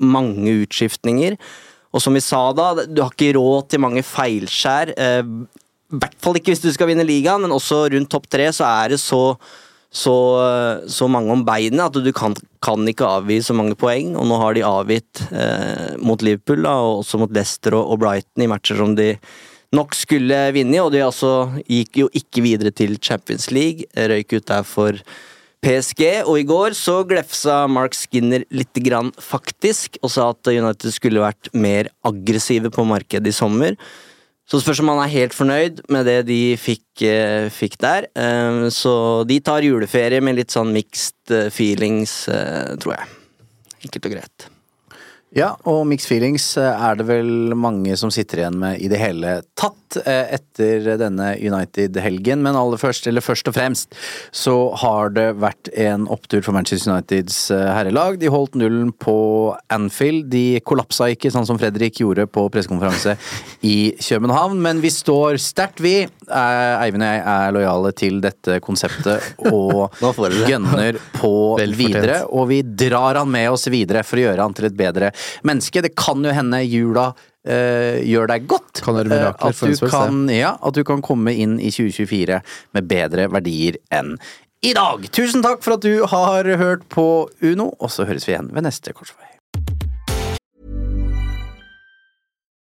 Mange 0.03 0.57
utskiftninger. 0.65 1.39
Og 1.93 2.01
som 2.01 2.17
vi 2.17 2.25
sa 2.25 2.45
da, 2.57 2.87
du 2.89 3.03
har 3.03 3.13
ikke 3.13 3.35
råd 3.37 3.69
til 3.73 3.83
mange 3.85 4.05
feilskjær. 4.05 4.95
I 4.97 5.99
hvert 6.01 6.17
fall 6.25 6.39
ikke 6.41 6.55
hvis 6.55 6.65
du 6.65 6.73
skal 6.73 6.89
vinne 6.89 7.05
ligaen, 7.05 7.45
men 7.45 7.53
også 7.53 7.85
rundt 7.93 8.11
topp 8.13 8.31
tre 8.33 8.49
så 8.57 8.65
er 8.65 8.95
det 8.95 9.01
så 9.01 9.37
så, 9.93 10.17
så 10.89 11.07
mange 11.13 11.35
om 11.35 11.45
beinet 11.45 11.85
at 11.85 11.97
du 12.01 12.13
kan, 12.17 12.35
kan 12.65 12.87
ikke 12.89 13.09
avgi 13.21 13.43
så 13.45 13.57
mange 13.57 13.77
poeng. 13.77 14.15
Og 14.17 14.25
nå 14.29 14.39
har 14.41 14.57
de 14.57 14.65
avgitt 14.65 15.25
eh, 15.29 15.99
mot 16.01 16.23
Liverpool 16.25 16.65
da, 16.65 16.79
og 16.81 17.03
også 17.03 17.21
mot 17.21 17.35
Leicester 17.37 17.77
og, 17.77 17.93
og 17.93 18.01
Brighton 18.01 18.47
i 18.47 18.49
matcher 18.49 18.81
som 18.81 18.97
de 18.97 19.13
nok 19.77 19.97
skulle 19.97 20.39
vinne 20.57 20.77
i, 20.77 20.81
og 20.81 20.93
de 20.93 21.05
altså 21.05 21.35
gikk 21.65 22.03
jo 22.03 22.09
ikke 22.17 22.45
videre 22.45 22.73
til 22.77 22.97
Champions 23.05 23.51
League. 23.53 23.85
Røyk 23.97 24.33
ut 24.39 24.49
der 24.49 24.65
for 24.69 24.97
PSG, 25.63 26.25
og 26.27 26.41
i 26.41 26.47
går 26.49 26.75
så 26.75 26.99
glefsa 27.07 27.63
Mark 27.71 27.95
Skinner 27.95 28.43
lite 28.51 28.83
grann 28.83 29.13
faktisk, 29.23 30.01
og 30.03 30.11
sa 30.11 30.31
at 30.33 30.51
United 30.51 30.91
skulle 30.91 31.23
vært 31.23 31.53
mer 31.55 31.93
aggressive 32.09 32.73
på 32.73 32.85
markedet 32.89 33.31
i 33.31 33.37
sommer. 33.37 33.77
Så 34.51 34.61
spørs 34.61 34.81
om 34.83 34.91
han 34.93 35.03
er 35.05 35.13
helt 35.13 35.37
fornøyd 35.37 35.85
med 35.93 36.09
det 36.09 36.19
de 36.29 36.41
fikk, 36.61 37.05
eh, 37.07 37.49
fikk 37.53 37.79
der. 37.81 38.09
Eh, 38.15 38.69
så 38.75 38.95
de 39.29 39.39
tar 39.41 39.65
juleferie 39.65 40.21
med 40.21 40.41
litt 40.41 40.55
sånn 40.55 40.73
mixed 40.75 41.33
eh, 41.33 41.49
feelings, 41.55 42.25
tror 42.83 42.99
jeg. 42.99 43.13
Enkelt 43.87 44.11
og 44.11 44.17
greit. 44.19 44.49
Ja, 45.33 45.55
og 45.65 45.87
mixed 45.89 46.11
feelings 46.11 46.45
eh, 46.61 46.69
er 46.69 46.99
det 46.99 47.07
vel 47.09 47.55
mange 47.57 47.95
som 47.97 48.11
sitter 48.13 48.43
igjen 48.43 48.59
med 48.61 48.83
i 48.85 48.89
det 48.93 48.99
hele 49.01 49.39
tatt 49.57 49.97
eh, 50.05 50.35
etter 50.37 50.91
denne 51.01 51.31
United-helgen. 51.41 52.43
Men 52.45 52.59
aller 52.59 52.81
først, 52.81 53.09
eller 53.09 53.25
først 53.25 53.49
og 53.49 53.57
fremst, 53.57 53.97
så 54.29 54.57
har 54.83 55.15
det 55.17 55.31
vært 55.41 55.71
en 55.73 56.05
opptur 56.13 56.45
for 56.45 56.53
Manchester 56.53 56.93
Uniteds 56.93 57.39
eh, 57.55 57.65
herrelag. 57.73 58.21
De 58.21 58.29
holdt 58.33 58.59
nullen 58.61 58.93
på 58.93 59.17
Anfield. 59.73 60.29
De 60.35 60.61
kollapsa 60.69 61.09
ikke, 61.15 61.33
sånn 61.33 61.49
som 61.49 61.61
Fredrik 61.61 62.03
gjorde 62.05 62.29
på 62.29 62.45
pressekonferanse 62.53 63.17
i 63.65 63.77
København. 64.05 64.61
Men 64.61 64.85
vi 64.85 64.93
står 64.93 65.41
sterkt, 65.41 65.81
vi. 65.81 66.03
Eh, 66.33 66.85
Eivind 66.87 67.05
og 67.05 67.11
jeg 67.13 67.25
er 67.35 67.57
lojale 67.57 67.93
til 67.97 68.21
dette 68.25 68.59
konseptet 68.65 69.35
og 69.53 69.93
gønner 70.49 70.99
på 71.19 71.33
videre. 71.83 72.23
Og 72.31 72.49
vi 72.53 72.63
drar 72.63 73.21
han 73.21 73.31
med 73.33 73.51
oss 73.53 73.69
videre 73.73 74.05
for 74.07 74.21
å 74.21 74.27
gjøre 74.27 74.47
han 74.47 74.57
til 74.57 74.71
et 74.71 74.79
bedre 74.79 75.13
menneske. 75.49 75.85
Det 75.85 75.95
kan 75.99 76.25
jo 76.25 76.35
hende 76.35 76.65
jula 76.65 77.13
Uh, 77.43 77.99
gjør 78.07 78.29
deg 78.31 78.45
godt. 78.47 78.85
Kan 78.87 79.01
gjøre 79.01 79.11
mirakler 79.11 79.51
uh, 79.51 79.65
at, 79.67 79.81
du 79.83 79.89
kan, 79.91 80.21
ja, 80.31 80.53
at 80.63 80.77
du 80.79 80.85
kan 80.87 81.03
komme 81.03 81.33
inn 81.35 81.57
i 81.59 81.73
2024 81.75 82.39
med 82.79 82.87
bedre 82.87 83.25
verdier 83.35 83.81
enn 83.91 84.13
i 84.63 84.71
dag. 84.79 85.09
Tusen 85.11 85.43
takk 85.43 85.59
for 85.67 85.75
at 85.75 85.83
du 85.83 86.07
har 86.07 86.47
hørt 86.63 86.87
på 86.95 87.27
Uno, 87.43 87.73
og 87.83 87.91
så 87.91 88.07
høres 88.07 88.31
vi 88.31 88.37
igjen 88.37 88.53
ved 88.55 88.69
neste 88.69 88.95
korsvei. 88.95 89.27